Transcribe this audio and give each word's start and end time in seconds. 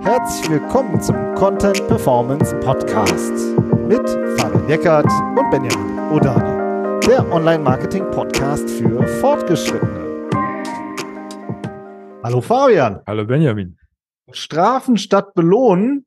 Herzlich 0.00 0.50
willkommen 0.50 1.00
zum 1.00 1.16
Content 1.34 1.86
Performance 1.88 2.54
Podcast 2.60 3.32
mit 3.88 4.06
Fabian 4.38 4.68
Eckert 4.68 5.06
und 5.06 5.50
Benjamin 5.50 5.98
Odani, 6.12 7.00
der 7.06 7.30
Online-Marketing-Podcast 7.32 8.68
für 8.68 9.06
Fortgeschrittene. 9.20 10.28
Hallo 12.22 12.40
Fabian. 12.40 13.00
Hallo 13.06 13.24
Benjamin. 13.24 13.78
Strafen 14.30 14.98
statt 14.98 15.34
belohnen. 15.34 16.04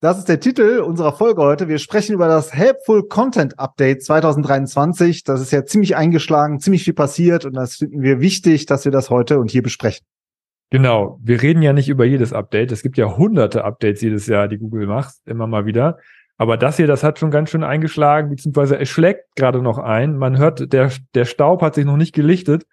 Das 0.00 0.18
ist 0.18 0.28
der 0.28 0.40
Titel 0.40 0.80
unserer 0.80 1.12
Folge 1.12 1.42
heute. 1.42 1.68
Wir 1.68 1.78
sprechen 1.78 2.14
über 2.14 2.28
das 2.28 2.52
Helpful 2.52 3.08
Content 3.08 3.58
Update 3.58 4.04
2023. 4.04 5.24
Das 5.24 5.40
ist 5.40 5.50
ja 5.50 5.64
ziemlich 5.64 5.96
eingeschlagen, 5.96 6.60
ziemlich 6.60 6.84
viel 6.84 6.94
passiert 6.94 7.44
und 7.44 7.54
das 7.54 7.76
finden 7.76 8.02
wir 8.02 8.20
wichtig, 8.20 8.66
dass 8.66 8.84
wir 8.84 8.92
das 8.92 9.10
heute 9.10 9.38
und 9.38 9.50
hier 9.50 9.62
besprechen. 9.62 10.04
Genau, 10.72 11.18
wir 11.22 11.42
reden 11.42 11.60
ja 11.60 11.74
nicht 11.74 11.90
über 11.90 12.06
jedes 12.06 12.32
Update. 12.32 12.72
Es 12.72 12.82
gibt 12.82 12.96
ja 12.96 13.18
hunderte 13.18 13.62
Updates 13.62 14.00
jedes 14.00 14.26
Jahr, 14.26 14.48
die 14.48 14.56
Google 14.56 14.86
macht, 14.86 15.16
immer 15.26 15.46
mal 15.46 15.66
wieder. 15.66 15.98
Aber 16.38 16.56
das 16.56 16.78
hier, 16.78 16.86
das 16.86 17.04
hat 17.04 17.18
schon 17.18 17.30
ganz 17.30 17.50
schön 17.50 17.62
eingeschlagen, 17.62 18.30
beziehungsweise 18.30 18.80
es 18.80 18.88
schlägt 18.88 19.36
gerade 19.36 19.60
noch 19.60 19.76
ein. 19.76 20.16
Man 20.16 20.38
hört, 20.38 20.72
der, 20.72 20.90
der 21.14 21.26
Staub 21.26 21.60
hat 21.60 21.74
sich 21.74 21.84
noch 21.84 21.98
nicht 21.98 22.14
gelichtet, 22.14 22.64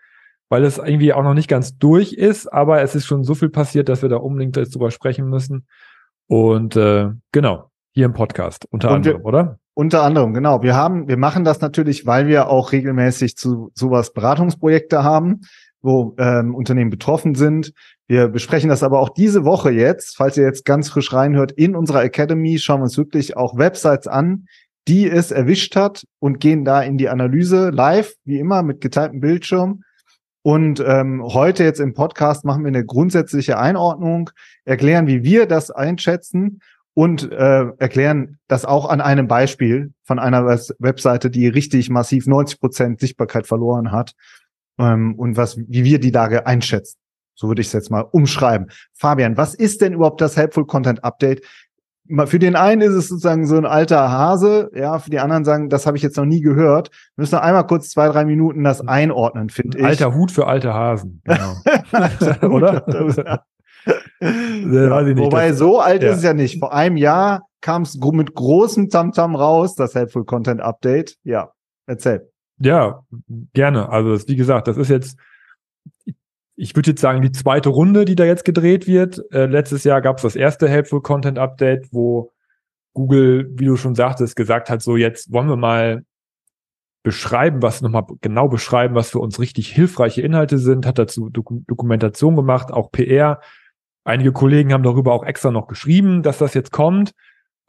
weil 0.47 0.63
es 0.63 0.77
irgendwie 0.77 1.11
auch 1.11 1.23
noch 1.23 1.33
nicht 1.33 1.49
ganz 1.49 1.77
durch 1.77 2.13
ist, 2.13 2.47
aber 2.47 2.81
es 2.81 2.95
ist 2.95 3.05
schon 3.05 3.25
so 3.25 3.35
viel 3.35 3.49
passiert, 3.49 3.89
dass 3.89 4.01
wir 4.01 4.07
da 4.07 4.15
unbedingt 4.15 4.55
drüber 4.55 4.91
sprechen 4.91 5.27
müssen. 5.27 5.67
Und 6.27 6.77
äh, 6.77 7.09
genau, 7.33 7.69
hier 7.91 8.05
im 8.05 8.13
Podcast, 8.13 8.65
unter 8.71 8.91
anderem, 8.91 9.17
wir, 9.17 9.25
oder? 9.25 9.59
Unter 9.73 10.03
anderem, 10.03 10.33
genau. 10.33 10.63
Wir 10.63 10.73
haben, 10.73 11.09
wir 11.09 11.17
machen 11.17 11.43
das 11.43 11.59
natürlich, 11.59 12.05
weil 12.05 12.27
wir 12.27 12.47
auch 12.47 12.71
regelmäßig 12.71 13.35
zu 13.35 13.71
sowas 13.73 14.13
Beratungsprojekte 14.13 15.03
haben 15.03 15.41
wo 15.81 16.15
ähm, 16.17 16.55
Unternehmen 16.55 16.89
betroffen 16.89 17.35
sind. 17.35 17.73
Wir 18.07 18.27
besprechen 18.27 18.69
das 18.69 18.83
aber 18.83 18.99
auch 18.99 19.09
diese 19.09 19.45
Woche 19.45 19.71
jetzt, 19.71 20.17
falls 20.17 20.37
ihr 20.37 20.43
jetzt 20.43 20.65
ganz 20.65 20.89
frisch 20.89 21.13
reinhört, 21.13 21.51
in 21.51 21.75
unserer 21.75 22.03
Academy 22.03 22.57
schauen 22.59 22.79
wir 22.79 22.85
uns 22.85 22.97
wirklich 22.97 23.37
auch 23.37 23.57
Websites 23.57 24.07
an, 24.07 24.47
die 24.87 25.07
es 25.07 25.31
erwischt 25.31 25.75
hat 25.75 26.05
und 26.19 26.39
gehen 26.39 26.65
da 26.65 26.81
in 26.81 26.97
die 26.97 27.09
Analyse 27.09 27.69
live, 27.69 28.13
wie 28.25 28.39
immer, 28.39 28.63
mit 28.63 28.81
geteiltem 28.81 29.19
Bildschirm. 29.19 29.83
Und 30.41 30.83
ähm, 30.85 31.21
heute 31.23 31.63
jetzt 31.63 31.79
im 31.79 31.93
Podcast 31.93 32.45
machen 32.45 32.63
wir 32.63 32.69
eine 32.69 32.85
grundsätzliche 32.85 33.59
Einordnung, 33.59 34.31
erklären, 34.65 35.05
wie 35.05 35.23
wir 35.23 35.45
das 35.45 35.69
einschätzen 35.69 36.61
und 36.93 37.31
äh, 37.31 37.65
erklären 37.77 38.39
das 38.47 38.65
auch 38.65 38.89
an 38.89 39.01
einem 39.01 39.27
Beispiel 39.27 39.93
von 40.03 40.17
einer 40.17 40.45
Webseite, 40.45 41.29
die 41.29 41.47
richtig 41.47 41.89
massiv 41.89 42.25
90 42.25 42.59
Prozent 42.59 42.99
Sichtbarkeit 42.99 43.47
verloren 43.47 43.91
hat 43.91 44.15
ähm, 44.79 45.15
und 45.15 45.37
was, 45.37 45.57
wie 45.57 45.83
wir 45.83 45.99
die 45.99 46.11
Lage 46.11 46.47
einschätzen. 46.47 46.97
So 47.35 47.47
würde 47.47 47.61
ich 47.61 47.67
es 47.67 47.73
jetzt 47.73 47.91
mal 47.91 48.01
umschreiben. 48.01 48.69
Fabian, 48.93 49.37
was 49.37 49.53
ist 49.53 49.81
denn 49.81 49.93
überhaupt 49.93 50.19
das 50.19 50.35
Helpful 50.35 50.65
Content 50.65 51.03
Update? 51.03 51.45
Für 52.25 52.39
den 52.39 52.55
einen 52.55 52.81
ist 52.81 52.95
es 52.95 53.07
sozusagen 53.07 53.45
so 53.45 53.55
ein 53.55 53.67
alter 53.67 54.09
Hase, 54.09 54.71
ja, 54.73 54.97
für 54.97 55.11
die 55.11 55.19
anderen 55.19 55.45
sagen, 55.45 55.69
das 55.69 55.85
habe 55.85 55.95
ich 55.95 56.01
jetzt 56.01 56.17
noch 56.17 56.25
nie 56.25 56.41
gehört. 56.41 56.89
Wir 57.15 57.21
müssen 57.21 57.35
noch 57.35 57.43
einmal 57.43 57.67
kurz 57.67 57.91
zwei, 57.91 58.09
drei 58.09 58.25
Minuten 58.25 58.63
das 58.63 58.85
einordnen, 58.85 59.49
finde 59.49 59.77
ich. 59.77 59.85
Alter 59.85 60.15
Hut 60.15 60.31
für 60.31 60.47
alte 60.47 60.73
Hasen, 60.73 61.21
genau. 61.23 61.53
Oder? 62.53 62.83
ja. 64.19 65.17
Wobei, 65.17 65.53
so 65.53 65.79
alt 65.79 66.01
ja. 66.01 66.09
ist 66.09 66.17
es 66.17 66.23
ja 66.23 66.33
nicht. 66.33 66.59
Vor 66.59 66.73
einem 66.73 66.97
Jahr 66.97 67.47
kam 67.61 67.83
es 67.83 67.95
mit 67.95 68.33
großem 68.33 68.89
Tamtam 68.89 69.33
-Tam 69.33 69.37
raus, 69.37 69.75
das 69.75 69.95
Helpful 69.95 70.25
Content 70.25 70.61
Update. 70.61 71.15
Ja, 71.23 71.51
erzähl. 71.85 72.28
Ja, 72.59 73.03
gerne. 73.53 73.89
Also 73.89 74.27
wie 74.27 74.35
gesagt, 74.35 74.67
das 74.67 74.77
ist 74.77 74.89
jetzt, 74.89 75.17
ich 76.55 76.75
würde 76.75 76.91
jetzt 76.91 77.01
sagen, 77.01 77.21
die 77.21 77.31
zweite 77.31 77.69
Runde, 77.69 78.05
die 78.05 78.15
da 78.15 78.25
jetzt 78.25 78.45
gedreht 78.45 78.85
wird. 78.85 79.21
Äh, 79.31 79.45
letztes 79.45 79.83
Jahr 79.85 80.01
gab 80.01 80.17
es 80.17 80.23
das 80.23 80.35
erste 80.35 80.67
Helpful 80.67 81.01
Content 81.01 81.39
Update, 81.39 81.87
wo 81.91 82.33
Google, 82.93 83.49
wie 83.53 83.65
du 83.65 83.77
schon 83.77 83.95
sagtest, 83.95 84.35
gesagt 84.35 84.69
hat, 84.69 84.81
so 84.81 84.97
jetzt 84.97 85.31
wollen 85.31 85.47
wir 85.47 85.55
mal 85.55 86.03
beschreiben, 87.03 87.61
was 87.61 87.81
nochmal 87.81 88.05
genau 88.19 88.49
beschreiben, 88.49 88.93
was 88.93 89.09
für 89.11 89.19
uns 89.19 89.39
richtig 89.39 89.69
hilfreiche 89.69 90.21
Inhalte 90.21 90.57
sind, 90.57 90.85
hat 90.85 90.99
dazu 90.99 91.29
Dok 91.29 91.53
Dokumentation 91.65 92.35
gemacht, 92.35 92.73
auch 92.73 92.91
PR. 92.91 93.39
Einige 94.03 94.33
Kollegen 94.33 94.73
haben 94.73 94.83
darüber 94.83 95.13
auch 95.13 95.23
extra 95.23 95.51
noch 95.51 95.67
geschrieben, 95.67 96.23
dass 96.23 96.39
das 96.39 96.53
jetzt 96.53 96.71
kommt. 96.71 97.13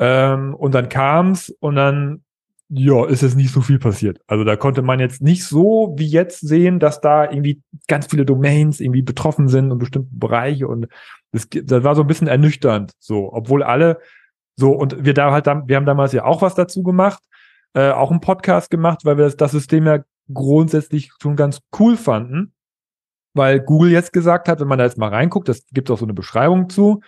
Ähm, 0.00 0.54
und 0.54 0.74
dann 0.74 0.88
kam's 0.88 1.54
und 1.60 1.76
dann 1.76 2.24
ja, 2.72 3.04
ist 3.06 3.24
es 3.24 3.34
nicht 3.34 3.52
so 3.52 3.62
viel 3.62 3.80
passiert. 3.80 4.20
Also 4.28 4.44
da 4.44 4.54
konnte 4.54 4.82
man 4.82 5.00
jetzt 5.00 5.20
nicht 5.20 5.44
so 5.44 5.92
wie 5.98 6.06
jetzt 6.06 6.40
sehen, 6.40 6.78
dass 6.78 7.00
da 7.00 7.24
irgendwie 7.24 7.62
ganz 7.88 8.06
viele 8.06 8.24
Domains 8.24 8.78
irgendwie 8.78 9.02
betroffen 9.02 9.48
sind 9.48 9.72
und 9.72 9.78
bestimmte 9.78 10.10
Bereiche 10.12 10.68
und 10.68 10.86
das, 11.32 11.48
das 11.50 11.82
war 11.82 11.96
so 11.96 12.02
ein 12.02 12.06
bisschen 12.06 12.28
ernüchternd, 12.28 12.92
so, 13.00 13.32
obwohl 13.32 13.64
alle 13.64 13.98
so 14.56 14.70
und 14.70 15.04
wir 15.04 15.14
da 15.14 15.32
halt, 15.32 15.46
wir 15.46 15.76
haben 15.76 15.86
damals 15.86 16.12
ja 16.12 16.24
auch 16.24 16.42
was 16.42 16.54
dazu 16.54 16.84
gemacht, 16.84 17.22
äh, 17.74 17.90
auch 17.90 18.12
einen 18.12 18.20
Podcast 18.20 18.70
gemacht, 18.70 19.00
weil 19.04 19.16
wir 19.16 19.24
das, 19.24 19.36
das 19.36 19.50
System 19.50 19.86
ja 19.86 20.04
grundsätzlich 20.32 21.10
schon 21.20 21.34
ganz 21.34 21.60
cool 21.78 21.96
fanden, 21.96 22.52
weil 23.34 23.58
Google 23.58 23.90
jetzt 23.90 24.12
gesagt 24.12 24.48
hat, 24.48 24.60
wenn 24.60 24.68
man 24.68 24.78
da 24.78 24.84
jetzt 24.84 24.98
mal 24.98 25.08
reinguckt, 25.08 25.48
das 25.48 25.64
gibt 25.72 25.90
auch 25.90 25.98
so 25.98 26.04
eine 26.04 26.14
Beschreibung 26.14 26.70
zu, 26.70 27.00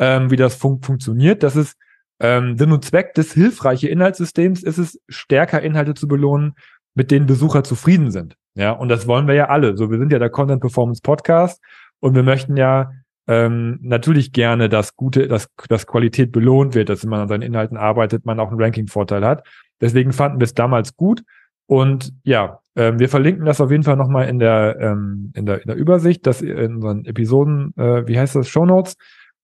ähm, 0.00 0.32
wie 0.32 0.36
das 0.36 0.56
fun 0.56 0.82
funktioniert, 0.82 1.44
dass 1.44 1.54
es 1.54 1.76
ähm, 2.20 2.56
Sinn 2.56 2.72
und 2.72 2.84
Zweck 2.84 3.14
des 3.14 3.32
hilfreichen 3.32 3.88
Inhaltssystems 3.88 4.62
ist 4.62 4.78
es, 4.78 5.00
stärker 5.08 5.62
Inhalte 5.62 5.94
zu 5.94 6.08
belohnen, 6.08 6.54
mit 6.94 7.10
denen 7.10 7.26
Besucher 7.26 7.64
zufrieden 7.64 8.10
sind. 8.10 8.36
Ja, 8.54 8.70
und 8.70 8.88
das 8.88 9.06
wollen 9.06 9.26
wir 9.26 9.34
ja 9.34 9.48
alle. 9.48 9.76
So, 9.76 9.90
wir 9.90 9.98
sind 9.98 10.12
ja 10.12 10.18
der 10.18 10.30
Content 10.30 10.60
Performance 10.60 11.00
Podcast 11.02 11.60
und 12.00 12.14
wir 12.14 12.22
möchten 12.22 12.56
ja 12.56 12.92
ähm, 13.26 13.78
natürlich 13.82 14.32
gerne, 14.32 14.68
dass 14.68 14.96
gute, 14.96 15.26
dass, 15.26 15.48
dass 15.68 15.86
Qualität 15.86 16.30
belohnt 16.30 16.74
wird, 16.74 16.88
dass 16.88 17.04
man 17.04 17.20
an 17.20 17.28
seinen 17.28 17.42
Inhalten 17.42 17.76
arbeitet, 17.76 18.26
man 18.26 18.38
auch 18.38 18.50
einen 18.50 18.60
Ranking-Vorteil 18.60 19.24
hat. 19.24 19.44
Deswegen 19.80 20.12
fanden 20.12 20.38
wir 20.38 20.44
es 20.44 20.54
damals 20.54 20.96
gut. 20.96 21.22
Und 21.66 22.12
ja, 22.22 22.60
ähm, 22.76 22.98
wir 22.98 23.08
verlinken 23.08 23.46
das 23.46 23.60
auf 23.60 23.70
jeden 23.70 23.82
Fall 23.82 23.96
nochmal 23.96 24.28
in 24.28 24.38
der, 24.38 24.76
ähm, 24.78 25.32
in 25.34 25.46
der, 25.46 25.62
in 25.62 25.68
der 25.68 25.76
Übersicht, 25.76 26.26
dass 26.26 26.42
in 26.42 26.76
unseren 26.76 27.06
Episoden, 27.06 27.72
äh, 27.76 28.06
wie 28.06 28.18
heißt 28.18 28.36
das, 28.36 28.48
Show 28.48 28.66
Notes, 28.66 28.96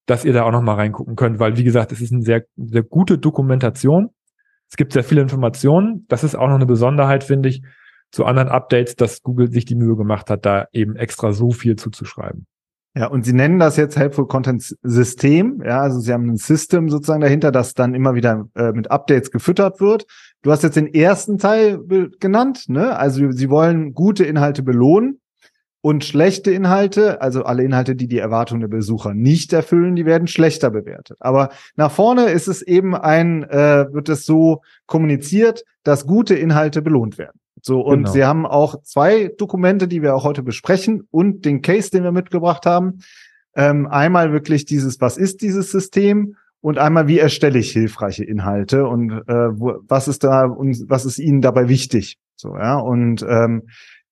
dass 0.06 0.24
ihr 0.24 0.32
da 0.32 0.44
auch 0.44 0.52
noch 0.52 0.62
mal 0.62 0.74
reingucken 0.74 1.16
könnt, 1.16 1.38
weil 1.38 1.56
wie 1.56 1.64
gesagt, 1.64 1.92
es 1.92 2.00
ist 2.00 2.12
eine 2.12 2.22
sehr, 2.22 2.44
sehr 2.56 2.82
gute 2.82 3.18
Dokumentation. 3.18 4.10
Es 4.68 4.76
gibt 4.76 4.92
sehr 4.92 5.04
viele 5.04 5.20
Informationen. 5.20 6.06
Das 6.08 6.24
ist 6.24 6.34
auch 6.34 6.48
noch 6.48 6.54
eine 6.54 6.66
Besonderheit, 6.66 7.24
finde 7.24 7.48
ich, 7.48 7.62
zu 8.10 8.24
anderen 8.24 8.48
Updates, 8.48 8.96
dass 8.96 9.22
Google 9.22 9.50
sich 9.50 9.64
die 9.64 9.74
Mühe 9.74 9.96
gemacht 9.96 10.30
hat, 10.30 10.44
da 10.46 10.66
eben 10.72 10.96
extra 10.96 11.32
so 11.32 11.50
viel 11.52 11.76
zuzuschreiben. 11.76 12.46
Ja, 12.96 13.06
und 13.06 13.24
Sie 13.24 13.32
nennen 13.32 13.60
das 13.60 13.76
jetzt 13.76 13.96
Helpful 13.96 14.26
Content 14.26 14.76
System. 14.82 15.62
Ja, 15.64 15.80
also 15.82 16.00
Sie 16.00 16.12
haben 16.12 16.30
ein 16.30 16.36
System 16.36 16.88
sozusagen 16.88 17.20
dahinter, 17.20 17.52
das 17.52 17.74
dann 17.74 17.94
immer 17.94 18.14
wieder 18.16 18.48
äh, 18.56 18.72
mit 18.72 18.90
Updates 18.90 19.30
gefüttert 19.30 19.80
wird. 19.80 20.06
Du 20.42 20.50
hast 20.50 20.64
jetzt 20.64 20.76
den 20.76 20.92
ersten 20.92 21.38
Teil 21.38 21.78
genannt, 22.18 22.64
ne? 22.68 22.96
Also 22.96 23.30
Sie 23.30 23.48
wollen 23.48 23.94
gute 23.94 24.24
Inhalte 24.24 24.64
belohnen. 24.64 25.20
Und 25.82 26.04
schlechte 26.04 26.50
Inhalte, 26.50 27.22
also 27.22 27.44
alle 27.44 27.64
Inhalte, 27.64 27.96
die 27.96 28.06
die 28.06 28.18
Erwartungen 28.18 28.60
der 28.60 28.68
Besucher 28.68 29.14
nicht 29.14 29.52
erfüllen, 29.52 29.96
die 29.96 30.04
werden 30.04 30.28
schlechter 30.28 30.70
bewertet. 30.70 31.16
Aber 31.20 31.50
nach 31.74 31.90
vorne 31.90 32.26
ist 32.26 32.48
es 32.48 32.60
eben 32.60 32.94
ein, 32.94 33.44
äh, 33.44 33.86
wird 33.90 34.10
es 34.10 34.26
so 34.26 34.60
kommuniziert, 34.86 35.64
dass 35.82 36.06
gute 36.06 36.34
Inhalte 36.34 36.82
belohnt 36.82 37.16
werden. 37.16 37.40
So, 37.62 37.80
und 37.80 38.00
genau. 38.00 38.10
sie 38.12 38.24
haben 38.24 38.46
auch 38.46 38.82
zwei 38.82 39.30
Dokumente, 39.38 39.88
die 39.88 40.02
wir 40.02 40.14
auch 40.14 40.24
heute 40.24 40.42
besprechen 40.42 41.06
und 41.10 41.44
den 41.44 41.62
Case, 41.62 41.90
den 41.90 42.04
wir 42.04 42.12
mitgebracht 42.12 42.66
haben. 42.66 43.00
Ähm, 43.54 43.86
einmal 43.86 44.32
wirklich 44.32 44.64
dieses, 44.64 45.00
was 45.00 45.16
ist 45.16 45.42
dieses 45.42 45.70
System? 45.70 46.36
Und 46.62 46.78
einmal, 46.78 47.08
wie 47.08 47.18
erstelle 47.18 47.58
ich 47.58 47.72
hilfreiche 47.72 48.24
Inhalte 48.24 48.86
und 48.86 49.10
äh, 49.10 49.58
wo, 49.58 49.78
was 49.88 50.08
ist 50.08 50.24
da 50.24 50.44
und 50.44 50.90
was 50.90 51.06
ist 51.06 51.18
Ihnen 51.18 51.40
dabei 51.40 51.68
wichtig? 51.68 52.18
So, 52.36 52.56
ja. 52.56 52.78
Und 52.78 53.24
ähm, 53.26 53.62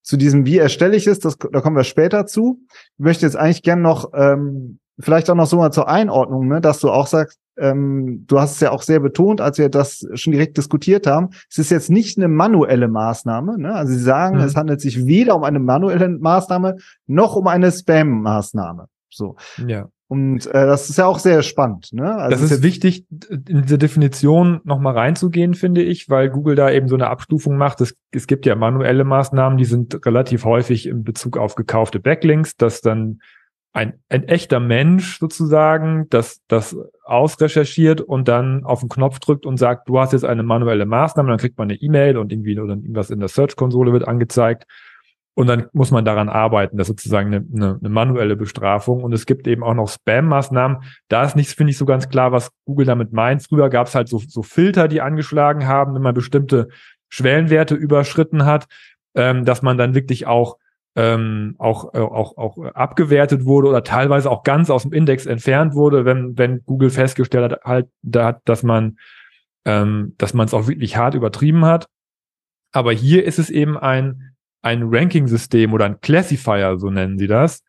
zu 0.09 0.17
diesem, 0.17 0.47
wie 0.47 0.57
erstelle 0.57 0.95
ich 0.95 1.05
es, 1.05 1.19
das, 1.19 1.37
da 1.37 1.61
kommen 1.61 1.75
wir 1.75 1.83
später 1.83 2.25
zu. 2.25 2.65
Ich 2.97 3.03
möchte 3.03 3.27
jetzt 3.27 3.35
eigentlich 3.35 3.61
gern 3.61 3.83
noch, 3.83 4.09
ähm, 4.15 4.79
vielleicht 4.99 5.29
auch 5.29 5.35
noch 5.35 5.45
so 5.45 5.57
mal 5.57 5.69
zur 5.69 5.87
Einordnung, 5.87 6.47
ne, 6.47 6.61
dass 6.61 6.79
du 6.79 6.89
auch 6.89 7.05
sagst, 7.05 7.37
ähm, 7.59 8.25
du 8.25 8.39
hast 8.39 8.53
es 8.53 8.59
ja 8.59 8.71
auch 8.71 8.81
sehr 8.81 9.01
betont, 9.01 9.39
als 9.39 9.59
wir 9.59 9.69
das 9.69 10.03
schon 10.15 10.33
direkt 10.33 10.57
diskutiert 10.57 11.05
haben, 11.05 11.29
es 11.47 11.59
ist 11.59 11.69
jetzt 11.69 11.91
nicht 11.91 12.17
eine 12.17 12.27
manuelle 12.27 12.87
Maßnahme. 12.87 13.59
Ne? 13.59 13.71
Also 13.71 13.93
sie 13.93 13.99
sagen, 13.99 14.37
mhm. 14.37 14.45
es 14.45 14.55
handelt 14.55 14.81
sich 14.81 15.05
weder 15.05 15.35
um 15.35 15.43
eine 15.43 15.59
manuelle 15.59 16.09
Maßnahme 16.09 16.77
noch 17.05 17.35
um 17.35 17.45
eine 17.45 17.69
Spam-Maßnahme. 17.71 18.87
So. 19.11 19.35
Ja. 19.67 19.89
Und 20.09 20.47
äh, 20.47 20.65
das 20.65 20.89
ist 20.89 20.97
ja 20.97 21.05
auch 21.05 21.19
sehr 21.19 21.43
spannend. 21.43 21.93
Ne? 21.93 22.11
Also 22.15 22.31
das 22.31 22.41
ist, 22.41 22.51
ist 22.51 22.63
wichtig, 22.63 23.05
in 23.11 23.61
diese 23.61 23.77
Definition 23.77 24.59
nochmal 24.63 24.95
reinzugehen, 24.97 25.53
finde 25.53 25.83
ich, 25.83 26.09
weil 26.09 26.31
Google 26.31 26.55
da 26.55 26.71
eben 26.71 26.87
so 26.87 26.95
eine 26.95 27.09
Abstufung 27.11 27.57
macht. 27.57 27.79
Es, 27.79 27.95
es 28.09 28.25
gibt 28.25 28.47
ja 28.47 28.55
manuelle 28.55 29.03
Maßnahmen, 29.03 29.59
die 29.59 29.65
sind 29.65 30.03
relativ 30.07 30.45
häufig 30.45 30.87
in 30.87 31.03
Bezug 31.03 31.37
auf 31.37 31.53
gekaufte 31.53 31.99
Backlinks, 31.99 32.57
dass 32.57 32.81
dann 32.81 33.19
ein, 33.71 33.99
ein 34.09 34.23
echter 34.23 34.59
Mensch 34.59 35.19
sozusagen 35.19 36.07
das, 36.09 36.41
das 36.47 36.75
ausrecherchiert 37.03 38.01
und 38.01 38.27
dann 38.27 38.65
auf 38.65 38.79
den 38.79 38.89
Knopf 38.89 39.19
drückt 39.19 39.45
und 39.45 39.57
sagt, 39.57 39.89
du 39.89 39.99
hast 39.99 40.13
jetzt 40.13 40.25
eine 40.25 40.41
manuelle 40.41 40.87
Maßnahme, 40.87 41.29
dann 41.29 41.37
kriegt 41.37 41.59
man 41.59 41.69
eine 41.69 41.79
E-Mail 41.79 42.17
und 42.17 42.31
irgendwie 42.31 42.59
oder 42.59 42.73
irgendwas 42.73 43.11
in 43.11 43.19
der 43.19 43.29
Search-Konsole 43.29 43.93
wird 43.93 44.07
angezeigt. 44.07 44.65
Und 45.39 45.47
dann 45.47 45.67
muss 45.71 45.89
man 45.89 46.03
daran 46.03 46.27
arbeiten. 46.27 46.75
Das 46.75 46.89
ist 46.89 46.99
sozusagen 46.99 47.33
eine, 47.33 47.45
eine, 47.55 47.77
eine 47.79 47.87
manuelle 47.87 48.35
Bestrafung. 48.35 49.05
Und 49.05 49.13
es 49.13 49.25
gibt 49.25 49.47
eben 49.47 49.63
auch 49.63 49.73
noch 49.73 49.87
Spam-Maßnahmen. 49.87 50.79
Da 51.07 51.23
ist 51.23 51.37
nicht, 51.37 51.49
finde 51.51 51.71
ich, 51.71 51.77
so 51.77 51.85
ganz 51.85 52.09
klar, 52.09 52.33
was 52.33 52.51
Google 52.65 52.85
damit 52.85 53.13
meint. 53.13 53.43
Früher 53.47 53.69
gab 53.69 53.87
es 53.87 53.95
halt 53.95 54.09
so, 54.09 54.17
so 54.17 54.43
Filter, 54.43 54.89
die 54.89 54.99
angeschlagen 54.99 55.65
haben, 55.65 55.95
wenn 55.95 56.01
man 56.01 56.13
bestimmte 56.13 56.67
Schwellenwerte 57.07 57.73
überschritten 57.73 58.43
hat, 58.43 58.67
ähm, 59.15 59.45
dass 59.45 59.61
man 59.61 59.77
dann 59.77 59.95
wirklich 59.95 60.27
auch 60.27 60.57
ähm, 60.97 61.55
auch, 61.57 61.93
äh, 61.93 61.99
auch, 61.99 62.35
auch 62.35 62.57
abgewertet 62.73 63.45
wurde 63.45 63.69
oder 63.69 63.85
teilweise 63.85 64.29
auch 64.29 64.43
ganz 64.43 64.69
aus 64.69 64.83
dem 64.83 64.91
Index 64.91 65.25
entfernt 65.25 65.73
wurde, 65.73 66.03
wenn, 66.03 66.37
wenn 66.37 66.65
Google 66.65 66.89
festgestellt 66.89 67.53
hat, 67.53 67.63
halt, 67.63 67.87
da, 68.01 68.41
dass 68.43 68.61
man 68.61 68.97
ähm, 69.63 70.15
dass 70.17 70.33
man 70.33 70.47
es 70.47 70.53
auch 70.53 70.67
wirklich 70.67 70.97
hart 70.97 71.13
übertrieben 71.13 71.63
hat. 71.63 71.87
Aber 72.73 72.91
hier 72.91 73.23
ist 73.23 73.39
es 73.39 73.49
eben 73.49 73.77
ein 73.77 74.35
ein 74.61 74.83
Ranking-System 74.83 75.73
oder 75.73 75.85
ein 75.85 76.01
Classifier, 76.01 76.77
so 76.77 76.89
nennen 76.89 77.17
sie 77.17 77.27
das, 77.27 77.63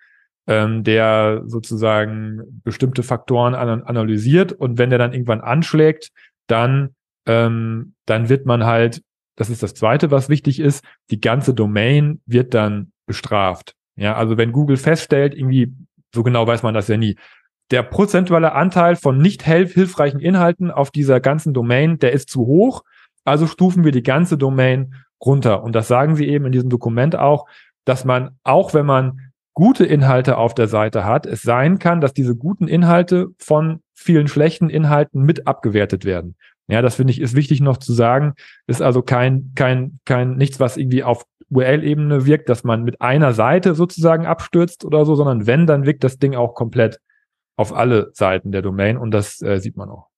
ähm, 0.46 0.84
der 0.84 1.42
sozusagen 1.46 2.40
bestimmte 2.64 3.02
Faktoren 3.02 3.54
an 3.54 3.82
analysiert. 3.82 4.52
Und 4.52 4.78
wenn 4.78 4.90
der 4.90 4.98
dann 4.98 5.12
irgendwann 5.12 5.40
anschlägt, 5.40 6.10
dann, 6.46 6.94
ähm, 7.26 7.94
dann 8.06 8.28
wird 8.28 8.46
man 8.46 8.64
halt, 8.64 9.02
das 9.36 9.50
ist 9.50 9.62
das 9.62 9.74
Zweite, 9.74 10.10
was 10.10 10.28
wichtig 10.28 10.60
ist, 10.60 10.84
die 11.10 11.20
ganze 11.20 11.54
Domain 11.54 12.20
wird 12.26 12.54
dann 12.54 12.92
bestraft. 13.06 13.74
Ja, 13.96 14.16
also 14.16 14.36
wenn 14.36 14.52
Google 14.52 14.76
feststellt, 14.76 15.34
irgendwie, 15.34 15.72
so 16.14 16.22
genau 16.22 16.46
weiß 16.46 16.62
man 16.62 16.74
das 16.74 16.88
ja 16.88 16.96
nie, 16.96 17.16
der 17.70 17.82
prozentuale 17.84 18.52
Anteil 18.52 18.96
von 18.96 19.18
nicht 19.18 19.44
hilfreichen 19.44 20.20
Inhalten 20.20 20.70
auf 20.70 20.90
dieser 20.90 21.20
ganzen 21.20 21.54
Domain, 21.54 21.98
der 21.98 22.12
ist 22.12 22.28
zu 22.28 22.46
hoch, 22.46 22.82
also 23.24 23.46
stufen 23.46 23.84
wir 23.84 23.92
die 23.92 24.02
ganze 24.02 24.36
Domain 24.36 24.94
runter. 25.24 25.62
Und 25.62 25.74
das 25.74 25.88
sagen 25.88 26.16
sie 26.16 26.28
eben 26.28 26.46
in 26.46 26.52
diesem 26.52 26.70
Dokument 26.70 27.16
auch, 27.16 27.46
dass 27.84 28.04
man, 28.04 28.36
auch 28.44 28.74
wenn 28.74 28.86
man 28.86 29.20
gute 29.54 29.84
Inhalte 29.84 30.36
auf 30.36 30.54
der 30.54 30.68
Seite 30.68 31.04
hat, 31.04 31.26
es 31.26 31.42
sein 31.42 31.78
kann, 31.78 32.00
dass 32.00 32.14
diese 32.14 32.36
guten 32.36 32.68
Inhalte 32.68 33.28
von 33.38 33.80
vielen 33.94 34.28
schlechten 34.28 34.70
Inhalten 34.70 35.22
mit 35.22 35.46
abgewertet 35.46 36.04
werden. 36.04 36.36
Ja, 36.68 36.82
das 36.82 36.94
finde 36.94 37.12
ich 37.12 37.20
ist 37.20 37.34
wichtig 37.34 37.60
noch 37.60 37.78
zu 37.78 37.92
sagen. 37.92 38.34
Ist 38.66 38.80
also 38.80 39.02
kein, 39.02 39.52
kein, 39.56 39.98
kein, 40.04 40.36
nichts, 40.36 40.60
was 40.60 40.76
irgendwie 40.76 41.02
auf 41.02 41.24
URL-Ebene 41.50 42.26
wirkt, 42.26 42.48
dass 42.48 42.62
man 42.62 42.84
mit 42.84 43.00
einer 43.00 43.32
Seite 43.32 43.74
sozusagen 43.74 44.24
abstürzt 44.24 44.84
oder 44.84 45.04
so, 45.04 45.16
sondern 45.16 45.48
wenn, 45.48 45.66
dann 45.66 45.84
wirkt 45.84 46.04
das 46.04 46.18
Ding 46.18 46.36
auch 46.36 46.54
komplett 46.54 47.00
auf 47.56 47.74
alle 47.74 48.10
Seiten 48.14 48.52
der 48.52 48.62
Domain 48.62 48.96
und 48.96 49.10
das 49.10 49.42
äh, 49.42 49.58
sieht 49.58 49.76
man 49.76 49.90
auch. 49.90 50.09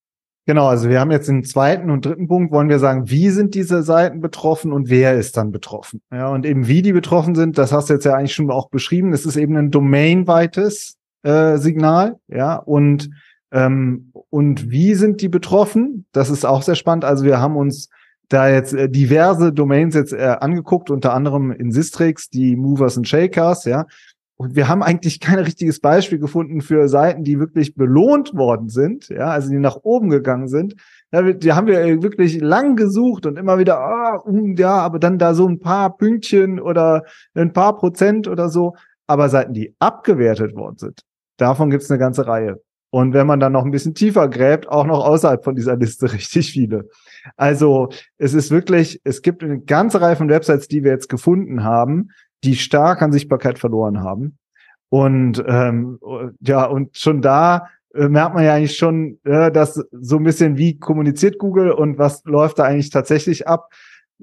Genau, 0.44 0.66
also 0.66 0.88
wir 0.88 0.98
haben 0.98 1.12
jetzt 1.12 1.28
den 1.28 1.44
zweiten 1.44 1.88
und 1.88 2.04
dritten 2.04 2.26
Punkt, 2.26 2.52
wollen 2.52 2.68
wir 2.68 2.80
sagen, 2.80 3.08
wie 3.08 3.30
sind 3.30 3.54
diese 3.54 3.84
Seiten 3.84 4.20
betroffen 4.20 4.72
und 4.72 4.90
wer 4.90 5.14
ist 5.14 5.36
dann 5.36 5.52
betroffen? 5.52 6.02
Ja, 6.10 6.28
und 6.28 6.44
eben 6.44 6.66
wie 6.66 6.82
die 6.82 6.92
betroffen 6.92 7.36
sind, 7.36 7.58
das 7.58 7.72
hast 7.72 7.88
du 7.88 7.94
jetzt 7.94 8.04
ja 8.04 8.14
eigentlich 8.14 8.34
schon 8.34 8.50
auch 8.50 8.68
beschrieben. 8.68 9.12
Es 9.12 9.24
ist 9.24 9.36
eben 9.36 9.56
ein 9.56 9.70
domainweites 9.70 10.96
äh, 11.22 11.58
Signal, 11.58 12.16
ja, 12.26 12.56
und 12.56 13.10
ähm, 13.52 14.12
und 14.30 14.70
wie 14.70 14.94
sind 14.94 15.20
die 15.20 15.28
betroffen? 15.28 16.06
Das 16.12 16.30
ist 16.30 16.44
auch 16.44 16.62
sehr 16.62 16.74
spannend. 16.74 17.04
Also 17.04 17.24
wir 17.24 17.38
haben 17.38 17.56
uns 17.56 17.90
da 18.28 18.48
jetzt 18.48 18.72
äh, 18.72 18.88
diverse 18.88 19.52
Domains 19.52 19.94
jetzt 19.94 20.12
äh, 20.12 20.36
angeguckt, 20.40 20.90
unter 20.90 21.12
anderem 21.12 21.52
in 21.52 21.70
Sistrix, 21.70 22.30
die 22.30 22.56
Movers 22.56 22.96
und 22.96 23.06
Shakers, 23.06 23.64
ja. 23.64 23.86
Und 24.36 24.56
wir 24.56 24.68
haben 24.68 24.82
eigentlich 24.82 25.20
kein 25.20 25.38
richtiges 25.38 25.78
Beispiel 25.80 26.18
gefunden 26.18 26.62
für 26.62 26.88
Seiten, 26.88 27.22
die 27.22 27.38
wirklich 27.38 27.74
belohnt 27.74 28.34
worden 28.34 28.68
sind, 28.68 29.08
ja, 29.08 29.28
also 29.28 29.50
die 29.50 29.58
nach 29.58 29.76
oben 29.82 30.10
gegangen 30.10 30.48
sind. 30.48 30.74
Ja, 31.12 31.22
die 31.32 31.52
haben 31.52 31.66
wir 31.66 32.02
wirklich 32.02 32.40
lang 32.40 32.74
gesucht 32.74 33.26
und 33.26 33.38
immer 33.38 33.58
wieder, 33.58 33.78
ah, 33.78 34.16
um, 34.16 34.56
ja, 34.56 34.74
aber 34.74 34.98
dann 34.98 35.18
da 35.18 35.34
so 35.34 35.46
ein 35.46 35.60
paar 35.60 35.96
Pünktchen 35.96 36.58
oder 36.58 37.04
ein 37.34 37.52
paar 37.52 37.76
Prozent 37.76 38.26
oder 38.26 38.48
so. 38.48 38.74
Aber 39.06 39.28
Seiten, 39.28 39.52
die 39.52 39.74
abgewertet 39.78 40.54
worden 40.54 40.78
sind, 40.78 41.02
davon 41.36 41.70
gibt 41.70 41.82
es 41.82 41.90
eine 41.90 41.98
ganze 41.98 42.26
Reihe. 42.26 42.60
Und 42.94 43.14
wenn 43.14 43.26
man 43.26 43.40
dann 43.40 43.52
noch 43.52 43.64
ein 43.64 43.70
bisschen 43.70 43.94
tiefer 43.94 44.28
gräbt, 44.28 44.68
auch 44.68 44.84
noch 44.84 45.02
außerhalb 45.04 45.42
von 45.42 45.54
dieser 45.54 45.76
Liste 45.76 46.12
richtig 46.12 46.52
viele. 46.52 46.88
Also 47.36 47.88
es 48.18 48.34
ist 48.34 48.50
wirklich, 48.50 49.00
es 49.04 49.22
gibt 49.22 49.42
eine 49.42 49.60
ganze 49.60 50.00
Reihe 50.00 50.16
von 50.16 50.28
Websites, 50.28 50.68
die 50.68 50.84
wir 50.84 50.92
jetzt 50.92 51.08
gefunden 51.08 51.64
haben, 51.64 52.10
die 52.44 52.56
stark 52.56 53.02
an 53.02 53.12
Sichtbarkeit 53.12 53.58
verloren 53.58 54.00
haben. 54.00 54.38
Und 54.88 55.42
ähm, 55.46 55.98
ja, 56.40 56.64
und 56.64 56.96
schon 56.98 57.22
da 57.22 57.68
äh, 57.94 58.08
merkt 58.08 58.34
man 58.34 58.44
ja 58.44 58.54
eigentlich 58.54 58.76
schon, 58.76 59.18
äh, 59.24 59.50
dass 59.50 59.82
so 59.90 60.16
ein 60.16 60.24
bisschen 60.24 60.56
wie 60.56 60.78
kommuniziert 60.78 61.38
Google 61.38 61.70
und 61.70 61.98
was 61.98 62.24
läuft 62.24 62.58
da 62.58 62.64
eigentlich 62.64 62.90
tatsächlich 62.90 63.48
ab. 63.48 63.70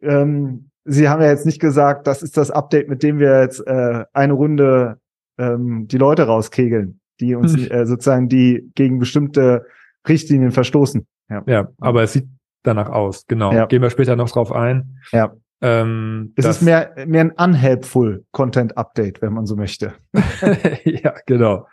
Ähm, 0.01 0.69
Sie 0.86 1.10
haben 1.10 1.21
ja 1.21 1.27
jetzt 1.27 1.45
nicht 1.45 1.60
gesagt, 1.60 2.07
das 2.07 2.24
ist 2.24 2.38
das 2.38 2.51
Update, 2.51 2.89
mit 2.89 3.04
dem 3.04 3.19
wir 3.19 3.42
jetzt 3.42 3.66
äh, 3.68 4.06
eine 4.13 4.33
Runde 4.33 5.00
ähm, 5.38 5.88
die 5.88 5.98
Leute 5.98 6.24
rauskegeln, 6.24 7.00
die 7.19 7.36
uns 7.36 7.56
hm. 7.56 7.71
äh, 7.71 7.86
sozusagen 7.86 8.27
die 8.27 8.71
gegen 8.75 8.98
bestimmte 8.98 9.66
Richtlinien 10.07 10.51
verstoßen. 10.51 11.06
Ja, 11.30 11.44
ja 11.45 11.68
aber 11.80 12.04
es 12.04 12.13
sieht 12.13 12.27
danach 12.63 12.89
aus, 12.89 13.25
genau. 13.27 13.54
Ja. 13.54 13.66
Gehen 13.66 13.81
wir 13.81 13.89
später 13.89 14.16
noch 14.16 14.31
drauf 14.31 14.51
ein. 14.51 15.00
Ja. 15.12 15.33
Ähm, 15.61 16.33
es 16.35 16.45
ist 16.45 16.61
mehr, 16.61 16.94
mehr 17.06 17.21
ein 17.21 17.31
unhelpful 17.31 18.25
Content 18.31 18.77
Update, 18.77 19.21
wenn 19.21 19.33
man 19.33 19.45
so 19.45 19.56
möchte. 19.56 19.94
ja, 20.85 21.13
genau. 21.25 21.67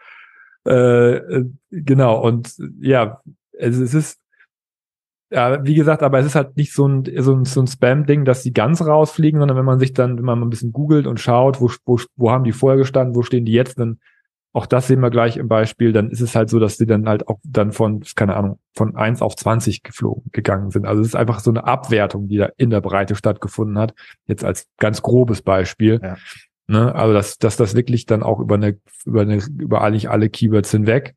Äh, 0.64 1.44
genau. 1.70 2.20
Und 2.22 2.54
ja, 2.80 3.20
es, 3.52 3.78
es 3.78 3.94
ist, 3.94 4.20
ja, 5.30 5.64
wie 5.64 5.74
gesagt, 5.74 6.02
aber 6.02 6.18
es 6.18 6.26
ist 6.26 6.34
halt 6.34 6.56
nicht 6.56 6.72
so 6.72 6.86
ein, 6.86 7.04
so 7.18 7.34
ein, 7.34 7.44
so 7.44 7.60
ein 7.60 7.66
Spam-Ding, 7.66 8.24
dass 8.24 8.42
die 8.42 8.52
ganz 8.52 8.80
rausfliegen, 8.82 9.40
sondern 9.40 9.56
wenn 9.56 9.64
man 9.64 9.78
sich 9.78 9.92
dann, 9.92 10.16
wenn 10.18 10.24
man 10.24 10.38
mal 10.38 10.46
ein 10.46 10.50
bisschen 10.50 10.72
googelt 10.72 11.06
und 11.06 11.20
schaut, 11.20 11.60
wo, 11.60 11.70
wo, 11.84 12.00
wo 12.16 12.30
haben 12.30 12.44
die 12.44 12.52
vorher 12.52 12.78
gestanden, 12.78 13.14
wo 13.14 13.22
stehen 13.22 13.44
die 13.44 13.52
jetzt, 13.52 13.78
dann 13.78 14.00
auch 14.56 14.66
das 14.66 14.86
sehen 14.86 15.00
wir 15.00 15.10
gleich 15.10 15.36
im 15.36 15.48
Beispiel. 15.48 15.92
Dann 15.92 16.10
ist 16.10 16.22
es 16.22 16.34
halt 16.34 16.48
so, 16.48 16.58
dass 16.58 16.78
sie 16.78 16.86
dann 16.86 17.06
halt 17.08 17.28
auch 17.28 17.38
dann 17.44 17.72
von, 17.72 18.02
keine 18.14 18.36
Ahnung, 18.36 18.58
von 18.74 18.96
eins 18.96 19.20
auf 19.20 19.36
zwanzig 19.36 19.82
geflogen 19.82 20.30
gegangen 20.32 20.70
sind. 20.70 20.86
Also 20.86 21.02
es 21.02 21.08
ist 21.08 21.14
einfach 21.14 21.40
so 21.40 21.50
eine 21.50 21.64
Abwertung, 21.64 22.26
die 22.28 22.38
da 22.38 22.48
in 22.56 22.70
der 22.70 22.80
Breite 22.80 23.14
stattgefunden 23.14 23.78
hat. 23.78 23.94
Jetzt 24.26 24.44
als 24.44 24.66
ganz 24.78 25.02
grobes 25.02 25.42
Beispiel. 25.42 26.00
Ja. 26.02 26.16
Ne? 26.68 26.94
Also 26.94 27.12
dass, 27.12 27.38
dass 27.38 27.56
das 27.56 27.74
wirklich 27.74 28.06
dann 28.06 28.22
auch 28.22 28.40
über 28.40 28.54
eine, 28.54 28.78
über 29.04 29.20
eine, 29.20 29.40
über 29.58 29.82
eigentlich 29.82 30.08
alle 30.08 30.30
Keywords 30.30 30.70
hinweg. 30.70 31.14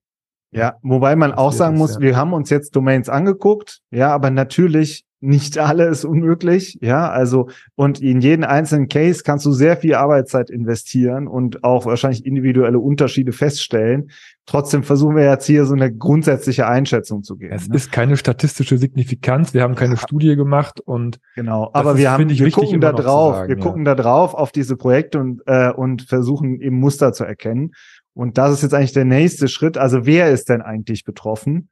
Ja, 0.51 0.77
wobei 0.81 1.15
man 1.15 1.31
auch 1.33 1.51
sagen 1.51 1.77
muss, 1.77 1.99
wir 1.99 2.17
haben 2.17 2.33
uns 2.33 2.49
jetzt 2.49 2.75
Domains 2.75 3.07
angeguckt, 3.07 3.81
ja, 3.91 4.11
aber 4.13 4.31
natürlich 4.31 5.05
nicht 5.21 5.57
alle 5.57 5.87
ist 5.87 6.05
unmöglich, 6.05 6.77
ja, 6.81 7.09
also 7.09 7.49
und 7.75 8.01
in 8.01 8.21
jeden 8.21 8.43
einzelnen 8.43 8.87
Case 8.87 9.23
kannst 9.23 9.45
du 9.45 9.51
sehr 9.51 9.75
viel 9.75 9.95
Arbeitszeit 9.95 10.49
investieren 10.49 11.27
und 11.27 11.63
auch 11.63 11.85
wahrscheinlich 11.85 12.25
individuelle 12.25 12.79
Unterschiede 12.79 13.33
feststellen. 13.33 14.11
Trotzdem 14.45 14.83
versuchen 14.83 15.15
wir 15.15 15.25
jetzt 15.25 15.45
hier 15.45 15.65
so 15.65 15.73
eine 15.73 15.93
grundsätzliche 15.93 16.67
Einschätzung 16.67 17.23
zu 17.23 17.35
geben. 17.35 17.53
Es 17.53 17.67
ne? 17.67 17.75
ist 17.75 17.91
keine 17.91 18.15
statistische 18.15 18.77
Signifikanz, 18.77 19.53
wir 19.53 19.61
haben 19.61 19.75
keine 19.75 19.95
ja. 19.95 19.99
Studie 19.99 20.35
gemacht 20.35 20.79
und 20.79 21.19
genau, 21.35 21.69
aber 21.73 21.97
wir 21.97 22.05
ist, 22.05 22.09
haben 22.11 22.29
wir 22.29 22.51
gucken 22.51 22.79
da 22.79 22.93
drauf, 22.93 23.35
sagen, 23.35 23.49
wir 23.49 23.57
ja. 23.57 23.63
gucken 23.63 23.85
da 23.85 23.95
drauf 23.95 24.33
auf 24.33 24.51
diese 24.51 24.77
Projekte 24.77 25.19
und 25.19 25.41
äh, 25.47 25.71
und 25.71 26.03
versuchen 26.03 26.61
eben 26.61 26.79
Muster 26.79 27.11
zu 27.11 27.25
erkennen. 27.25 27.71
Und 28.13 28.37
das 28.37 28.51
ist 28.51 28.63
jetzt 28.63 28.73
eigentlich 28.73 28.93
der 28.93 29.05
nächste 29.05 29.47
Schritt. 29.47 29.77
Also 29.77 30.05
wer 30.05 30.29
ist 30.29 30.49
denn 30.49 30.61
eigentlich 30.61 31.03
betroffen? 31.03 31.69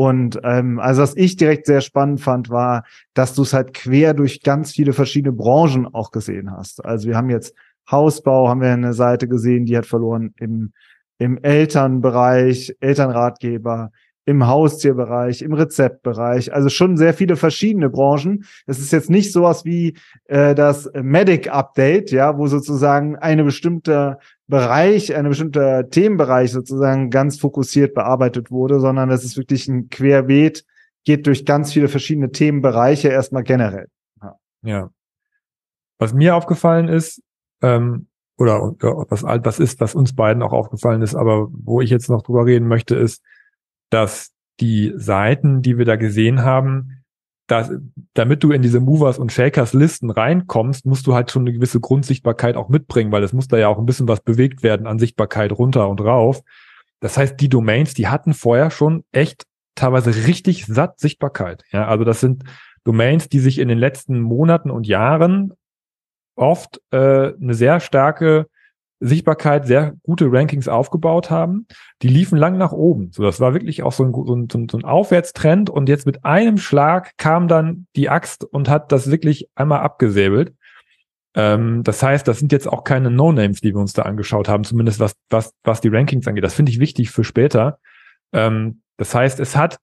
Und 0.00 0.40
ähm, 0.44 0.80
also 0.80 1.02
was 1.02 1.14
ich 1.14 1.36
direkt 1.36 1.66
sehr 1.66 1.82
spannend 1.82 2.22
fand, 2.22 2.48
war, 2.48 2.84
dass 3.12 3.34
du 3.34 3.42
es 3.42 3.52
halt 3.52 3.74
quer 3.74 4.14
durch 4.14 4.40
ganz 4.40 4.72
viele 4.72 4.94
verschiedene 4.94 5.34
Branchen 5.34 5.86
auch 5.86 6.10
gesehen 6.10 6.50
hast. 6.50 6.82
Also 6.82 7.06
wir 7.06 7.18
haben 7.18 7.28
jetzt 7.28 7.54
Hausbau, 7.90 8.48
haben 8.48 8.62
wir 8.62 8.72
eine 8.72 8.94
Seite 8.94 9.28
gesehen, 9.28 9.66
die 9.66 9.76
hat 9.76 9.84
verloren 9.84 10.32
im, 10.38 10.72
im 11.18 11.36
Elternbereich, 11.42 12.76
Elternratgeber, 12.80 13.90
im 14.24 14.46
Haustierbereich, 14.46 15.42
im 15.42 15.52
Rezeptbereich, 15.52 16.50
also 16.54 16.70
schon 16.70 16.96
sehr 16.96 17.12
viele 17.12 17.36
verschiedene 17.36 17.90
Branchen. 17.90 18.46
Es 18.66 18.78
ist 18.78 18.92
jetzt 18.92 19.10
nicht 19.10 19.34
sowas 19.34 19.66
wie 19.66 19.98
äh, 20.28 20.54
das 20.54 20.90
Medic 20.94 21.52
Update, 21.52 22.10
ja, 22.10 22.38
wo 22.38 22.46
sozusagen 22.46 23.16
eine 23.16 23.44
bestimmte 23.44 24.16
Bereich, 24.50 25.14
ein 25.14 25.28
bestimmter 25.28 25.88
Themenbereich 25.88 26.52
sozusagen 26.52 27.10
ganz 27.10 27.38
fokussiert 27.38 27.94
bearbeitet 27.94 28.50
wurde, 28.50 28.80
sondern 28.80 29.08
das 29.08 29.24
ist 29.24 29.36
wirklich 29.36 29.68
ein 29.68 29.88
Querbeet, 29.88 30.64
geht 31.04 31.26
durch 31.26 31.46
ganz 31.46 31.72
viele 31.72 31.88
verschiedene 31.88 32.30
Themenbereiche 32.30 33.08
erstmal 33.08 33.44
generell. 33.44 33.88
Ja. 34.22 34.36
ja. 34.62 34.90
Was 35.98 36.12
mir 36.12 36.36
aufgefallen 36.36 36.88
ist, 36.88 37.22
ähm, 37.62 38.08
oder 38.36 38.74
was, 39.10 39.22
was 39.22 39.58
ist, 39.58 39.80
was 39.80 39.94
uns 39.94 40.14
beiden 40.14 40.42
auch 40.42 40.52
aufgefallen 40.52 41.02
ist, 41.02 41.14
aber 41.14 41.48
wo 41.52 41.80
ich 41.80 41.90
jetzt 41.90 42.08
noch 42.08 42.22
drüber 42.22 42.46
reden 42.46 42.68
möchte, 42.68 42.96
ist, 42.96 43.22
dass 43.90 44.32
die 44.60 44.92
Seiten, 44.96 45.62
die 45.62 45.78
wir 45.78 45.84
da 45.84 45.96
gesehen 45.96 46.42
haben, 46.42 46.99
dass, 47.50 47.72
damit 48.14 48.44
du 48.44 48.52
in 48.52 48.62
diese 48.62 48.80
Movers 48.80 49.18
und 49.18 49.32
Shakers 49.32 49.72
Listen 49.72 50.10
reinkommst, 50.10 50.86
musst 50.86 51.06
du 51.06 51.14
halt 51.14 51.30
schon 51.30 51.42
eine 51.42 51.52
gewisse 51.52 51.80
Grundsichtbarkeit 51.80 52.56
auch 52.56 52.68
mitbringen, 52.68 53.10
weil 53.10 53.24
es 53.24 53.32
muss 53.32 53.48
da 53.48 53.58
ja 53.58 53.68
auch 53.68 53.78
ein 53.78 53.86
bisschen 53.86 54.06
was 54.06 54.20
bewegt 54.20 54.62
werden 54.62 54.86
an 54.86 54.98
Sichtbarkeit 55.00 55.50
runter 55.52 55.88
und 55.88 56.00
rauf. 56.00 56.42
Das 57.00 57.16
heißt, 57.16 57.40
die 57.40 57.48
Domains, 57.48 57.94
die 57.94 58.08
hatten 58.08 58.34
vorher 58.34 58.70
schon 58.70 59.04
echt 59.10 59.44
teilweise 59.74 60.26
richtig 60.26 60.66
satt 60.66 61.00
Sichtbarkeit. 61.00 61.64
Ja, 61.72 61.88
also 61.88 62.04
das 62.04 62.20
sind 62.20 62.44
Domains, 62.84 63.28
die 63.28 63.40
sich 63.40 63.58
in 63.58 63.68
den 63.68 63.78
letzten 63.78 64.20
Monaten 64.20 64.70
und 64.70 64.86
Jahren 64.86 65.52
oft 66.36 66.80
äh, 66.92 67.32
eine 67.34 67.54
sehr 67.54 67.80
starke 67.80 68.46
Sichtbarkeit, 69.00 69.66
sehr 69.66 69.94
gute 70.02 70.30
Rankings 70.30 70.68
aufgebaut 70.68 71.30
haben. 71.30 71.66
Die 72.02 72.08
liefen 72.08 72.36
lang 72.36 72.58
nach 72.58 72.72
oben. 72.72 73.10
So, 73.12 73.22
das 73.22 73.40
war 73.40 73.54
wirklich 73.54 73.82
auch 73.82 73.92
so 73.92 74.04
ein, 74.04 74.12
so 74.12 74.58
ein, 74.58 74.68
so 74.68 74.78
ein 74.78 74.84
Aufwärtstrend 74.84 75.70
und 75.70 75.88
jetzt 75.88 76.04
mit 76.04 76.24
einem 76.24 76.58
Schlag 76.58 77.16
kam 77.16 77.48
dann 77.48 77.86
die 77.96 78.10
Axt 78.10 78.44
und 78.44 78.68
hat 78.68 78.92
das 78.92 79.10
wirklich 79.10 79.48
einmal 79.54 79.80
abgesäbelt. 79.80 80.54
Ähm, 81.34 81.82
das 81.82 82.02
heißt, 82.02 82.28
das 82.28 82.38
sind 82.38 82.52
jetzt 82.52 82.68
auch 82.68 82.84
keine 82.84 83.10
No-Names, 83.10 83.60
die 83.60 83.72
wir 83.72 83.80
uns 83.80 83.94
da 83.94 84.02
angeschaut 84.02 84.48
haben, 84.48 84.64
zumindest 84.64 85.00
was, 85.00 85.14
was, 85.30 85.54
was 85.64 85.80
die 85.80 85.88
Rankings 85.88 86.26
angeht. 86.26 86.44
Das 86.44 86.54
finde 86.54 86.70
ich 86.70 86.78
wichtig 86.78 87.10
für 87.10 87.24
später. 87.24 87.78
Ähm, 88.32 88.82
das 88.98 89.14
heißt, 89.14 89.40
es 89.40 89.56
hat 89.56 89.78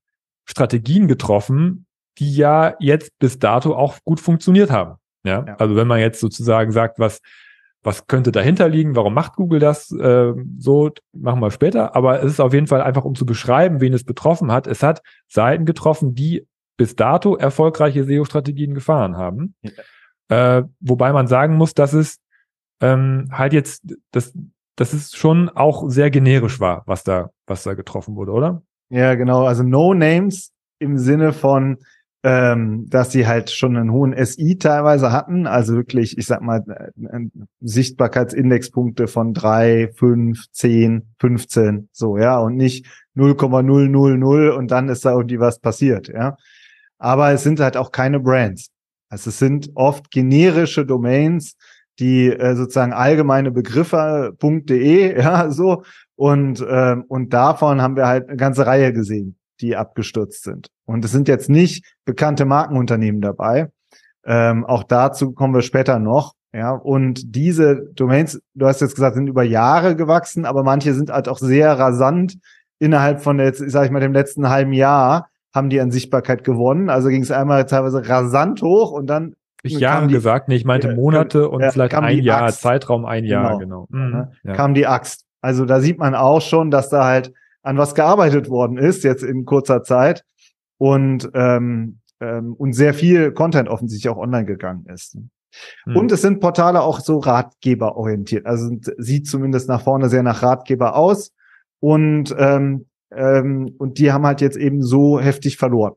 Strategien 0.45 1.07
getroffen, 1.07 1.87
die 2.19 2.35
ja 2.35 2.75
jetzt 2.79 3.17
bis 3.19 3.39
dato 3.39 3.75
auch 3.75 3.97
gut 4.03 4.19
funktioniert 4.19 4.69
haben. 4.69 4.97
Ja, 5.23 5.43
ja. 5.45 5.55
also 5.55 5.75
wenn 5.75 5.87
man 5.87 5.99
jetzt 5.99 6.19
sozusagen 6.19 6.71
sagt, 6.71 6.99
was 6.99 7.19
was 7.87 8.05
könnte 8.05 8.33
dahinter 8.33 8.67
liegen? 8.67 8.97
Warum 8.97 9.13
macht 9.13 9.37
Google 9.37 9.61
das? 9.61 9.93
Äh, 9.93 10.33
so 10.59 10.91
machen 11.13 11.39
wir 11.39 11.51
später. 11.51 11.95
Aber 11.95 12.21
es 12.21 12.33
ist 12.33 12.41
auf 12.41 12.53
jeden 12.53 12.67
Fall 12.67 12.81
einfach, 12.81 13.05
um 13.05 13.15
zu 13.15 13.25
beschreiben, 13.25 13.79
wen 13.79 13.93
es 13.93 14.03
betroffen 14.03 14.51
hat. 14.51 14.67
Es 14.67 14.83
hat 14.83 15.01
Seiten 15.29 15.63
getroffen, 15.63 16.13
die 16.13 16.45
bis 16.75 16.97
dato 16.97 17.37
erfolgreiche 17.37 18.03
SEO-Strategien 18.03 18.73
gefahren 18.73 19.15
haben. 19.15 19.55
Ja. 19.61 20.57
Äh, 20.57 20.63
wobei 20.81 21.13
man 21.13 21.27
sagen 21.27 21.55
muss, 21.55 21.75
dass 21.75 21.93
es 21.93 22.19
ähm, 22.81 23.29
halt 23.31 23.53
jetzt, 23.53 23.95
das, 24.11 24.33
das 24.75 24.93
ist 24.93 25.15
schon 25.15 25.47
auch 25.47 25.89
sehr 25.89 26.11
generisch 26.11 26.59
war, 26.59 26.83
was 26.87 27.05
da, 27.05 27.29
was 27.45 27.63
da 27.63 27.73
getroffen 27.73 28.17
wurde, 28.17 28.33
oder? 28.33 28.63
Ja, 28.89 29.15
genau. 29.15 29.45
Also 29.45 29.63
No 29.63 29.93
Names 29.93 30.51
im 30.79 30.97
Sinne 30.97 31.31
von, 31.31 31.77
ähm, 32.27 32.89
dass 32.89 33.13
sie 33.13 33.25
halt 33.25 33.51
schon 33.51 33.77
einen 33.77 33.93
hohen 33.93 34.13
SI 34.25 34.57
teilweise 34.57 35.13
hatten, 35.13 35.47
also 35.47 35.75
wirklich, 35.75 36.17
ich 36.17 36.25
sag 36.25 36.41
mal, 36.41 36.61
äh, 36.67 37.21
Sichtbarkeitsindexpunkte 37.61 39.07
von 39.07 39.33
drei, 39.33 39.93
fünf, 39.95 40.51
zehn, 40.51 41.03
15, 41.21 41.87
so, 41.93 42.17
ja, 42.17 42.37
und 42.39 42.57
nicht 42.57 42.85
0,000 43.15 44.57
und 44.57 44.71
dann 44.71 44.89
ist 44.89 45.05
da 45.05 45.13
irgendwie 45.13 45.39
was 45.39 45.59
passiert, 45.59 46.09
ja. 46.09 46.35
Aber 46.97 47.31
es 47.31 47.43
sind 47.43 47.61
halt 47.61 47.77
auch 47.77 47.93
keine 47.93 48.19
Brands. 48.19 48.71
Also 49.07 49.29
es 49.29 49.39
sind 49.39 49.69
oft 49.75 50.11
generische 50.11 50.85
Domains, 50.85 51.55
die 51.97 52.27
äh, 52.27 52.55
sozusagen 52.57 52.91
allgemeine 52.91 53.51
Begriffe.de, 53.51 55.17
ja, 55.21 55.49
so, 55.49 55.83
und, 56.17 56.65
ähm, 56.69 57.05
und 57.07 57.31
davon 57.31 57.81
haben 57.81 57.95
wir 57.95 58.07
halt 58.07 58.27
eine 58.27 58.35
ganze 58.35 58.65
Reihe 58.65 58.91
gesehen 58.91 59.37
die 59.61 59.75
abgestürzt 59.75 60.43
sind. 60.43 60.67
Und 60.85 61.03
es 61.05 61.11
sind 61.11 61.27
jetzt 61.27 61.49
nicht 61.49 61.85
bekannte 62.05 62.45
Markenunternehmen 62.45 63.21
dabei. 63.21 63.69
Ähm, 64.25 64.65
auch 64.65 64.83
dazu 64.83 65.31
kommen 65.31 65.53
wir 65.53 65.61
später 65.61 65.99
noch. 65.99 66.33
Ja, 66.53 66.71
und 66.71 67.35
diese 67.35 67.91
Domains, 67.93 68.41
du 68.53 68.65
hast 68.65 68.81
jetzt 68.81 68.95
gesagt, 68.95 69.15
sind 69.15 69.27
über 69.27 69.43
Jahre 69.43 69.95
gewachsen, 69.95 70.45
aber 70.45 70.63
manche 70.63 70.93
sind 70.93 71.11
halt 71.11 71.27
auch 71.27 71.39
sehr 71.39 71.77
rasant 71.77 72.37
innerhalb 72.79 73.21
von 73.21 73.39
jetzt, 73.39 73.63
sag 73.69 73.85
ich 73.85 73.91
mal, 73.91 73.99
dem 73.99 74.13
letzten 74.13 74.49
halben 74.49 74.73
Jahr 74.73 75.29
haben 75.53 75.69
die 75.69 75.81
an 75.81 75.91
Sichtbarkeit 75.91 76.43
gewonnen. 76.43 76.89
Also 76.89 77.09
ging 77.09 77.21
es 77.21 77.31
einmal 77.31 77.65
teilweise 77.65 78.07
rasant 78.07 78.61
hoch 78.61 78.91
und 78.91 79.07
dann 79.07 79.35
ich 79.63 79.79
Jahre 79.79 80.07
die, 80.07 80.13
gesagt, 80.13 80.47
nee, 80.47 80.55
ich 80.55 80.65
meinte 80.65 80.95
Monate 80.95 81.49
und 81.49 81.61
ja, 81.61 81.71
vielleicht 81.71 81.95
ein 81.95 82.19
Jahr, 82.19 82.43
Axt. 82.43 82.61
Zeitraum 82.61 83.05
ein 83.05 83.25
Jahr, 83.25 83.57
genau. 83.57 83.87
genau. 83.89 84.09
Mhm, 84.19 84.27
ja. 84.43 84.53
Kam 84.53 84.73
die 84.73 84.87
Axt. 84.87 85.25
Also 85.41 85.65
da 85.65 85.79
sieht 85.79 85.97
man 85.97 86.15
auch 86.15 86.41
schon, 86.41 86.71
dass 86.71 86.89
da 86.89 87.05
halt 87.05 87.33
an 87.67 87.77
was 87.77 87.95
gearbeitet 87.95 88.49
worden 88.49 88.77
ist, 88.77 89.03
jetzt 89.03 89.23
in 89.23 89.45
kurzer 89.45 89.83
Zeit. 89.83 90.23
Und, 90.77 91.29
ähm, 91.33 91.99
ähm, 92.21 92.53
und 92.53 92.73
sehr 92.73 92.93
viel 92.93 93.31
Content 93.33 93.67
offensichtlich 93.67 94.09
auch 94.09 94.17
online 94.17 94.45
gegangen 94.45 94.85
ist. 94.85 95.17
Mhm. 95.85 95.95
Und 95.95 96.11
es 96.11 96.21
sind 96.21 96.39
Portale 96.39 96.81
auch 96.81 97.01
so 97.01 97.19
ratgeberorientiert. 97.19 98.45
Also 98.45 98.69
sieht 98.97 99.27
zumindest 99.27 99.67
nach 99.67 99.81
vorne 99.81 100.07
sehr 100.09 100.23
nach 100.23 100.41
Ratgeber 100.43 100.95
aus. 100.95 101.33
Und, 101.79 102.33
ähm, 102.37 102.85
ähm, 103.11 103.75
und 103.77 103.97
die 103.99 104.11
haben 104.11 104.25
halt 104.25 104.39
jetzt 104.41 104.57
eben 104.57 104.81
so 104.81 105.19
heftig 105.19 105.57
verloren. 105.57 105.93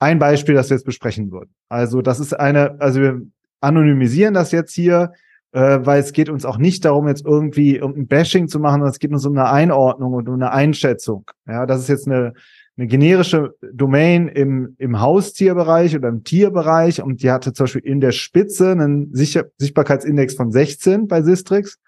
Ein 0.00 0.18
Beispiel, 0.18 0.54
das 0.54 0.70
wir 0.70 0.76
jetzt 0.76 0.86
besprechen 0.86 1.30
würden. 1.30 1.54
Also 1.68 2.02
das 2.02 2.18
ist 2.20 2.32
eine, 2.32 2.80
also 2.80 3.00
wir 3.00 3.20
anonymisieren 3.60 4.34
das 4.34 4.50
jetzt 4.50 4.74
hier 4.74 5.12
äh, 5.52 5.80
weil 5.82 6.00
es 6.00 6.12
geht 6.12 6.28
uns 6.28 6.44
auch 6.44 6.58
nicht 6.58 6.84
darum, 6.84 7.08
jetzt 7.08 7.24
irgendwie 7.24 7.80
ein 7.80 8.06
Bashing 8.06 8.48
zu 8.48 8.60
machen, 8.60 8.74
sondern 8.74 8.90
es 8.90 8.98
geht 8.98 9.12
uns 9.12 9.26
um 9.26 9.36
eine 9.36 9.50
Einordnung 9.50 10.12
und 10.14 10.28
um 10.28 10.34
eine 10.34 10.52
Einschätzung. 10.52 11.30
Ja, 11.46 11.66
das 11.66 11.82
ist 11.82 11.88
jetzt 11.88 12.06
eine, 12.06 12.34
eine 12.76 12.86
generische 12.86 13.54
Domain 13.72 14.28
im, 14.28 14.76
im 14.78 15.00
Haustierbereich 15.00 15.96
oder 15.96 16.08
im 16.08 16.24
Tierbereich 16.24 17.02
und 17.02 17.22
die 17.22 17.30
hatte 17.30 17.52
zum 17.52 17.64
Beispiel 17.64 17.82
in 17.82 18.00
der 18.00 18.12
Spitze 18.12 18.70
einen 18.70 19.12
Sicher 19.14 19.46
Sichtbarkeitsindex 19.58 20.34
von 20.34 20.52
16 20.52 21.08
bei 21.08 21.22
Sistrix 21.22 21.78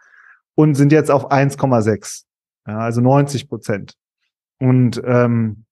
und 0.54 0.74
sind 0.74 0.92
jetzt 0.92 1.10
auf 1.10 1.30
1,6. 1.30 2.24
Ja, 2.66 2.78
also 2.78 3.00
90 3.00 3.48
Prozent. 3.48 3.94
Und 4.58 5.00
ähm, 5.04 5.64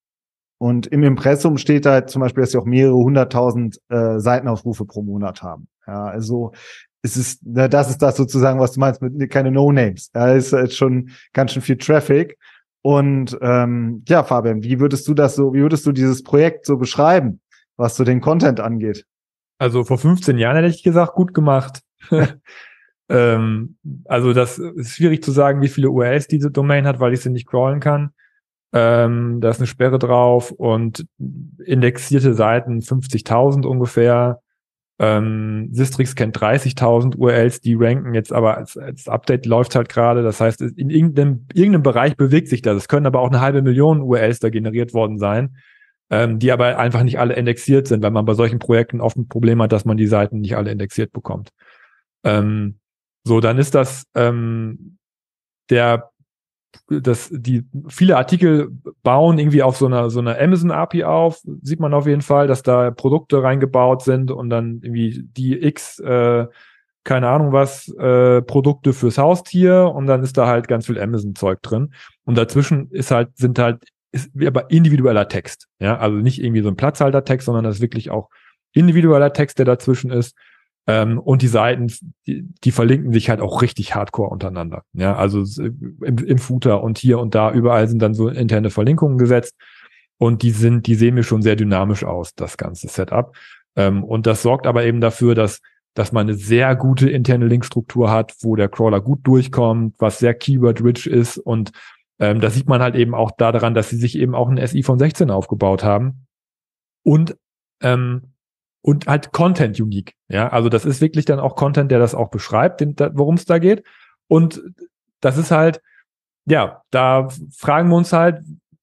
und 0.63 0.89
im 0.89 1.03
Impressum 1.05 1.57
steht 1.57 1.87
halt 1.87 2.11
zum 2.11 2.21
Beispiel, 2.21 2.43
dass 2.43 2.51
sie 2.51 2.59
auch 2.59 2.67
mehrere 2.67 2.95
hunderttausend 2.95 3.81
äh, 3.89 4.19
Seitenaufrufe 4.19 4.85
pro 4.85 5.01
Monat 5.01 5.43
haben. 5.43 5.69
Ja, 5.87 6.05
also 6.05 6.53
es 7.03 7.17
ist, 7.17 7.41
na, 7.45 7.69
das 7.69 7.91
ist 7.91 7.99
das 7.99 8.17
sozusagen, 8.17 8.61
was 8.61 8.73
du 8.73 8.81
meinst 8.81 9.01
mit 9.01 9.31
keine 9.31 9.51
No-Names. 9.51 10.11
Da 10.13 10.33
ist 10.33 10.53
jetzt 10.53 10.77
schon 10.77 11.11
ganz 11.33 11.53
schön 11.53 11.63
viel 11.63 11.79
Traffic. 11.79 12.37
Und 12.83 13.39
ähm, 13.43 14.03
ja, 14.09 14.23
Fabian, 14.23 14.63
wie 14.63 14.81
würdest 14.81 15.07
du 15.07 15.15
das 15.15 15.35
so, 15.35 15.53
wie 15.53 15.61
würdest 15.61 15.87
du 15.87 15.93
dieses 15.93 16.23
Projekt 16.23 16.67
so 16.67 16.77
beschreiben, 16.77 17.41
was 17.77 17.97
so 17.97 18.05
den 18.05 18.21
Content 18.21 18.61
angeht? 18.61 19.07
Also 19.59 19.85
vor 19.85 19.99
15 19.99 20.39
Jahren 20.39 20.57
hätte 20.57 20.69
ich 20.69 20.83
gesagt, 20.83 21.15
gut 21.15 21.35
gemacht. 21.35 21.81
ähm, 23.11 23.77
also 24.07 24.33
das 24.33 24.59
ist 24.59 24.95
schwierig 24.95 25.23
zu 25.23 25.33
sagen, 25.33 25.61
wie 25.61 25.69
viele 25.69 25.91
URLs 25.91 26.27
diese 26.27 26.51
Domain 26.51 26.87
hat, 26.87 27.01
weil 27.01 27.13
ich 27.13 27.21
sie 27.21 27.31
nicht 27.31 27.47
crawlen 27.47 27.81
kann. 27.81 28.13
Ähm, 28.73 29.41
da 29.41 29.51
ist 29.51 29.59
eine 29.59 29.67
Sperre 29.67 29.99
drauf 29.99 30.53
und 30.53 31.07
indexierte 31.65 32.35
Seiten 32.35 32.81
50.000 32.81 33.67
ungefähr. 33.67 34.41
Ähm, 35.03 35.71
Sistrix 35.73 36.15
kennt 36.15 36.37
30.000 36.37 37.17
URLs, 37.17 37.63
die 37.63 37.75
ranken 37.75 38.13
jetzt 38.13 38.35
aber 38.35 38.59
als, 38.59 38.77
als 38.77 39.09
Update 39.09 39.47
läuft 39.47 39.75
halt 39.75 39.89
gerade. 39.89 40.23
Das 40.23 40.43
heißt, 40.43 40.61
in 40.61 40.91
irgendeinem, 40.91 41.47
irgendeinem 41.55 41.83
Bereich 41.83 42.19
bewegt 42.19 42.49
sich 42.49 42.61
das. 42.61 42.77
Es 42.77 42.89
können 42.89 43.07
aber 43.07 43.21
auch 43.21 43.29
eine 43.29 43.41
halbe 43.41 43.63
Million 43.63 44.03
URLs 44.03 44.41
da 44.41 44.51
generiert 44.51 44.93
worden 44.93 45.19
sein, 45.19 45.57
ähm, 46.11 46.39
die 46.39 46.53
aber 46.53 46.79
einfach 46.79 47.03
nicht 47.03 47.19
alle 47.19 47.33
indexiert 47.33 47.89
sind, 47.89 48.03
weil 48.03 48.11
man 48.11 48.27
bei 48.27 48.35
solchen 48.35 48.59
Projekten 48.59 49.01
oft 49.01 49.17
ein 49.17 49.27
Problem 49.27 49.63
hat, 49.63 49.73
dass 49.73 49.87
man 49.87 49.97
die 49.97 50.07
Seiten 50.07 50.41
nicht 50.41 50.59
alle 50.59 50.71
indexiert 50.71 51.13
bekommt. 51.13 51.49
Ähm, 52.23 52.79
so, 53.25 53.41
dann 53.41 53.57
ist 53.57 53.75
das 53.75 54.05
ähm, 54.15 54.99
der 55.71 56.11
dass 56.89 57.31
die 57.33 57.65
viele 57.89 58.17
Artikel 58.17 58.71
bauen 59.03 59.39
irgendwie 59.39 59.63
auf 59.63 59.77
so 59.77 59.87
einer 59.87 60.11
so 60.11 60.21
einer 60.21 60.39
Amazon 60.41 60.71
API 60.71 61.05
auf, 61.05 61.41
sieht 61.63 61.81
man 61.81 61.95
auf 61.95 62.07
jeden 62.07 62.23
Fall, 62.23 62.47
dass 62.47 62.63
da 62.63 62.91
Produkte 62.91 63.43
reingebaut 63.43 64.03
sind 64.03 64.31
und 64.31 64.51
dann 64.51 64.81
irgendwie 64.83 65.23
die 65.25 65.63
X 65.63 65.99
äh, 66.01 66.47
keine 67.05 67.29
Ahnung 67.29 67.53
was 67.53 67.89
äh, 67.89 68.43
Produkte 68.43 68.93
fürs 68.93 69.19
Haustier 69.19 69.93
und 69.95 70.07
dann 70.07 70.23
ist 70.23 70.37
da 70.37 70.47
halt 70.47 70.69
ganz 70.69 70.87
viel 70.87 71.01
Amazon 71.01 71.35
Zeug 71.35 71.63
drin. 71.63 71.95
Und 72.25 72.37
dazwischen 72.37 72.91
ist 72.91 73.11
halt 73.11 73.37
sind 73.37 73.59
halt 73.59 73.83
ist 74.13 74.31
aber 74.45 74.71
individueller 74.71 75.29
Text, 75.29 75.69
ja, 75.79 75.97
also 75.97 76.17
nicht 76.17 76.43
irgendwie 76.43 76.63
so 76.63 76.69
ein 76.69 76.77
Platzhaltertext, 76.77 77.47
sondern 77.47 77.65
das 77.65 77.77
ist 77.77 77.83
wirklich 77.83 78.11
auch 78.11 78.29
individueller 78.73 79.33
Text, 79.33 79.59
der 79.59 79.67
dazwischen 79.67 80.11
ist 80.11 80.37
ähm, 80.87 81.19
und 81.19 81.43
die 81.43 81.49
Seiten, 81.49 81.93
die, 82.27 82.45
die, 82.65 82.73
verlinken 82.73 83.13
sich 83.13 83.31
halt 83.31 83.41
auch 83.41 83.63
richtig 83.63 83.95
hardcore 83.95 84.31
untereinander. 84.31 84.83
Ja, 84.93 85.17
also 85.17 85.45
im, 85.61 86.19
im 86.19 86.39
Footer 86.39 86.83
und 86.83 86.99
hier 86.99 87.19
und 87.19 87.35
da 87.35 87.53
überall 87.53 87.89
sind 87.89 88.01
dann 88.01 88.15
so 88.15 88.29
interne 88.29 88.71
Verlinkungen 88.71 89.19
gesetzt. 89.19 89.57
Und 90.19 90.43
die 90.43 90.51
sind, 90.51 90.87
die 90.87 90.97
sehen 90.97 91.15
mir 91.15 91.23
schon 91.23 91.43
sehr 91.43 91.57
dynamisch 91.57 92.05
aus, 92.05 92.35
das 92.35 92.57
ganze 92.57 92.89
Setup. 92.89 93.35
Ähm, 93.77 94.05
und 94.05 94.27
das 94.27 94.43
sorgt 94.43 94.67
aber 94.67 94.85
eben 94.85 95.01
dafür, 95.01 95.35
dass, 95.35 95.61
dass 95.95 96.13
man 96.13 96.29
eine 96.29 96.37
sehr 96.37 96.77
gute 96.77 97.09
interne 97.09 97.47
Linkstruktur 97.47 98.11
hat, 98.11 98.35
wo 98.41 98.57
der 98.57 98.69
Crawler 98.69 99.01
gut 99.01 99.21
durchkommt, 99.23 99.95
was 99.99 100.19
sehr 100.19 100.35
keyword-rich 100.35 101.07
ist. 101.07 101.39
Und 101.39 101.73
ähm, 102.19 102.41
das 102.41 102.55
sieht 102.55 102.69
man 102.69 102.83
halt 102.83 102.97
eben 102.97 103.15
auch 103.15 103.31
daran, 103.31 103.75
dass 103.75 103.89
sie 103.89 103.97
sich 103.97 104.19
eben 104.19 104.35
auch 104.35 104.49
ein 104.49 104.67
SI 104.67 104.83
von 104.83 104.99
16 104.99 105.31
aufgebaut 105.31 105.85
haben. 105.85 106.27
Und 107.03 107.37
ähm, 107.83 108.30
und 108.83 109.07
halt 109.07 109.33
Content 109.33 109.79
unique. 109.81 110.15
Ja, 110.29 110.49
also 110.49 110.69
das 110.69 110.85
ist 110.85 111.01
wirklich 111.01 111.25
dann 111.25 111.41
auch 111.41 111.57
Content, 111.57 111.91
der 111.91 111.99
das 111.99 112.15
auch 112.15 112.31
beschreibt, 112.31 112.81
worum 113.15 113.35
es 113.35 113.45
da 113.45 113.59
geht. 113.59 113.85
Und 114.29 114.63
das 115.21 115.37
ist 115.37 115.51
halt, 115.51 115.83
ja, 116.47 116.83
da 116.91 117.29
fragen 117.57 117.89
wir 117.91 117.97
uns 117.97 118.13
halt, 118.13 118.43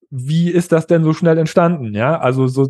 wie 0.10 0.50
ist 0.50 0.72
das 0.72 0.88
denn 0.88 1.04
so 1.04 1.14
schnell 1.14 1.38
entstanden? 1.38 1.94
Ja, 1.94 2.20
also 2.20 2.48
so 2.48 2.70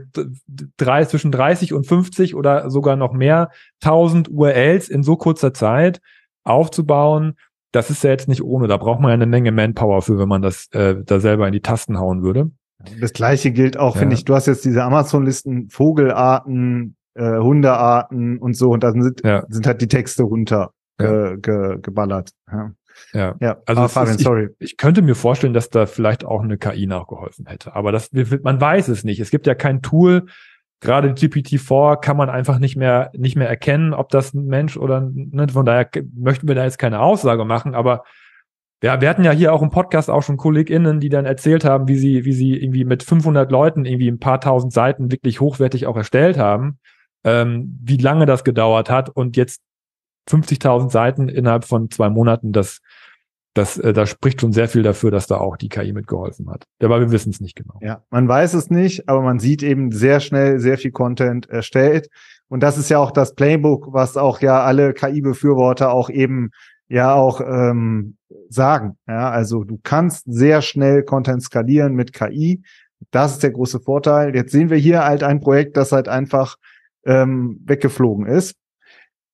drei, 0.77 1.05
zwischen 1.05 1.31
30 1.31 1.73
und 1.73 1.85
50 1.85 2.35
oder 2.35 2.71
sogar 2.71 2.95
noch 2.95 3.13
mehr 3.13 3.51
1000 3.83 4.29
URLs 4.29 4.89
in 4.89 5.03
so 5.03 5.17
kurzer 5.17 5.53
Zeit 5.53 6.01
aufzubauen. 6.43 7.35
Das 7.71 7.89
ist 7.91 8.03
ja 8.03 8.09
jetzt 8.09 8.27
nicht 8.27 8.41
ohne. 8.41 8.67
Da 8.67 8.77
braucht 8.77 9.01
man 9.01 9.09
ja 9.09 9.13
eine 9.13 9.27
Menge 9.27 9.51
Manpower 9.51 10.01
für, 10.01 10.17
wenn 10.17 10.29
man 10.29 10.41
das 10.41 10.67
äh, 10.71 10.95
da 11.05 11.19
selber 11.19 11.45
in 11.45 11.53
die 11.53 11.61
Tasten 11.61 11.99
hauen 11.99 12.23
würde. 12.23 12.49
Das 12.99 13.13
gleiche 13.13 13.51
gilt 13.51 13.77
auch, 13.77 13.95
ja. 13.95 13.99
finde 13.99 14.15
ich. 14.15 14.25
Du 14.25 14.33
hast 14.33 14.47
jetzt 14.47 14.65
diese 14.65 14.83
Amazon-Listen, 14.83 15.69
Vogelarten, 15.69 16.95
äh, 17.17 17.39
Hundearten 17.39 18.37
und 18.37 18.55
so 18.55 18.69
und 18.71 18.83
dann 18.83 19.01
sind, 19.01 19.21
Ja. 19.25 19.43
sind 19.49 19.67
halt 19.67 19.81
die 19.81 19.87
Texte 19.87 20.23
runter 20.23 20.71
Ja. 20.99 21.35
ge, 21.35 21.37
ge, 21.41 21.77
geballert. 21.81 22.31
Ja, 22.51 22.71
Ja. 23.13 23.35
ja. 23.39 23.57
Also 23.65 23.81
Ah, 23.83 23.87
Fabian, 23.87 24.13
ist- 24.15 24.21
ich- 24.21 24.25
sorry. 24.25 24.49
Ich 24.59 24.77
könnte 24.77 25.01
mir 25.01 25.15
vorstellen, 25.15 25.53
dass 25.53 25.69
da 25.69 25.85
vielleicht 25.85 26.25
auch 26.25 26.41
eine 26.41 26.57
KI 26.57 26.87
nachgeholfen 26.87 27.45
hätte. 27.47 27.75
Aber 27.75 27.91
das, 27.91 28.09
man 28.43 28.59
weiß 28.61 28.87
es 28.87 29.03
nicht. 29.03 29.19
Es 29.19 29.29
gibt 29.31 29.47
ja 29.47 29.55
kein 29.55 29.81
Tool. 29.81 30.25
Gerade 30.79 31.09
GPT-4 31.13 31.97
kann 31.99 32.17
man 32.17 32.29
einfach 32.29 32.59
nicht 32.59 32.75
mehr, 32.75 33.09
nicht 33.15 33.35
mehr 33.35 33.49
erkennen, 33.49 33.93
ob 33.95 34.09
das 34.09 34.33
ein 34.35 34.45
Mensch 34.45 34.77
oder, 34.77 35.09
ne, 35.11 35.47
von 35.47 35.65
daher 35.65 35.89
möchten 36.15 36.47
wir 36.47 36.53
da 36.53 36.63
jetzt 36.65 36.77
keine 36.77 36.99
Aussage 36.99 37.45
machen, 37.45 37.73
aber 37.73 38.03
ja, 38.83 39.01
wir 39.01 39.09
hatten 39.09 39.23
ja 39.23 39.31
hier 39.31 39.53
auch 39.53 39.63
im 39.63 39.71
Podcast 39.71 40.07
auch 40.11 40.21
schon 40.21 40.37
KollegInnen, 40.37 40.99
die 40.99 41.09
dann 41.09 41.25
erzählt 41.25 41.65
haben, 41.65 41.87
wie 41.87 41.95
sie, 41.97 42.25
wie 42.25 42.31
sie 42.33 42.55
irgendwie 42.61 42.85
mit 42.85 43.01
500 43.01 43.51
Leuten 43.51 43.85
irgendwie 43.85 44.07
ein 44.07 44.19
paar 44.19 44.39
tausend 44.39 44.71
Seiten 44.71 45.11
wirklich 45.11 45.41
hochwertig 45.41 45.87
auch 45.87 45.97
erstellt 45.97 46.37
haben, 46.37 46.77
ähm, 47.27 47.77
wie 47.83 47.97
lange 47.97 48.25
das 48.25 48.45
gedauert 48.45 48.89
hat 48.89 49.09
und 49.09 49.35
jetzt 49.35 49.61
50.000 50.29 50.89
Seiten 50.89 51.27
innerhalb 51.27 51.65
von 51.65 51.91
zwei 51.91 52.09
Monaten, 52.09 52.53
das, 52.53 52.79
das, 53.53 53.77
äh, 53.77 53.91
da 53.91 54.05
spricht 54.05 54.39
schon 54.39 54.53
sehr 54.53 54.69
viel 54.69 54.81
dafür, 54.81 55.11
dass 55.11 55.27
da 55.27 55.37
auch 55.37 55.57
die 55.57 55.67
KI 55.67 55.91
mitgeholfen 55.91 56.49
hat. 56.49 56.63
Aber 56.81 57.01
wir 57.01 57.11
wissen 57.11 57.31
es 57.31 57.41
nicht 57.41 57.57
genau. 57.57 57.79
Ja, 57.81 58.01
man 58.11 58.29
weiß 58.29 58.53
es 58.53 58.69
nicht, 58.69 59.09
aber 59.09 59.21
man 59.21 59.39
sieht 59.39 59.61
eben 59.61 59.91
sehr 59.91 60.21
schnell 60.21 60.59
sehr 60.59 60.77
viel 60.77 60.91
Content 60.91 61.49
erstellt. 61.49 62.09
Und 62.47 62.63
das 62.63 62.77
ist 62.77 62.89
ja 62.89 62.97
auch 62.97 63.11
das 63.11 63.35
Playbook, 63.35 63.91
was 63.91 64.15
auch 64.15 64.39
ja 64.39 64.61
alle 64.61 64.93
KI-Befürworter 64.93 65.91
auch 65.91 66.09
eben 66.09 66.51
ja 66.87 67.13
auch 67.13 67.41
ähm, 67.41 68.15
sagen. 68.47 68.97
Ja, 69.05 69.31
also 69.31 69.65
du 69.65 69.81
kannst 69.83 70.23
sehr 70.27 70.61
schnell 70.61 71.03
Content 71.03 71.43
skalieren 71.43 71.93
mit 71.93 72.13
KI. 72.13 72.63
Das 73.11 73.33
ist 73.33 73.43
der 73.43 73.51
große 73.51 73.81
Vorteil. 73.81 74.33
Jetzt 74.33 74.53
sehen 74.53 74.69
wir 74.69 74.77
hier 74.77 75.03
halt 75.03 75.23
ein 75.23 75.41
Projekt, 75.41 75.75
das 75.75 75.91
halt 75.91 76.07
einfach 76.07 76.55
ähm, 77.07 77.59
weggeflogen 77.65 78.27
ist. 78.27 78.55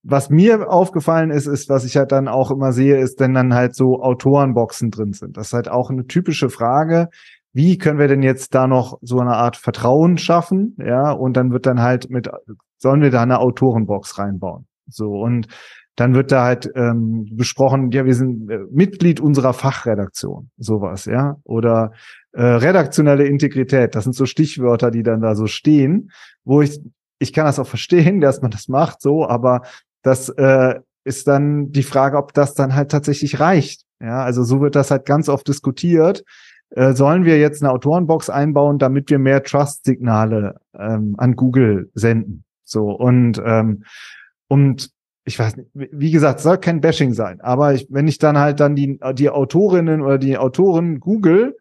Was 0.04 0.30
mir 0.30 0.70
aufgefallen 0.70 1.32
ist, 1.32 1.48
ist, 1.48 1.70
was 1.70 1.86
ich 1.86 1.98
halt 1.98 2.12
dann 2.12 2.28
auch 2.28 2.52
immer 2.52 2.74
sehe, 2.74 2.98
ist, 2.98 3.20
wenn 3.20 3.34
dann 3.34 3.54
halt 3.54 3.74
so 3.76 4.02
Autorenboxen 4.02 4.92
drin 4.92 5.14
sind. 5.14 5.38
Das 5.38 5.48
ist 5.48 5.54
halt 5.54 5.70
auch 5.70 5.90
eine 5.90 6.06
typische 6.08 6.50
Frage. 6.50 7.08
Wie 7.54 7.78
können 7.78 8.00
wir 8.00 8.08
denn 8.08 8.24
jetzt 8.24 8.54
da 8.54 8.68
noch 8.68 8.98
so 9.02 9.20
eine 9.20 9.36
Art 9.36 9.56
Vertrauen 9.56 10.18
schaffen? 10.18 10.76
Ja, 10.78 11.12
und 11.12 11.38
dann 11.38 11.52
wird 11.52 11.66
dann 11.66 11.82
halt 11.82 12.10
mit, 12.10 12.30
sollen 12.78 13.02
wir 13.02 13.12
da 13.12 13.22
eine 13.22 13.40
Autorenbox 13.40 14.20
reinbauen? 14.20 14.66
So, 14.88 15.12
und 15.12 15.48
dann 15.96 16.16
wird 16.16 16.32
da 16.32 16.44
halt 16.44 16.70
ähm, 16.76 17.28
besprochen, 17.32 17.92
ja, 17.92 18.06
wir 18.06 18.16
sind 18.16 18.50
äh, 18.50 18.60
Mitglied 18.72 19.20
unserer 19.20 19.54
Fachredaktion, 19.54 20.50
sowas, 20.58 21.06
ja, 21.06 21.36
oder 21.44 21.92
äh, 22.32 22.44
redaktionelle 22.44 23.26
Integrität, 23.26 23.94
das 23.94 24.06
sind 24.06 24.14
so 24.14 24.26
Stichwörter, 24.26 24.90
die 24.90 25.04
dann 25.04 25.22
da 25.22 25.36
so 25.36 25.46
stehen, 25.46 26.10
wo 26.44 26.62
ich, 26.62 26.80
ich 27.24 27.34
kann 27.34 27.46
das 27.46 27.58
auch 27.58 27.68
verstehen, 27.68 28.22
dass 28.22 28.42
man 28.42 28.52
das 28.52 28.68
macht, 28.68 29.02
so, 29.02 29.28
aber 29.28 29.64
das 30.04 30.30
äh, 30.30 30.80
ist 31.04 31.28
dann 31.28 31.72
die 31.72 31.84
Frage, 31.84 32.18
ob 32.18 32.34
das 32.34 32.54
dann 32.54 32.76
halt 32.76 32.92
tatsächlich 32.92 33.40
reicht. 33.40 33.84
Ja, 34.00 34.24
also 34.24 34.44
so 34.44 34.62
wird 34.62 34.76
das 34.76 34.92
halt 34.92 35.06
ganz 35.06 35.30
oft 35.30 35.48
diskutiert. 35.48 36.24
Äh, 36.72 36.94
sollen 36.94 37.24
wir 37.24 37.40
jetzt 37.40 37.62
eine 37.62 37.72
Autorenbox 37.72 38.30
einbauen, 38.30 38.80
damit 38.80 39.10
wir 39.10 39.20
mehr 39.20 39.44
Trust-Signale 39.44 40.60
ähm, 40.78 41.16
an 41.18 41.36
Google 41.36 41.90
senden? 41.94 42.44
So 42.64 42.92
und 42.92 43.42
ähm, 43.46 43.84
und 44.48 44.92
ich 45.26 45.40
weiß 45.40 45.56
nicht, 45.56 45.70
wie 45.74 46.12
gesagt, 46.12 46.40
es 46.40 46.44
soll 46.44 46.58
kein 46.58 46.82
Bashing 46.82 47.14
sein, 47.14 47.40
aber 47.42 47.74
ich, 47.74 47.88
wenn 47.90 48.08
ich 48.08 48.18
dann 48.18 48.38
halt 48.38 48.60
dann 48.60 48.76
die, 48.76 49.00
die 49.14 49.30
Autorinnen 49.30 50.02
oder 50.02 50.18
die 50.18 50.38
Autoren 50.38 51.00
Google, 51.00 51.56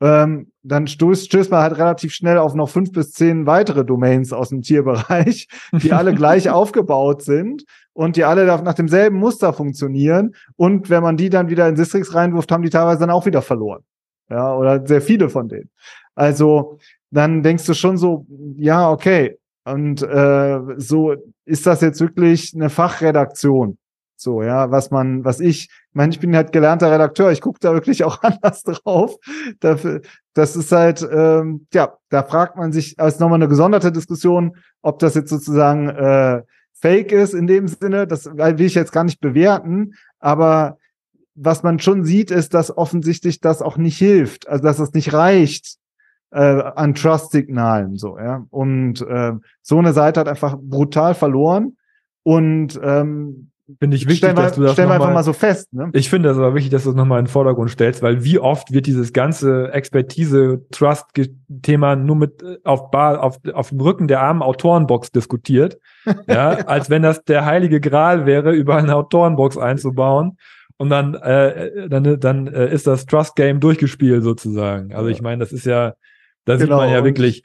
ähm, 0.00 0.52
dann 0.62 0.86
stößt, 0.86 1.26
stößt 1.26 1.50
man 1.50 1.62
halt 1.62 1.78
relativ 1.78 2.12
schnell 2.12 2.38
auf 2.38 2.54
noch 2.54 2.68
fünf 2.68 2.92
bis 2.92 3.12
zehn 3.12 3.46
weitere 3.46 3.84
Domains 3.84 4.32
aus 4.32 4.50
dem 4.50 4.62
Tierbereich, 4.62 5.48
die 5.72 5.92
alle 5.92 6.14
gleich 6.14 6.50
aufgebaut 6.50 7.22
sind 7.22 7.64
und 7.92 8.16
die 8.16 8.24
alle 8.24 8.44
nach 8.46 8.74
demselben 8.74 9.18
Muster 9.18 9.52
funktionieren. 9.52 10.34
Und 10.56 10.90
wenn 10.90 11.02
man 11.02 11.16
die 11.16 11.30
dann 11.30 11.48
wieder 11.48 11.68
in 11.68 11.76
Sistrix 11.76 12.14
reinwirft, 12.14 12.52
haben 12.52 12.62
die 12.62 12.70
teilweise 12.70 13.00
dann 13.00 13.10
auch 13.10 13.26
wieder 13.26 13.42
verloren. 13.42 13.82
Ja, 14.28 14.54
oder 14.54 14.84
sehr 14.86 15.00
viele 15.00 15.28
von 15.28 15.48
denen. 15.48 15.70
Also 16.14 16.78
dann 17.10 17.42
denkst 17.42 17.64
du 17.64 17.74
schon 17.74 17.96
so, 17.96 18.26
ja, 18.56 18.90
okay. 18.90 19.38
Und 19.64 20.02
äh, 20.02 20.58
so 20.76 21.14
ist 21.44 21.66
das 21.66 21.80
jetzt 21.80 22.00
wirklich 22.00 22.52
eine 22.54 22.70
Fachredaktion. 22.70 23.78
So, 24.16 24.42
ja, 24.42 24.70
was 24.70 24.90
man, 24.90 25.24
was 25.24 25.40
ich, 25.40 25.68
ich 25.68 25.70
meine, 25.92 26.10
ich 26.12 26.20
bin 26.20 26.34
halt 26.34 26.52
gelernter 26.52 26.90
Redakteur, 26.90 27.30
ich 27.30 27.42
gucke 27.42 27.60
da 27.60 27.74
wirklich 27.74 28.02
auch 28.02 28.22
anders 28.22 28.62
drauf. 28.62 29.16
Dafür, 29.60 30.00
das 30.34 30.56
ist 30.56 30.72
halt, 30.72 31.06
ähm, 31.10 31.66
ja, 31.72 31.94
da 32.08 32.22
fragt 32.22 32.56
man 32.56 32.72
sich, 32.72 32.98
als 32.98 33.18
nochmal 33.18 33.36
eine 33.36 33.48
gesonderte 33.48 33.92
Diskussion, 33.92 34.56
ob 34.82 34.98
das 34.98 35.14
jetzt 35.14 35.30
sozusagen 35.30 35.88
äh, 35.88 36.42
fake 36.80 37.12
ist 37.12 37.34
in 37.34 37.46
dem 37.46 37.68
Sinne, 37.68 38.06
das 38.06 38.26
will 38.26 38.60
ich 38.60 38.74
jetzt 38.74 38.92
gar 38.92 39.04
nicht 39.04 39.20
bewerten, 39.20 39.94
aber 40.18 40.78
was 41.34 41.62
man 41.62 41.78
schon 41.78 42.04
sieht, 42.04 42.30
ist, 42.30 42.54
dass 42.54 42.76
offensichtlich 42.76 43.40
das 43.40 43.60
auch 43.60 43.76
nicht 43.76 43.98
hilft, 43.98 44.48
also 44.48 44.64
dass 44.64 44.78
es 44.78 44.94
nicht 44.94 45.12
reicht 45.12 45.76
äh, 46.30 46.40
an 46.40 46.94
Trust-Signalen, 46.94 47.96
so, 47.96 48.18
ja. 48.18 48.46
Und 48.50 49.02
äh, 49.02 49.32
so 49.62 49.78
eine 49.78 49.92
Seite 49.92 50.20
hat 50.20 50.28
einfach 50.28 50.56
brutal 50.58 51.14
verloren 51.14 51.76
und 52.22 52.80
ähm, 52.82 53.50
Finde 53.80 53.96
ich 53.96 54.04
wichtig, 54.04 54.18
stellen 54.18 54.36
wir, 54.36 54.44
dass 54.44 54.54
du 54.54 54.62
das 54.62 54.74
stellen 54.74 54.90
wir 54.90 54.94
einfach 54.94 55.12
mal 55.12 55.24
so 55.24 55.32
fest, 55.32 55.72
ne? 55.72 55.90
Ich 55.92 56.08
finde 56.08 56.30
es 56.30 56.36
aber 56.36 56.54
wichtig, 56.54 56.70
dass 56.70 56.84
du 56.84 56.90
es 56.90 56.94
nochmal 56.94 57.18
in 57.18 57.24
den 57.24 57.30
Vordergrund 57.30 57.68
stellst, 57.68 58.00
weil 58.00 58.22
wie 58.22 58.38
oft 58.38 58.72
wird 58.72 58.86
dieses 58.86 59.12
ganze 59.12 59.72
Expertise-Trust-Thema 59.72 61.96
nur 61.96 62.14
mit 62.14 62.44
äh, 62.44 62.58
auf, 62.62 62.92
Bar, 62.92 63.24
auf, 63.24 63.40
auf 63.52 63.70
dem 63.70 63.80
Rücken 63.80 64.06
der 64.06 64.20
armen 64.20 64.42
Autorenbox 64.42 65.10
diskutiert, 65.10 65.80
ja, 66.28 66.50
als 66.50 66.90
wenn 66.90 67.02
das 67.02 67.24
der 67.24 67.44
heilige 67.44 67.80
Gral 67.80 68.24
wäre, 68.24 68.52
über 68.52 68.76
eine 68.76 68.94
Autorenbox 68.94 69.58
einzubauen. 69.58 70.38
Und 70.78 70.90
dann, 70.90 71.14
äh, 71.14 71.88
dann, 71.88 72.20
dann 72.20 72.48
äh, 72.48 72.70
ist 72.72 72.86
das 72.86 73.06
Trust-Game 73.06 73.60
durchgespielt 73.60 74.22
sozusagen. 74.22 74.94
Also 74.94 75.08
ich 75.08 75.22
meine, 75.22 75.40
das 75.40 75.50
ist 75.52 75.64
ja, 75.66 75.94
da 76.44 76.58
sieht 76.58 76.66
Genau, 76.66 76.76
man 76.76 76.90
ja 76.90 77.02
wirklich, 77.02 77.42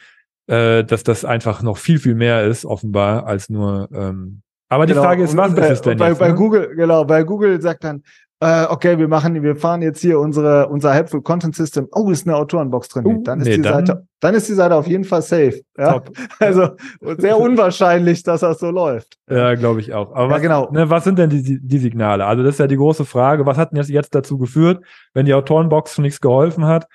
äh, 0.48 0.84
dass 0.84 1.04
das 1.04 1.24
einfach 1.26 1.64
noch 1.64 1.78
viel, 1.78 1.98
viel 1.98 2.14
mehr 2.14 2.44
ist, 2.44 2.66
offenbar, 2.66 3.26
als 3.26 3.50
nur 3.50 3.90
ähm, 3.94 4.42
aber 4.72 4.86
die 4.86 4.94
Genau. 4.94 5.04
Frage 5.04 5.24
ist, 5.24 5.36
was 5.38 5.54
ist 5.54 5.70
es 5.70 5.82
denn 5.82 5.98
bei, 5.98 6.10
jetzt? 6.10 6.20
bei 6.20 6.30
ne? 6.30 6.36
Google, 6.36 6.76
genau, 6.76 7.04
bei 7.06 7.24
Google 7.24 7.62
sagt 7.62 7.84
dann, 7.84 8.02
äh, 8.44 8.66
okay, 8.70 8.98
wir 8.98 9.08
machen, 9.08 9.44
wir 9.44 9.56
fahren 9.56 9.84
jetzt 9.84 10.02
hier 10.02 10.20
unsere, 10.20 10.68
unser 10.68 10.92
Helpful 10.94 11.22
Content 11.22 11.56
System. 11.56 11.88
Oh, 11.92 12.10
ist 12.10 12.26
eine 12.26 12.36
Autorenbox 12.36 12.88
drin. 12.90 13.06
Uh, 13.06 13.22
dann 13.22 13.40
ist 13.42 13.48
nee, 13.48 13.58
die 13.58 13.62
dann- 13.62 13.86
Seite, 13.86 14.08
dann 14.20 14.34
ist 14.34 14.50
die 14.50 14.54
Seite 14.54 14.74
auf 14.74 14.88
jeden 14.88 15.04
Fall 15.04 15.22
safe. 15.22 15.62
Ja? 15.78 15.94
Top. 15.94 16.10
Also 16.40 16.70
sehr 17.20 17.38
unwahrscheinlich, 17.40 18.24
dass 18.24 18.42
das 18.42 18.58
so 18.60 18.72
läuft. 18.72 19.16
Ja, 19.30 19.54
glaube 19.54 19.80
ich 19.82 19.94
auch. 19.94 20.12
Aber 20.16 20.24
Ja, 20.30 20.30
was, 20.32 20.42
genau. 20.42 20.72
ne, 20.72 20.90
was 20.90 21.04
sind 21.04 21.20
denn 21.20 21.30
die, 21.30 21.60
die 21.62 21.78
Signale? 21.78 22.26
Also 22.26 22.42
das 22.42 22.54
ist 22.56 22.60
ja 22.60 22.66
die 22.68 22.78
große 22.78 23.06
Frage. 23.06 23.46
Was 23.46 23.58
hat 23.58 23.72
denn 23.74 23.78
jetzt, 23.78 23.90
jetzt 23.92 24.16
dazu 24.16 24.40
geführt, 24.40 24.84
wenn 25.14 25.28
die 25.28 25.36
Autorenbox 25.36 25.94
schon 25.94 26.02
nichts 26.02 26.20
geholfen 26.20 26.66
hat, 26.66 26.88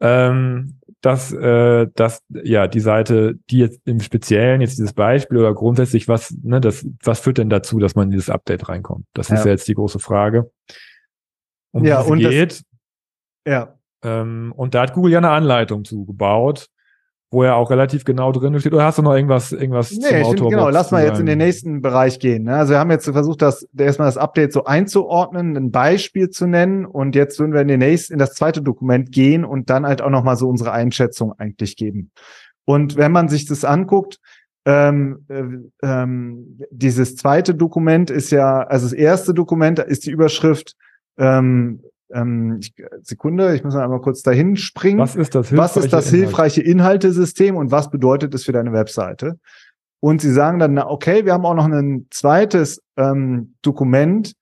ähm, 0.00 0.78
dass, 1.02 1.32
äh, 1.32 1.88
dass 1.94 2.22
ja 2.30 2.66
die 2.68 2.80
Seite, 2.80 3.34
die 3.50 3.58
jetzt 3.58 3.80
im 3.84 4.00
Speziellen 4.00 4.60
jetzt 4.62 4.78
dieses 4.78 4.94
Beispiel 4.94 5.36
oder 5.38 5.52
grundsätzlich 5.52 6.08
was, 6.08 6.34
ne, 6.42 6.60
das, 6.60 6.86
was 7.02 7.20
führt 7.20 7.38
denn 7.38 7.50
dazu, 7.50 7.78
dass 7.78 7.94
man 7.94 8.04
in 8.06 8.12
dieses 8.12 8.30
Update 8.30 8.68
reinkommt? 8.68 9.04
Das 9.12 9.28
ist 9.28 9.40
Ja. 9.40 9.44
ja 9.46 9.50
jetzt 9.50 9.68
die 9.68 9.74
große 9.74 9.98
Frage. 9.98 10.50
Um 11.72 11.84
Ja, 11.84 12.00
und 12.00 12.22
das- 12.22 12.30
geht. 12.30 12.62
Ja. 13.46 13.78
Ähm, 14.04 14.52
und 14.56 14.74
da 14.74 14.82
hat 14.82 14.94
Google 14.94 15.12
ja 15.12 15.18
eine 15.18 15.30
Anleitung 15.30 15.84
zugebaut, 15.84 16.68
wo 17.32 17.44
ja 17.44 17.54
auch 17.54 17.70
relativ 17.70 18.04
genau 18.04 18.30
drin 18.30 18.60
steht. 18.60 18.74
Oder 18.74 18.84
hast 18.84 18.98
du 18.98 19.02
noch 19.02 19.14
irgendwas, 19.14 19.52
irgendwas 19.52 19.90
Nee, 19.90 20.06
finde, 20.06 20.26
Autorbox 20.26 20.50
genau, 20.50 20.68
lass 20.68 20.90
mal 20.90 21.02
jetzt 21.02 21.18
in 21.18 21.24
den 21.24 21.38
nächsten 21.38 21.80
Bereich 21.80 22.18
gehen. 22.18 22.44
Ne? 22.44 22.54
Also 22.54 22.74
wir 22.74 22.78
haben 22.78 22.90
jetzt 22.90 23.08
versucht, 23.08 23.40
das 23.40 23.66
erstmal 23.76 24.06
das 24.06 24.18
Update 24.18 24.52
so 24.52 24.64
einzuordnen, 24.64 25.56
ein 25.56 25.70
Beispiel 25.70 26.28
zu 26.28 26.46
nennen 26.46 26.84
und 26.84 27.16
jetzt 27.16 27.40
würden 27.40 27.54
wir 27.54 27.62
in 27.62 27.68
den 27.68 27.80
nächsten, 27.80 28.12
in 28.12 28.18
das 28.18 28.34
zweite 28.34 28.60
Dokument 28.60 29.12
gehen 29.12 29.46
und 29.46 29.70
dann 29.70 29.86
halt 29.86 30.02
auch 30.02 30.10
nochmal 30.10 30.36
so 30.36 30.46
unsere 30.46 30.72
Einschätzung 30.72 31.32
eigentlich 31.38 31.76
geben. 31.76 32.10
Und 32.66 32.96
wenn 32.98 33.12
man 33.12 33.28
sich 33.30 33.46
das 33.46 33.64
anguckt, 33.64 34.18
ähm, 34.66 35.24
äh, 35.28 35.42
ähm, 35.82 36.60
dieses 36.70 37.16
zweite 37.16 37.54
Dokument 37.54 38.10
ist 38.10 38.30
ja, 38.30 38.60
also 38.60 38.86
das 38.86 38.92
erste 38.92 39.32
Dokument 39.32 39.78
ist 39.78 40.04
die 40.04 40.10
Überschrift, 40.10 40.74
ähm, 41.16 41.82
ähm, 42.12 42.58
ich, 42.60 42.74
Sekunde, 43.02 43.54
ich 43.54 43.64
muss 43.64 43.74
mal 43.74 43.84
einmal 43.84 44.00
kurz 44.00 44.22
dahin 44.22 44.56
springen 44.56 44.98
Was 44.98 45.16
ist 45.16 45.34
das 45.34 45.56
was 45.56 45.76
ist 45.76 45.92
das 45.92 46.06
Inhalt? 46.06 46.24
hilfreiche 46.24 46.62
Inhaltesystem 46.62 47.56
und 47.56 47.70
was 47.70 47.90
bedeutet 47.90 48.34
es 48.34 48.44
für 48.44 48.52
deine 48.52 48.72
Webseite? 48.72 49.38
Und 50.00 50.20
sie 50.20 50.32
sagen 50.32 50.58
dann, 50.58 50.74
na, 50.74 50.88
okay, 50.88 51.24
wir 51.24 51.32
haben 51.32 51.46
auch 51.46 51.54
noch 51.54 51.66
ein 51.66 52.06
zweites 52.10 52.82
ähm, 52.96 53.54
Dokument, 53.62 54.34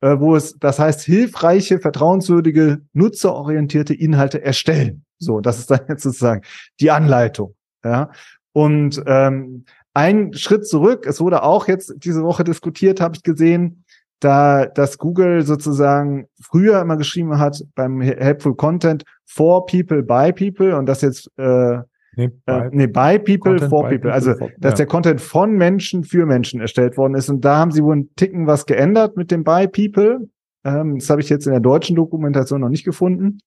äh, 0.00 0.18
wo 0.18 0.36
es, 0.36 0.56
das 0.58 0.78
heißt, 0.78 1.02
hilfreiche, 1.02 1.80
vertrauenswürdige, 1.80 2.80
nutzerorientierte 2.92 3.92
Inhalte 3.92 4.42
erstellen. 4.42 5.04
So, 5.18 5.40
das 5.40 5.58
ist 5.58 5.70
dann 5.70 5.80
jetzt 5.88 6.04
sozusagen 6.04 6.42
die 6.80 6.90
Anleitung. 6.90 7.54
Ja. 7.84 8.10
Und 8.52 9.02
ähm, 9.06 9.64
ein 9.94 10.32
Schritt 10.34 10.66
zurück, 10.66 11.06
es 11.06 11.20
wurde 11.20 11.42
auch 11.42 11.66
jetzt 11.66 11.92
diese 11.98 12.22
Woche 12.22 12.44
diskutiert, 12.44 13.00
habe 13.00 13.16
ich 13.16 13.22
gesehen, 13.22 13.84
da 14.20 14.66
dass 14.66 14.98
Google 14.98 15.42
sozusagen 15.42 16.26
früher 16.40 16.80
immer 16.80 16.96
geschrieben 16.96 17.38
hat 17.38 17.62
beim 17.74 18.00
Helpful 18.00 18.54
Content 18.54 19.04
for 19.26 19.66
people 19.66 20.02
by 20.02 20.32
people 20.32 20.76
und 20.76 20.86
das 20.86 21.02
jetzt 21.02 21.30
äh, 21.38 21.78
Nee, 22.16 22.28
by, 22.28 22.52
äh, 22.52 22.70
nee, 22.72 22.86
by 22.86 23.18
People, 23.18 23.52
Content 23.52 23.70
for 23.70 23.84
by 23.84 23.96
People. 23.96 24.12
Also, 24.12 24.34
for, 24.34 24.50
dass 24.58 24.72
ja. 24.72 24.76
der 24.78 24.86
Content 24.86 25.20
von 25.20 25.52
Menschen 25.52 26.04
für 26.04 26.26
Menschen 26.26 26.60
erstellt 26.60 26.96
worden 26.96 27.14
ist. 27.14 27.28
Und 27.28 27.44
da 27.44 27.56
haben 27.56 27.70
sie 27.70 27.84
wohl 27.84 27.94
einen 27.94 28.14
Ticken 28.16 28.46
was 28.46 28.66
geändert 28.66 29.16
mit 29.16 29.30
dem 29.30 29.44
by 29.44 29.68
People. 29.68 30.28
Ähm, 30.64 30.98
das 30.98 31.08
habe 31.08 31.20
ich 31.20 31.28
jetzt 31.28 31.46
in 31.46 31.52
der 31.52 31.60
deutschen 31.60 31.96
Dokumentation 31.96 32.60
noch 32.60 32.68
nicht 32.68 32.84
gefunden. 32.84 33.38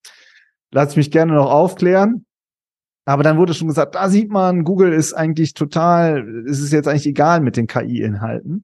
Lass 0.71 0.95
mich 0.95 1.12
gerne 1.12 1.33
noch 1.33 1.51
aufklären. 1.51 2.25
Aber 3.05 3.21
dann 3.21 3.38
wurde 3.38 3.53
schon 3.53 3.67
gesagt, 3.67 3.95
da 3.95 4.09
sieht 4.09 4.31
man, 4.31 4.63
Google 4.63 4.93
ist 4.93 5.13
eigentlich 5.13 5.53
total, 5.53 6.45
es 6.47 6.62
ist 6.62 6.71
jetzt 6.71 6.88
eigentlich 6.88 7.05
egal 7.05 7.41
mit 7.41 7.57
den 7.57 7.67
KI-Inhalten. 7.67 8.63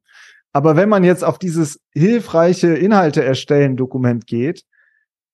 Aber 0.52 0.76
wenn 0.76 0.90
man 0.90 1.04
jetzt 1.04 1.24
auf 1.24 1.38
dieses 1.38 1.80
hilfreiche 1.94 2.70
Inhalte 2.76 3.24
erstellen 3.24 3.78
Dokument 3.78 4.26
geht, 4.26 4.64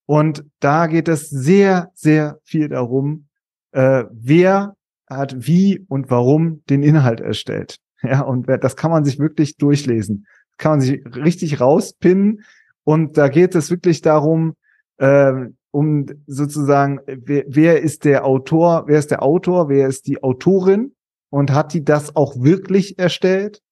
und 0.05 0.45
da 0.59 0.87
geht 0.87 1.07
es 1.07 1.29
sehr, 1.29 1.91
sehr 1.95 2.39
viel 2.43 2.69
darum, 2.69 3.27
äh, 3.71 4.03
wer 4.11 4.75
hat 5.07 5.47
wie 5.47 5.83
und 5.87 6.09
warum 6.09 6.63
den 6.69 6.83
Inhalt 6.83 7.21
erstellt. 7.21 7.77
Ja, 8.03 8.21
und 8.21 8.47
das 8.47 8.75
kann 8.75 8.91
man 8.91 9.03
sich 9.03 9.17
wirklich 9.17 9.57
durchlesen. 9.57 10.27
Kann 10.59 10.73
man 10.73 10.81
sich 10.81 11.03
richtig 11.15 11.59
rauspinnen. 11.59 12.43
Und 12.83 13.17
da 13.17 13.29
geht 13.29 13.55
es 13.55 13.71
wirklich 13.71 14.01
darum, 14.01 14.53
äh, 14.97 15.33
um 15.71 16.05
sozusagen, 16.27 16.99
wer, 17.07 17.45
wer 17.47 17.81
ist 17.81 18.05
der 18.05 18.25
Autor, 18.25 18.83
wer 18.85 18.99
ist 18.99 19.09
der 19.09 19.23
Autor, 19.23 19.69
wer 19.69 19.87
ist 19.87 20.05
die 20.05 20.21
Autorin 20.21 20.93
und 21.31 21.51
hat 21.51 21.73
die 21.73 21.83
das 21.83 22.15
auch 22.15 22.35
wirklich 22.37 22.99
erstellt? 22.99 23.63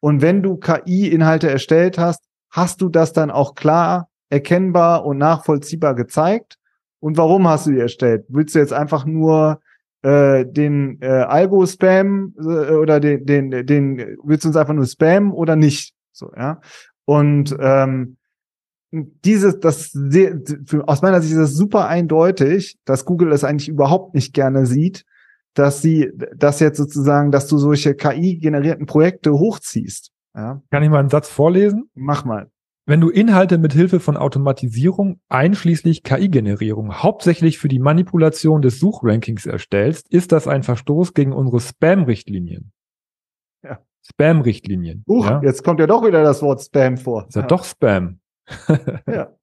Und 0.00 0.22
wenn 0.22 0.42
du 0.42 0.56
KI-Inhalte 0.56 1.50
erstellt 1.50 1.98
hast, 1.98 2.22
hast 2.50 2.80
du 2.80 2.88
das 2.88 3.12
dann 3.12 3.30
auch 3.30 3.54
klar, 3.54 4.08
erkennbar 4.30 5.04
und 5.04 5.18
nachvollziehbar 5.18 5.94
gezeigt? 5.94 6.56
Und 7.00 7.16
warum 7.16 7.48
hast 7.48 7.66
du 7.66 7.72
die 7.72 7.80
erstellt? 7.80 8.24
Willst 8.28 8.54
du 8.54 8.58
jetzt 8.58 8.72
einfach 8.72 9.04
nur 9.04 9.60
äh, 10.02 10.44
den 10.46 11.00
äh, 11.00 11.06
Algo-Spam 11.06 12.34
äh, 12.38 12.72
oder 12.74 13.00
den, 13.00 13.24
den, 13.24 13.66
den, 13.66 14.16
willst 14.22 14.44
du 14.44 14.48
uns 14.48 14.56
einfach 14.56 14.74
nur 14.74 14.86
spammen 14.86 15.32
oder 15.32 15.56
nicht? 15.56 15.94
So, 16.12 16.30
ja. 16.36 16.60
Und 17.04 17.56
ähm, 17.60 18.16
dieses, 18.90 19.60
das 19.60 19.90
sehr, 19.92 20.40
aus 20.86 21.02
meiner 21.02 21.20
Sicht 21.20 21.32
ist 21.32 21.40
das 21.40 21.54
super 21.54 21.88
eindeutig, 21.88 22.78
dass 22.84 23.04
Google 23.04 23.32
es 23.32 23.44
eigentlich 23.44 23.68
überhaupt 23.68 24.14
nicht 24.14 24.32
gerne 24.32 24.66
sieht, 24.66 25.04
dass 25.58 25.82
sie 25.82 26.12
das 26.36 26.60
jetzt 26.60 26.76
sozusagen, 26.76 27.30
dass 27.30 27.46
du 27.48 27.58
solche 27.58 27.94
KI-generierten 27.94 28.86
Projekte 28.86 29.32
hochziehst. 29.32 30.12
Ja? 30.34 30.62
Kann 30.70 30.82
ich 30.82 30.90
mal 30.90 31.00
einen 31.00 31.08
Satz 31.08 31.28
vorlesen? 31.28 31.90
Mach 31.94 32.24
mal. 32.24 32.50
Wenn 32.86 33.02
du 33.02 33.10
Inhalte 33.10 33.58
mit 33.58 33.74
Hilfe 33.74 34.00
von 34.00 34.16
Automatisierung, 34.16 35.20
einschließlich 35.28 36.04
KI-Generierung, 36.04 37.02
hauptsächlich 37.02 37.58
für 37.58 37.68
die 37.68 37.80
Manipulation 37.80 38.62
des 38.62 38.80
Suchrankings 38.80 39.44
erstellst, 39.44 40.10
ist 40.10 40.32
das 40.32 40.48
ein 40.48 40.62
Verstoß 40.62 41.12
gegen 41.12 41.34
unsere 41.34 41.60
Spam-Richtlinien. 41.60 42.72
Ja. 43.62 43.80
Spam-Richtlinien. 44.06 45.04
Uch, 45.06 45.28
ja? 45.28 45.42
jetzt 45.42 45.64
kommt 45.64 45.80
ja 45.80 45.86
doch 45.86 46.06
wieder 46.06 46.22
das 46.22 46.40
Wort 46.40 46.62
Spam 46.62 46.96
vor. 46.96 47.26
Ist 47.28 47.34
ja, 47.34 47.42
ja. 47.42 47.46
doch 47.46 47.64
Spam. 47.64 48.20
ja. 49.06 49.34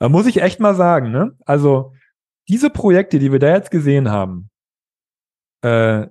Da 0.00 0.08
muss 0.08 0.26
ich 0.26 0.42
echt 0.42 0.58
mal 0.58 0.74
sagen, 0.74 1.12
ne? 1.12 1.36
Also, 1.44 1.92
diese 2.48 2.70
Projekte, 2.70 3.20
die 3.20 3.30
wir 3.30 3.38
da 3.38 3.54
jetzt 3.54 3.70
gesehen 3.70 4.10
haben, 4.10 4.49
äh, 5.62 6.06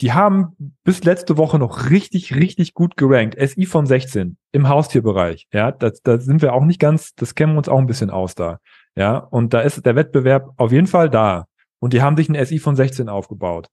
die 0.00 0.12
haben 0.12 0.56
bis 0.82 1.04
letzte 1.04 1.36
Woche 1.36 1.58
noch 1.60 1.90
richtig, 1.90 2.34
richtig 2.34 2.74
gut 2.74 2.96
gerankt. 2.96 3.36
SI 3.38 3.66
von 3.66 3.86
16 3.86 4.36
im 4.50 4.68
Haustierbereich. 4.68 5.46
Ja, 5.52 5.70
da, 5.70 5.92
da 6.02 6.18
sind 6.18 6.42
wir 6.42 6.54
auch 6.54 6.64
nicht 6.64 6.80
ganz, 6.80 7.14
das 7.14 7.36
kennen 7.36 7.52
wir 7.52 7.58
uns 7.58 7.68
auch 7.68 7.78
ein 7.78 7.86
bisschen 7.86 8.10
aus 8.10 8.34
da. 8.34 8.58
Ja, 8.96 9.16
und 9.16 9.54
da 9.54 9.60
ist 9.60 9.86
der 9.86 9.94
Wettbewerb 9.94 10.50
auf 10.56 10.72
jeden 10.72 10.88
Fall 10.88 11.08
da. 11.08 11.46
Und 11.78 11.92
die 11.92 12.02
haben 12.02 12.16
sich 12.16 12.28
ein 12.28 12.44
SI 12.44 12.58
von 12.58 12.74
16 12.74 13.08
aufgebaut. 13.08 13.68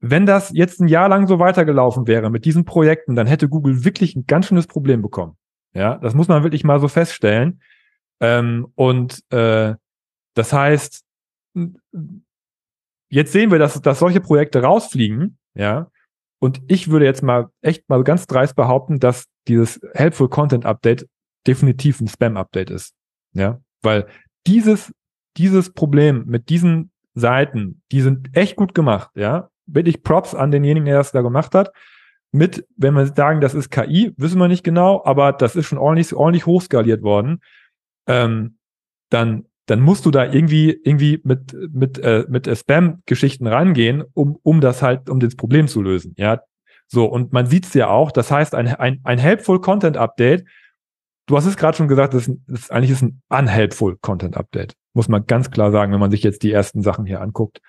Wenn 0.00 0.26
das 0.26 0.50
jetzt 0.52 0.80
ein 0.80 0.88
Jahr 0.88 1.08
lang 1.08 1.26
so 1.28 1.38
weitergelaufen 1.38 2.06
wäre 2.06 2.28
mit 2.28 2.44
diesen 2.44 2.64
Projekten, 2.64 3.14
dann 3.14 3.26
hätte 3.26 3.48
Google 3.48 3.84
wirklich 3.84 4.16
ein 4.16 4.26
ganz 4.26 4.46
schönes 4.46 4.66
Problem 4.66 5.00
bekommen. 5.00 5.36
Ja, 5.72 5.96
das 5.96 6.14
muss 6.14 6.28
man 6.28 6.42
wirklich 6.42 6.64
mal 6.64 6.80
so 6.80 6.88
feststellen. 6.88 7.60
Ähm, 8.20 8.66
und 8.74 9.22
äh, 9.32 9.74
das 10.34 10.52
heißt, 10.52 11.04
Jetzt 13.14 13.30
sehen 13.30 13.52
wir, 13.52 13.60
dass, 13.60 13.80
dass 13.80 14.00
solche 14.00 14.20
Projekte 14.20 14.60
rausfliegen, 14.60 15.38
ja. 15.54 15.88
Und 16.40 16.60
ich 16.66 16.90
würde 16.90 17.04
jetzt 17.04 17.22
mal 17.22 17.46
echt 17.62 17.88
mal 17.88 18.02
ganz 18.02 18.26
dreist 18.26 18.56
behaupten, 18.56 18.98
dass 18.98 19.26
dieses 19.46 19.80
Helpful 19.92 20.28
Content 20.28 20.66
Update 20.66 21.06
definitiv 21.46 22.00
ein 22.00 22.08
Spam 22.08 22.36
Update 22.36 22.70
ist. 22.70 22.92
Ja, 23.32 23.60
weil 23.82 24.08
dieses, 24.48 24.92
dieses 25.36 25.72
Problem 25.72 26.24
mit 26.26 26.48
diesen 26.48 26.90
Seiten, 27.14 27.82
die 27.92 28.00
sind 28.00 28.36
echt 28.36 28.56
gut 28.56 28.74
gemacht, 28.74 29.10
ja. 29.14 29.48
Wirklich 29.66 30.02
Props 30.02 30.34
an 30.34 30.50
denjenigen, 30.50 30.86
der 30.86 30.96
das 30.96 31.12
da 31.12 31.22
gemacht 31.22 31.54
hat. 31.54 31.70
Mit, 32.32 32.66
wenn 32.76 32.94
wir 32.94 33.06
sagen, 33.06 33.40
das 33.40 33.54
ist 33.54 33.70
KI, 33.70 34.12
wissen 34.16 34.40
wir 34.40 34.48
nicht 34.48 34.64
genau, 34.64 35.04
aber 35.04 35.32
das 35.32 35.54
ist 35.54 35.66
schon 35.66 35.78
ordentlich, 35.78 36.12
ordentlich 36.14 36.46
hochskaliert 36.46 37.02
worden. 37.02 37.40
Ähm, 38.08 38.58
dann 39.08 39.46
dann 39.66 39.80
musst 39.80 40.04
du 40.04 40.10
da 40.10 40.24
irgendwie 40.24 40.78
irgendwie 40.84 41.20
mit 41.24 41.56
mit 41.72 41.98
äh, 41.98 42.24
mit 42.28 42.46
äh, 42.46 42.56
Spam-Geschichten 42.56 43.46
rangehen, 43.46 44.04
um 44.14 44.38
um 44.42 44.60
das 44.60 44.82
halt 44.82 45.08
um 45.08 45.20
das 45.20 45.36
Problem 45.36 45.68
zu 45.68 45.80
lösen. 45.80 46.14
Ja, 46.18 46.42
so 46.86 47.06
und 47.06 47.32
man 47.32 47.46
sieht 47.46 47.66
es 47.66 47.74
ja 47.74 47.88
auch. 47.88 48.12
Das 48.12 48.30
heißt 48.30 48.54
ein 48.54 48.68
ein 48.68 49.00
ein 49.04 49.18
helpful 49.18 49.60
Content 49.60 49.96
Update. 49.96 50.44
Du 51.26 51.36
hast 51.36 51.46
es 51.46 51.56
gerade 51.56 51.76
schon 51.76 51.88
gesagt, 51.88 52.12
das 52.12 52.28
ist, 52.28 52.38
das 52.46 52.60
ist 52.60 52.72
eigentlich 52.72 52.90
ist 52.90 53.02
ein 53.02 53.22
unhelpful 53.30 53.96
Content 53.96 54.36
Update. 54.36 54.74
Muss 54.92 55.08
man 55.08 55.26
ganz 55.26 55.50
klar 55.50 55.72
sagen, 55.72 55.92
wenn 55.92 56.00
man 56.00 56.10
sich 56.10 56.22
jetzt 56.22 56.42
die 56.42 56.52
ersten 56.52 56.82
Sachen 56.82 57.06
hier 57.06 57.22
anguckt, 57.22 57.60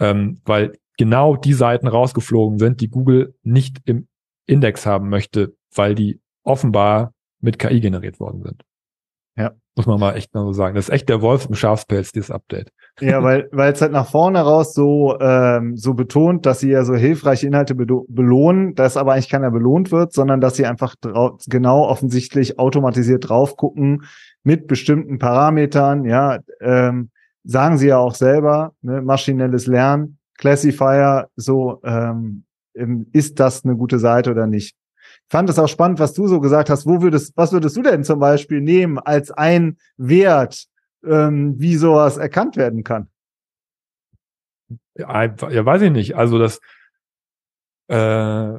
ähm, 0.00 0.40
weil 0.44 0.72
genau 0.98 1.36
die 1.36 1.52
Seiten 1.52 1.86
rausgeflogen 1.86 2.58
sind, 2.58 2.80
die 2.80 2.88
Google 2.88 3.34
nicht 3.42 3.78
im 3.84 4.08
Index 4.46 4.84
haben 4.84 5.08
möchte, 5.08 5.54
weil 5.72 5.94
die 5.94 6.20
offenbar 6.42 7.14
mit 7.40 7.58
KI 7.58 7.80
generiert 7.80 8.18
worden 8.18 8.42
sind. 8.42 8.64
Muss 9.76 9.86
man 9.86 9.98
mal 9.98 10.14
echt 10.16 10.32
mal 10.34 10.44
so 10.44 10.52
sagen. 10.52 10.76
Das 10.76 10.88
ist 10.88 10.94
echt 10.94 11.08
der 11.08 11.20
Wolf 11.20 11.46
im 11.46 11.54
Schafspelz, 11.54 12.12
dieses 12.12 12.30
Update. 12.30 12.70
Ja, 13.00 13.22
weil 13.24 13.48
weil 13.50 13.72
es 13.72 13.82
halt 13.82 13.90
nach 13.90 14.08
vorne 14.08 14.40
raus 14.40 14.72
so 14.72 15.18
ähm, 15.20 15.76
so 15.76 15.94
betont, 15.94 16.46
dass 16.46 16.60
sie 16.60 16.70
ja 16.70 16.84
so 16.84 16.94
hilfreiche 16.94 17.46
Inhalte 17.46 17.74
belohnen, 17.74 18.74
dass 18.74 18.96
aber 18.96 19.14
eigentlich 19.14 19.28
keiner 19.28 19.50
belohnt 19.50 19.90
wird, 19.90 20.12
sondern 20.12 20.40
dass 20.40 20.56
sie 20.56 20.66
einfach 20.66 20.94
genau 21.48 21.88
offensichtlich 21.88 22.58
automatisiert 22.58 23.28
drauf 23.28 23.56
gucken 23.56 24.04
mit 24.44 24.68
bestimmten 24.68 25.18
Parametern. 25.18 26.04
Ja, 26.04 26.38
ähm, 26.60 27.10
sagen 27.42 27.76
sie 27.76 27.88
ja 27.88 27.98
auch 27.98 28.14
selber, 28.14 28.74
ne, 28.80 29.02
maschinelles 29.02 29.66
Lernen, 29.66 30.18
Classifier, 30.38 31.28
so 31.36 31.80
ähm, 31.84 32.44
ist 33.12 33.40
das 33.40 33.64
eine 33.64 33.76
gute 33.76 33.98
Seite 33.98 34.30
oder 34.30 34.46
nicht 34.46 34.76
fand 35.28 35.50
es 35.50 35.58
auch 35.58 35.68
spannend, 35.68 35.98
was 35.98 36.12
du 36.14 36.26
so 36.26 36.40
gesagt 36.40 36.70
hast. 36.70 36.86
Wo 36.86 37.02
würdest, 37.02 37.36
was 37.36 37.52
würdest 37.52 37.76
du 37.76 37.82
denn 37.82 38.04
zum 38.04 38.18
Beispiel 38.18 38.60
nehmen 38.60 38.98
als 38.98 39.30
ein 39.30 39.78
Wert, 39.96 40.66
ähm, 41.04 41.54
wie 41.58 41.76
sowas 41.76 42.16
erkannt 42.16 42.56
werden 42.56 42.84
kann? 42.84 43.08
Ja, 44.96 45.24
ja 45.24 45.66
weiß 45.66 45.82
ich 45.82 45.90
nicht. 45.90 46.16
Also 46.16 46.38
das, 46.38 46.60
äh, 47.88 48.54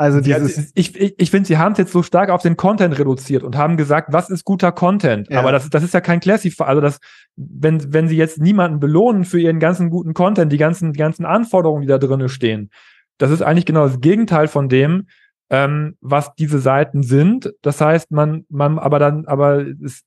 also 0.00 0.20
dieses 0.20 0.56
ja, 0.56 0.62
ich, 0.76 0.94
ich, 0.94 1.14
ich 1.18 1.30
finde, 1.30 1.48
sie 1.48 1.58
haben 1.58 1.72
es 1.72 1.78
jetzt 1.78 1.92
so 1.92 2.04
stark 2.04 2.30
auf 2.30 2.40
den 2.40 2.56
Content 2.56 2.96
reduziert 2.96 3.42
und 3.42 3.56
haben 3.56 3.76
gesagt, 3.76 4.12
was 4.12 4.30
ist 4.30 4.44
guter 4.44 4.70
Content? 4.70 5.28
Ja. 5.28 5.40
Aber 5.40 5.50
das, 5.50 5.68
das 5.70 5.82
ist 5.82 5.92
ja 5.92 6.00
kein 6.00 6.20
Classifier. 6.20 6.68
Also 6.68 6.80
das, 6.80 7.00
wenn, 7.34 7.92
wenn 7.92 8.06
sie 8.06 8.16
jetzt 8.16 8.40
niemanden 8.40 8.78
belohnen 8.78 9.24
für 9.24 9.40
ihren 9.40 9.58
ganzen 9.58 9.90
guten 9.90 10.14
Content, 10.14 10.52
die 10.52 10.56
ganzen, 10.56 10.92
die 10.92 10.98
ganzen 10.98 11.24
Anforderungen, 11.24 11.82
die 11.82 11.88
da 11.88 11.98
drinnen 11.98 12.28
stehen, 12.28 12.70
das 13.18 13.32
ist 13.32 13.42
eigentlich 13.42 13.66
genau 13.66 13.88
das 13.88 14.00
Gegenteil 14.00 14.46
von 14.46 14.68
dem, 14.68 15.08
ähm, 15.50 15.96
was 16.00 16.34
diese 16.34 16.58
Seiten 16.58 17.02
sind. 17.02 17.52
Das 17.62 17.80
heißt, 17.80 18.10
man, 18.10 18.44
man, 18.48 18.78
aber 18.78 18.98
dann, 18.98 19.26
aber 19.26 19.64
es, 19.82 20.04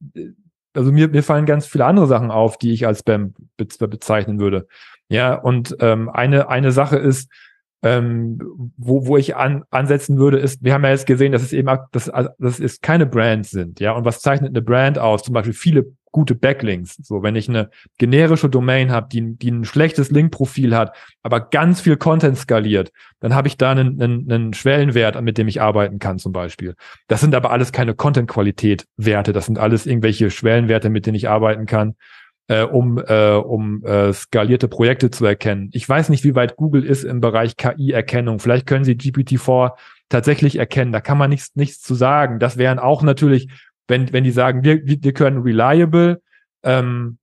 also 0.73 0.91
mir, 0.91 1.08
mir 1.10 1.23
fallen 1.23 1.45
ganz 1.45 1.65
viele 1.65 1.86
andere 1.86 2.08
Sachen 2.08 2.32
auf, 2.32 2.58
die 2.58 2.71
ich 2.71 2.86
als 2.86 2.99
Spam 2.99 3.34
be 3.58 3.88
bezeichnen 3.88 4.39
würde. 4.39 4.67
Ja, 5.10 5.34
und 5.36 5.75
ähm, 5.80 6.10
eine, 6.10 6.49
eine 6.49 6.71
Sache 6.71 6.97
ist, 6.97 7.30
ähm, 7.84 8.39
wo, 8.77 9.08
wo 9.08 9.17
ich 9.17 9.36
an, 9.36 9.63
ansetzen 9.71 10.17
würde, 10.17 10.38
ist, 10.38 10.63
wir 10.63 10.73
haben 10.73 10.84
ja 10.84 10.91
jetzt 10.91 11.08
gesehen, 11.08 11.32
dass 11.32 11.41
es 11.41 11.51
eben, 11.51 11.67
dass, 11.91 12.12
dass 12.38 12.60
es 12.60 12.80
keine 12.80 13.08
Brands 13.08 13.49
sind, 13.49 13.80
ja. 13.80 13.91
Und 13.93 14.06
was 14.06 14.21
zeichnet 14.21 14.49
eine 14.49 14.62
Brand 14.62 14.99
aus? 14.99 15.23
Zum 15.23 15.34
Beispiel 15.34 15.54
viele 15.54 15.91
gute 16.12 16.36
Backlinks. 16.36 16.97
So, 17.02 17.24
wenn 17.24 17.36
ich 17.36 17.50
eine 17.50 17.69
generische 17.97 18.50
Domain 18.50 18.91
habe, 18.91 19.08
die, 19.12 19.36
die 19.38 19.52
ein 19.52 19.65
schlechtes 19.65 20.12
Linkprofil 20.12 20.76
hat, 20.76 20.95
aber 21.24 21.39
ganz 21.39 21.82
viel 21.82 21.97
Content 21.97 22.38
skaliert, 22.38 22.91
dann 23.19 23.34
habe 23.34 23.47
ich 23.47 23.58
da 23.58 23.71
einen, 23.71 24.02
einen, 24.02 24.32
einen 24.32 24.54
Schwellenwert, 24.54 25.21
mit 25.21 25.38
dem 25.38 25.47
ich 25.47 25.62
arbeiten 25.62 26.00
kann, 26.00 26.19
zum 26.19 26.32
Beispiel. 26.32 26.76
Das 27.08 27.21
sind 27.21 27.36
aber 27.36 27.52
alles 27.52 27.71
keine 27.71 27.93
Content-Qualität-Werte. 27.93 29.34
Das 29.34 29.45
sind 29.45 29.60
alles 29.60 29.86
irgendwelche 29.86 30.30
Schwellenwerte, 30.30 30.89
mit 30.89 31.06
denen 31.06 31.15
ich 31.15 31.30
arbeiten 31.30 31.65
kann, 31.65 31.95
äh, 32.47 32.63
um, 32.63 32.97
äh, 32.97 33.34
um 33.34 33.84
äh, 33.86 34.12
skalierte 34.13 34.67
Projekte 34.67 35.10
zu 35.12 35.26
erkennen. 35.26 35.69
Ich 35.71 35.88
weiß 35.88 36.10
nicht, 36.10 36.24
wie 36.24 36.36
weit 36.36 36.58
Google 36.58 36.84
ist 36.84 37.04
im 37.04 37.21
Bereich 37.21 37.56
KI-Erkennung. 37.56 38.39
Vielleicht 38.39 38.67
können 38.67 38.84
sie 38.84 38.95
GPT-4 38.95 39.74
tatsächlich 40.10 40.58
erkennen. 40.58 40.91
Da 40.91 41.00
kann 41.00 41.17
man 41.17 41.30
nichts, 41.30 41.56
nichts 41.56 41.82
zu 41.82 41.95
sagen. 41.95 42.39
Das 42.39 42.58
wären 42.58 42.80
auch 42.80 43.02
natürlich 43.02 43.47
wenn, 43.88 44.12
wenn 44.13 44.24
die 44.24 44.32
sagen, 44.32 44.63
wir, 44.63 44.82
wir 44.86 45.13
können 45.13 45.41
reliable 45.41 46.22
ähm, 46.63 47.17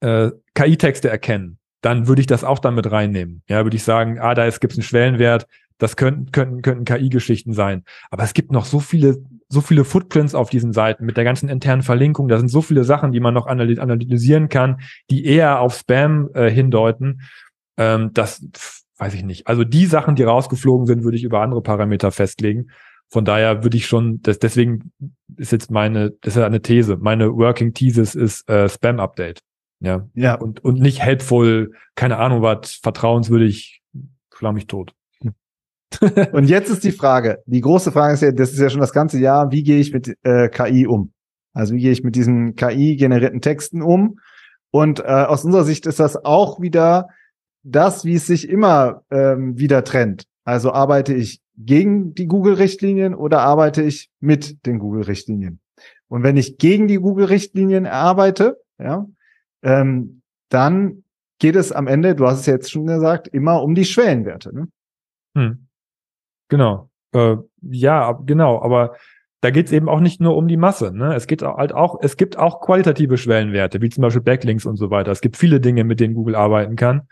äh, 0.00 0.30
KI-Texte 0.54 1.08
erkennen, 1.08 1.58
dann 1.80 2.06
würde 2.08 2.20
ich 2.20 2.26
das 2.26 2.44
auch 2.44 2.58
damit 2.58 2.90
reinnehmen. 2.90 3.42
Ja, 3.48 3.64
würde 3.64 3.76
ich 3.76 3.84
sagen, 3.84 4.18
ah, 4.18 4.34
da 4.34 4.48
gibt 4.48 4.72
es 4.72 4.78
einen 4.78 4.84
Schwellenwert, 4.84 5.46
das 5.78 5.96
könnten, 5.96 6.30
könnten, 6.30 6.62
könnten 6.62 6.84
KI-Geschichten 6.84 7.54
sein. 7.54 7.84
Aber 8.10 8.22
es 8.22 8.34
gibt 8.34 8.52
noch 8.52 8.66
so 8.66 8.80
viele, 8.80 9.24
so 9.48 9.60
viele 9.60 9.84
Footprints 9.84 10.34
auf 10.34 10.50
diesen 10.50 10.72
Seiten 10.72 11.06
mit 11.06 11.16
der 11.16 11.24
ganzen 11.24 11.48
internen 11.48 11.82
Verlinkung. 11.82 12.28
Da 12.28 12.38
sind 12.38 12.48
so 12.48 12.60
viele 12.62 12.84
Sachen, 12.84 13.12
die 13.12 13.20
man 13.20 13.34
noch 13.34 13.46
analysieren 13.46 14.48
kann, 14.48 14.80
die 15.10 15.24
eher 15.24 15.60
auf 15.60 15.74
Spam 15.74 16.28
äh, 16.34 16.50
hindeuten. 16.50 17.22
Ähm, 17.78 18.10
das 18.12 18.44
weiß 18.98 19.14
ich 19.14 19.24
nicht. 19.24 19.46
Also 19.46 19.64
die 19.64 19.86
Sachen, 19.86 20.14
die 20.14 20.22
rausgeflogen 20.22 20.86
sind, 20.86 21.02
würde 21.02 21.16
ich 21.16 21.24
über 21.24 21.40
andere 21.40 21.62
Parameter 21.62 22.12
festlegen. 22.12 22.70
Von 23.10 23.24
daher 23.24 23.64
würde 23.64 23.76
ich 23.76 23.86
schon, 23.86 24.22
das, 24.22 24.38
deswegen 24.38 24.92
ist 25.36 25.50
jetzt 25.50 25.70
meine, 25.70 26.12
das 26.20 26.36
ist 26.36 26.40
ja 26.40 26.46
eine 26.46 26.62
These. 26.62 26.96
Meine 26.96 27.34
Working 27.34 27.74
Thesis 27.74 28.14
ist 28.14 28.48
äh, 28.48 28.68
Spam-Update. 28.68 29.40
Ja. 29.80 30.08
Ja. 30.14 30.34
Und, 30.34 30.64
und 30.64 30.80
nicht 30.80 31.02
helpful, 31.02 31.72
keine 31.96 32.18
Ahnung 32.18 32.42
was, 32.42 32.74
vertrauenswürdig, 32.74 33.82
schlag 34.32 34.54
mich 34.54 34.68
tot. 34.68 34.94
und 36.32 36.44
jetzt 36.44 36.70
ist 36.70 36.84
die 36.84 36.92
Frage, 36.92 37.42
die 37.46 37.60
große 37.60 37.90
Frage 37.90 38.14
ist 38.14 38.22
ja, 38.22 38.30
das 38.30 38.52
ist 38.52 38.60
ja 38.60 38.70
schon 38.70 38.80
das 38.80 38.92
ganze 38.92 39.18
Jahr, 39.18 39.50
wie 39.50 39.64
gehe 39.64 39.80
ich 39.80 39.92
mit 39.92 40.16
äh, 40.22 40.48
KI 40.48 40.86
um? 40.86 41.12
Also 41.52 41.74
wie 41.74 41.80
gehe 41.80 41.90
ich 41.90 42.04
mit 42.04 42.14
diesen 42.14 42.54
KI-generierten 42.54 43.40
Texten 43.40 43.82
um? 43.82 44.20
Und 44.70 45.00
äh, 45.00 45.02
aus 45.02 45.44
unserer 45.44 45.64
Sicht 45.64 45.86
ist 45.86 45.98
das 45.98 46.24
auch 46.24 46.60
wieder 46.60 47.08
das, 47.64 48.04
wie 48.04 48.14
es 48.14 48.26
sich 48.26 48.48
immer 48.48 49.02
ähm, 49.10 49.58
wieder 49.58 49.82
trennt. 49.82 50.26
Also 50.44 50.72
arbeite 50.72 51.12
ich 51.12 51.40
gegen 51.66 52.14
die 52.14 52.26
Google-Richtlinien 52.26 53.14
oder 53.14 53.40
arbeite 53.40 53.82
ich 53.82 54.10
mit 54.20 54.66
den 54.66 54.78
Google-Richtlinien? 54.78 55.60
Und 56.08 56.22
wenn 56.22 56.36
ich 56.36 56.58
gegen 56.58 56.88
die 56.88 56.98
Google-Richtlinien 56.98 57.86
arbeite, 57.86 58.60
ja, 58.78 59.06
ähm, 59.62 60.22
dann 60.48 61.04
geht 61.38 61.56
es 61.56 61.72
am 61.72 61.86
Ende, 61.86 62.14
du 62.14 62.26
hast 62.26 62.40
es 62.40 62.46
jetzt 62.46 62.70
schon 62.70 62.86
gesagt, 62.86 63.28
immer 63.28 63.62
um 63.62 63.74
die 63.74 63.84
Schwellenwerte. 63.84 64.54
Ne? 64.54 64.68
Hm. 65.36 65.66
Genau. 66.48 66.90
Äh, 67.12 67.36
ja, 67.62 68.12
genau. 68.12 68.60
Aber 68.60 68.96
da 69.40 69.50
geht 69.50 69.66
es 69.66 69.72
eben 69.72 69.88
auch 69.88 70.00
nicht 70.00 70.20
nur 70.20 70.36
um 70.36 70.48
die 70.48 70.58
Masse. 70.58 70.92
Ne? 70.92 71.14
Es 71.14 71.26
geht 71.26 71.42
halt 71.42 71.72
auch, 71.72 71.98
es 72.02 72.16
gibt 72.16 72.36
auch 72.36 72.60
qualitative 72.60 73.16
Schwellenwerte, 73.16 73.80
wie 73.80 73.88
zum 73.88 74.02
Beispiel 74.02 74.22
Backlinks 74.22 74.66
und 74.66 74.76
so 74.76 74.90
weiter. 74.90 75.10
Es 75.10 75.22
gibt 75.22 75.36
viele 75.36 75.60
Dinge, 75.60 75.84
mit 75.84 75.98
denen 75.98 76.14
Google 76.14 76.34
arbeiten 76.34 76.76
kann. 76.76 77.08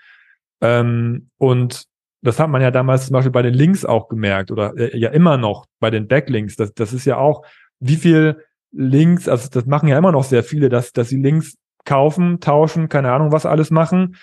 Ähm, 0.60 1.30
und 1.38 1.87
das 2.22 2.40
hat 2.40 2.50
man 2.50 2.62
ja 2.62 2.70
damals 2.70 3.06
zum 3.06 3.14
Beispiel 3.14 3.32
bei 3.32 3.42
den 3.42 3.54
Links 3.54 3.84
auch 3.84 4.08
gemerkt 4.08 4.50
oder 4.50 4.76
äh, 4.76 4.96
ja 4.96 5.10
immer 5.10 5.36
noch 5.36 5.66
bei 5.80 5.90
den 5.90 6.08
Backlinks. 6.08 6.56
Das, 6.56 6.74
das 6.74 6.92
ist 6.92 7.04
ja 7.04 7.16
auch, 7.16 7.44
wie 7.80 7.96
viel 7.96 8.44
Links, 8.72 9.28
also 9.28 9.48
das 9.50 9.66
machen 9.66 9.88
ja 9.88 9.98
immer 9.98 10.12
noch 10.12 10.24
sehr 10.24 10.42
viele, 10.42 10.68
dass, 10.68 10.92
dass 10.92 11.08
sie 11.08 11.20
Links 11.20 11.56
kaufen, 11.84 12.40
tauschen, 12.40 12.88
keine 12.88 13.12
Ahnung, 13.12 13.32
was 13.32 13.46
alles 13.46 13.70
machen, 13.70 14.16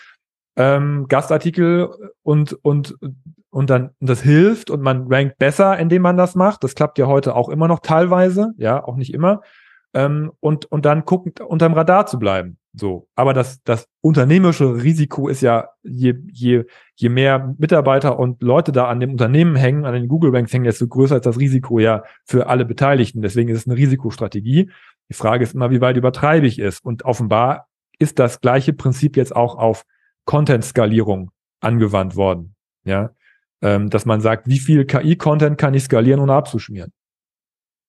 ähm, 0.55 1.08
Gastartikel 1.08 1.89
und, 2.21 2.53
und, 2.53 2.95
und 3.49 3.69
dann 3.69 3.91
und 3.99 4.10
das 4.10 4.21
hilft 4.21 4.69
und 4.69 4.81
man 4.81 5.08
rankt 5.12 5.38
besser, 5.38 5.77
indem 5.77 6.01
man 6.01 6.17
das 6.17 6.36
macht. 6.36 6.63
Das 6.63 6.75
klappt 6.75 6.97
ja 6.97 7.08
heute 7.08 7.36
auch 7.36 7.49
immer 7.49 7.67
noch 7.67 7.79
teilweise, 7.79 8.53
ja, 8.58 8.84
auch 8.84 8.97
nicht 8.97 9.13
immer. 9.13 9.41
Ähm, 9.93 10.31
und, 10.41 10.65
und 10.65 10.86
dann 10.86 11.05
gucken, 11.05 11.34
unterm 11.45 11.73
Radar 11.73 12.05
zu 12.05 12.19
bleiben. 12.19 12.58
So. 12.77 13.07
Aber 13.15 13.33
das, 13.33 13.63
das 13.63 13.88
unternehmerische 14.01 14.83
Risiko 14.83 15.29
ist 15.29 15.41
ja, 15.41 15.69
je, 15.83 16.15
je, 16.31 16.65
je 16.95 17.09
mehr 17.09 17.55
Mitarbeiter 17.57 18.19
und 18.19 18.41
Leute 18.41 18.71
da 18.71 18.88
an 18.88 18.99
dem 18.99 19.11
Unternehmen 19.11 19.55
hängen, 19.55 19.85
an 19.85 19.93
den 19.93 20.07
Google 20.07 20.35
Ranks 20.35 20.53
hängen, 20.53 20.65
desto 20.65 20.88
größer 20.88 21.15
ist 21.15 21.25
das 21.25 21.39
Risiko 21.39 21.79
ja 21.79 22.03
für 22.25 22.47
alle 22.47 22.65
Beteiligten. 22.65 23.21
Deswegen 23.21 23.49
ist 23.49 23.59
es 23.59 23.67
eine 23.67 23.77
Risikostrategie. 23.77 24.69
Die 25.09 25.13
Frage 25.13 25.43
ist 25.43 25.55
immer, 25.55 25.71
wie 25.71 25.81
weit 25.81 25.97
übertreibe 25.97 26.47
ich 26.47 26.59
es? 26.59 26.79
Und 26.79 27.05
offenbar 27.05 27.67
ist 27.97 28.19
das 28.19 28.41
gleiche 28.41 28.73
Prinzip 28.73 29.15
jetzt 29.15 29.35
auch 29.35 29.55
auf 29.55 29.85
Content-Skalierung 30.25 31.31
angewandt 31.61 32.15
worden. 32.15 32.55
Ja, 32.83 33.11
ähm, 33.61 33.89
dass 33.89 34.05
man 34.05 34.21
sagt, 34.21 34.47
wie 34.47 34.59
viel 34.59 34.85
KI-Content 34.85 35.57
kann 35.57 35.73
ich 35.73 35.83
skalieren, 35.83 36.19
ohne 36.19 36.33
abzuschmieren? 36.33 36.91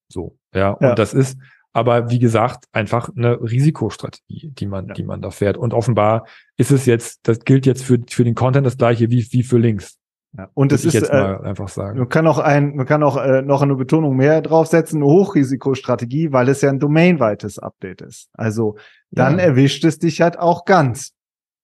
So, 0.09 0.39
ja, 0.55 0.77
ja. 0.81 0.91
und 0.91 0.99
das 0.99 1.13
ist, 1.13 1.39
aber 1.77 2.09
wie 2.09 2.19
gesagt, 2.19 2.65
einfach 2.73 3.11
eine 3.15 3.39
Risikostrategie, 3.39 4.51
die 4.59 4.65
man, 4.65 4.89
ja. 4.89 4.95
die 4.95 5.05
man 5.05 5.21
da 5.21 5.31
fährt. 5.31 5.59
Und 5.59 5.75
offenbar 5.75 6.27
ist 6.57 6.71
es 6.71 6.87
jetzt, 6.87 7.29
das 7.29 7.41
gilt 7.41 7.67
jetzt 7.67 7.85
für, 7.85 7.99
für 8.09 8.25
den 8.25 8.35
Content 8.35 8.67
das 8.67 8.79
gleiche 8.79 9.11
wie, 9.11 9.27
wie 9.31 9.43
für 9.43 9.59
Links. 9.59 9.99
Ja, 10.39 10.49
und 10.55 10.73
es 10.73 10.87
ist 10.87 10.95
jetzt 10.95 11.11
äh, 11.11 11.15
mal 11.15 11.45
einfach 11.45 11.69
sagen. 11.69 11.99
Man 11.99 12.09
kann 12.09 12.27
auch 12.27 12.39
ein, 12.39 12.77
man 12.77 12.87
kann 12.87 13.03
auch 13.03 13.19
äh, 13.19 13.43
noch 13.43 13.61
eine 13.61 13.75
Betonung 13.75 14.17
mehr 14.17 14.41
draufsetzen, 14.41 15.03
eine 15.03 15.11
Hochrisikostrategie, 15.11 16.33
weil 16.33 16.49
es 16.49 16.63
ja 16.63 16.71
ein 16.71 16.79
domainweites 16.79 17.59
Update 17.59 18.01
ist. 18.01 18.31
Also 18.33 18.77
dann 19.11 19.39
ja. 19.39 19.45
erwischt 19.45 19.85
es 19.85 19.99
dich 19.99 20.23
halt 20.23 20.39
auch 20.39 20.65
ganz. 20.65 21.13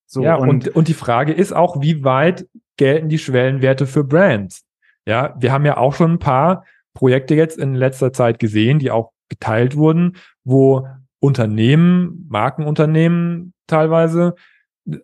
So, 0.05 0.23
ja, 0.23 0.35
und, 0.35 0.51
und, 0.51 0.69
und 0.77 0.89
die 0.89 0.95
Frage 0.95 1.33
ist 1.33 1.55
auch, 1.55 1.81
wie 1.81 2.05
weit 2.05 2.47
gelten 2.77 3.09
die 3.09 3.19
Schwellenwerte 3.19 3.87
für 3.87 4.05
Brands? 4.05 4.63
Ja, 5.07 5.35
wir 5.39 5.53
haben 5.53 5.65
ja 5.65 5.79
auch 5.79 5.95
schon 5.95 6.13
ein 6.13 6.19
paar 6.19 6.67
Projekte 6.93 7.35
jetzt 7.35 7.57
in 7.57 7.75
letzter 7.75 8.13
Zeit 8.13 8.39
gesehen, 8.39 8.79
die 8.79 8.91
auch 8.91 9.12
geteilt 9.33 9.77
wurden, 9.77 10.17
wo 10.45 10.87
Unternehmen, 11.19 12.27
Markenunternehmen 12.29 13.55
teilweise 13.67 14.35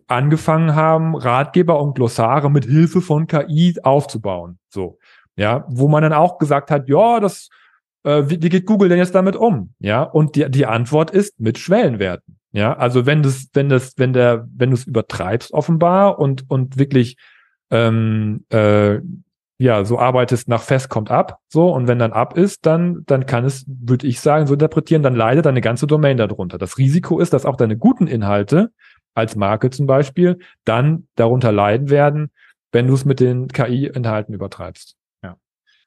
angefangen 0.07 0.75
haben, 0.75 1.15
Ratgeber 1.15 1.81
und 1.81 1.95
Glossare 1.95 2.51
mit 2.51 2.65
Hilfe 2.65 3.01
von 3.01 3.27
KI 3.27 3.75
aufzubauen. 3.81 4.59
So, 4.69 4.99
ja, 5.35 5.65
wo 5.69 5.87
man 5.87 6.03
dann 6.03 6.13
auch 6.13 6.37
gesagt 6.37 6.69
hat, 6.69 6.89
ja, 6.89 7.19
das, 7.19 7.49
äh, 8.03 8.23
wie, 8.27 8.41
wie 8.41 8.49
geht 8.49 8.65
Google 8.65 8.89
denn 8.89 8.97
jetzt 8.97 9.15
damit 9.15 9.35
um? 9.35 9.73
Ja, 9.79 10.03
und 10.03 10.35
die, 10.35 10.49
die 10.51 10.65
Antwort 10.65 11.11
ist 11.11 11.39
mit 11.39 11.57
Schwellenwerten. 11.57 12.37
Ja, 12.51 12.73
also 12.73 13.05
wenn 13.05 13.23
das, 13.23 13.47
wenn 13.53 13.69
das, 13.69 13.93
wenn 13.97 14.11
der, 14.11 14.47
wenn 14.55 14.71
du 14.71 14.75
es 14.75 14.85
übertreibst 14.85 15.53
offenbar 15.53 16.19
und 16.19 16.49
und 16.49 16.77
wirklich 16.77 17.15
ähm, 17.71 18.43
äh, 18.49 18.99
ja, 19.59 19.83
so 19.83 19.99
arbeitest 19.99 20.47
nach 20.47 20.63
fest 20.63 20.89
kommt 20.89 21.11
ab, 21.11 21.39
so, 21.49 21.69
und 21.73 21.87
wenn 21.87 21.99
dann 21.99 22.13
ab 22.13 22.37
ist, 22.37 22.65
dann, 22.65 23.03
dann 23.05 23.25
kann 23.25 23.43
es, 23.43 23.65
würde 23.67 24.07
ich 24.07 24.21
sagen, 24.21 24.47
so 24.47 24.53
interpretieren, 24.53 25.03
dann 25.03 25.15
leidet 25.15 25.45
deine 25.45 25.59
ganze 25.59 25.85
Domain 25.85 26.15
darunter. 26.15 26.57
Das 26.57 26.77
Risiko 26.77 27.19
ist, 27.19 27.33
dass 27.33 27.45
auch 27.45 27.57
deine 27.57 27.77
guten 27.77 28.07
Inhalte, 28.07 28.71
als 29.15 29.35
Marke 29.35 29.69
zum 29.69 29.85
Beispiel, 29.85 30.39
dann 30.63 31.07
darunter 31.15 31.51
leiden 31.51 31.89
werden, 31.89 32.31
wenn 32.71 32.87
du 32.87 32.93
es 32.93 33.03
mit 33.03 33.19
den 33.19 33.49
KI-Inhalten 33.49 34.33
übertreibst. 34.33 34.95
Ja. 35.21 35.35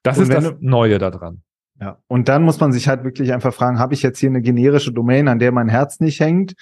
Das 0.03 0.19
und 0.19 0.25
ist 0.25 0.33
das 0.35 0.45
du, 0.45 0.57
Neue 0.61 0.99
daran. 0.99 1.43
Ja. 1.81 1.99
Und 2.09 2.29
dann 2.29 2.43
muss 2.43 2.61
man 2.61 2.73
sich 2.73 2.89
halt 2.89 3.05
wirklich 3.05 3.33
einfach 3.33 3.55
fragen, 3.55 3.79
habe 3.79 3.95
ich 3.95 4.03
jetzt 4.03 4.19
hier 4.19 4.29
eine 4.29 4.43
generische 4.43 4.93
Domain, 4.93 5.29
an 5.29 5.39
der 5.39 5.51
mein 5.51 5.71
Herz 5.71 5.99
nicht 5.99 6.21
hängt? 6.21 6.55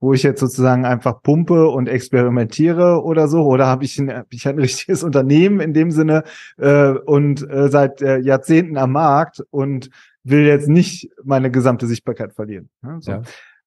Wo 0.00 0.14
ich 0.14 0.22
jetzt 0.22 0.40
sozusagen 0.40 0.84
einfach 0.86 1.22
pumpe 1.22 1.68
und 1.68 1.88
experimentiere 1.88 3.02
oder 3.04 3.28
so, 3.28 3.44
oder 3.44 3.66
habe 3.66 3.84
ich, 3.84 3.98
ein, 3.98 4.10
hab 4.10 4.32
ich 4.32 4.48
ein 4.48 4.58
richtiges 4.58 5.04
Unternehmen 5.04 5.60
in 5.60 5.74
dem 5.74 5.90
Sinne 5.90 6.24
äh, 6.56 6.90
und 6.90 7.48
äh, 7.48 7.68
seit 7.68 8.00
äh, 8.02 8.18
Jahrzehnten 8.18 8.78
am 8.78 8.92
Markt 8.92 9.44
und 9.50 9.90
will 10.24 10.46
jetzt 10.46 10.68
nicht 10.68 11.10
meine 11.22 11.50
gesamte 11.50 11.86
Sichtbarkeit 11.86 12.32
verlieren. 12.32 12.70
Ja, 12.82 13.00
so. 13.00 13.10
ja. 13.12 13.22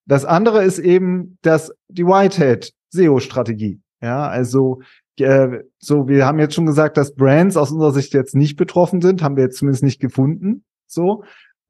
Das 0.05 0.25
andere 0.25 0.63
ist 0.63 0.79
eben 0.79 1.37
das 1.41 1.71
die 1.87 2.05
Whitehead 2.05 2.73
SEO-Strategie. 2.89 3.79
Ja, 4.01 4.27
also 4.27 4.81
äh, 5.19 5.59
so 5.79 6.07
wir 6.07 6.25
haben 6.25 6.39
jetzt 6.39 6.55
schon 6.55 6.65
gesagt, 6.65 6.97
dass 6.97 7.15
Brands 7.15 7.55
aus 7.55 7.71
unserer 7.71 7.93
Sicht 7.93 8.13
jetzt 8.13 8.35
nicht 8.35 8.57
betroffen 8.57 9.01
sind, 9.01 9.21
haben 9.21 9.37
wir 9.37 9.43
jetzt 9.43 9.57
zumindest 9.57 9.83
nicht 9.83 10.01
gefunden. 10.01 10.65
So, 10.87 11.23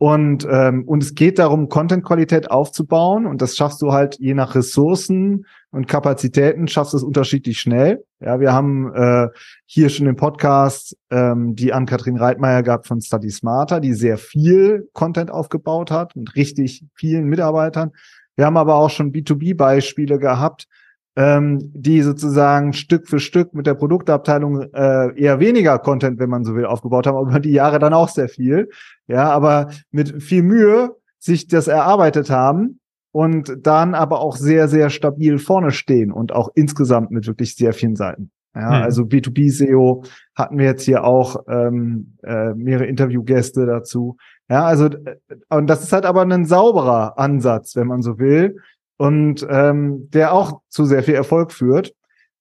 und, 0.04 0.46
ähm, 0.52 0.84
und 0.84 1.02
es 1.02 1.16
geht 1.16 1.40
darum, 1.40 1.70
Content-Qualität 1.70 2.52
aufzubauen. 2.52 3.26
Und 3.26 3.42
das 3.42 3.56
schaffst 3.56 3.82
du 3.82 3.94
halt 3.94 4.20
je 4.20 4.34
nach 4.34 4.54
Ressourcen 4.54 5.46
und 5.72 5.88
Kapazitäten, 5.88 6.68
schaffst 6.68 6.92
du 6.92 6.98
es 6.98 7.04
unterschiedlich 7.04 7.62
schnell. 7.62 8.04
Ja, 8.20 8.42
wir 8.42 8.52
haben 8.52 8.94
äh, 8.94 9.30
hier 9.66 9.88
schon 9.88 10.08
im 10.08 10.18
Podcast 10.18 10.98
ähm, 11.10 11.56
die 11.56 11.72
Ann-Kathrin 11.72 12.18
Reitmeier 12.18 12.64
gehabt 12.64 12.86
von 12.86 13.00
Study 13.00 13.30
Smarter, 13.30 13.80
die 13.80 13.94
sehr 13.94 14.18
viel 14.18 14.90
Content 14.92 15.32
aufgebaut 15.32 15.90
hat 15.90 16.18
mit 16.18 16.36
richtig 16.36 16.84
vielen 16.96 17.30
Mitarbeitern. 17.30 17.92
Wir 18.36 18.46
haben 18.46 18.58
aber 18.58 18.76
auch 18.76 18.90
schon 18.90 19.14
B2B-Beispiele 19.14 20.20
gehabt, 20.20 20.68
ähm, 21.16 21.72
die 21.74 22.02
sozusagen 22.02 22.74
Stück 22.74 23.08
für 23.08 23.20
Stück 23.20 23.54
mit 23.54 23.68
der 23.68 23.76
Produktabteilung 23.76 24.64
äh, 24.74 25.18
eher 25.18 25.40
weniger 25.40 25.78
Content, 25.80 26.20
wenn 26.20 26.30
man 26.30 26.44
so 26.44 26.56
will, 26.56 26.66
aufgebaut 26.66 27.08
haben, 27.08 27.16
aber 27.16 27.30
über 27.30 27.40
die 27.40 27.52
Jahre 27.52 27.80
dann 27.80 27.94
auch 27.94 28.10
sehr 28.10 28.28
viel. 28.28 28.70
Ja, 29.08 29.30
aber 29.32 29.72
mit 29.92 30.24
viel 30.24 30.44
Mühe 30.44 30.96
sich 31.20 31.48
das 31.48 31.68
erarbeitet 31.68 32.30
haben 32.30 32.80
und 33.12 33.54
dann 33.62 33.96
aber 33.96 34.20
auch 34.22 34.36
sehr, 34.36 34.68
sehr 34.68 34.90
stabil 34.90 35.38
vorne 35.38 35.72
stehen 35.72 36.12
und 36.12 36.34
auch 36.34 36.50
insgesamt 36.56 37.12
mit 37.12 37.28
wirklich 37.28 37.56
sehr 37.56 37.74
vielen 37.74 37.96
Seiten. 37.96 38.32
Ja, 38.56 38.78
hm. 38.78 38.84
also 38.84 39.04
B2B 39.04 39.52
SEO 39.52 40.04
hatten 40.36 40.58
wir 40.58 40.66
jetzt 40.66 40.84
hier 40.84 41.04
auch 41.04 41.44
ähm, 41.48 42.18
äh, 42.24 42.54
mehrere 42.54 42.86
Interviewgäste 42.86 43.66
dazu. 43.66 44.18
Ja, 44.50 44.66
also 44.66 44.86
äh, 44.86 45.18
und 45.50 45.68
das 45.68 45.84
ist 45.84 45.94
halt 45.94 46.06
aber 46.06 46.22
ein 46.22 46.46
sauberer 46.46 47.18
Ansatz, 47.18 47.76
wenn 47.76 47.88
man 47.88 48.02
so 48.02 48.20
will, 48.20 48.58
und 48.98 49.46
ähm, 49.50 50.10
der 50.12 50.34
auch 50.34 50.62
zu 50.70 50.86
sehr 50.86 51.04
viel 51.04 51.16
Erfolg 51.16 51.52
führt, 51.52 51.94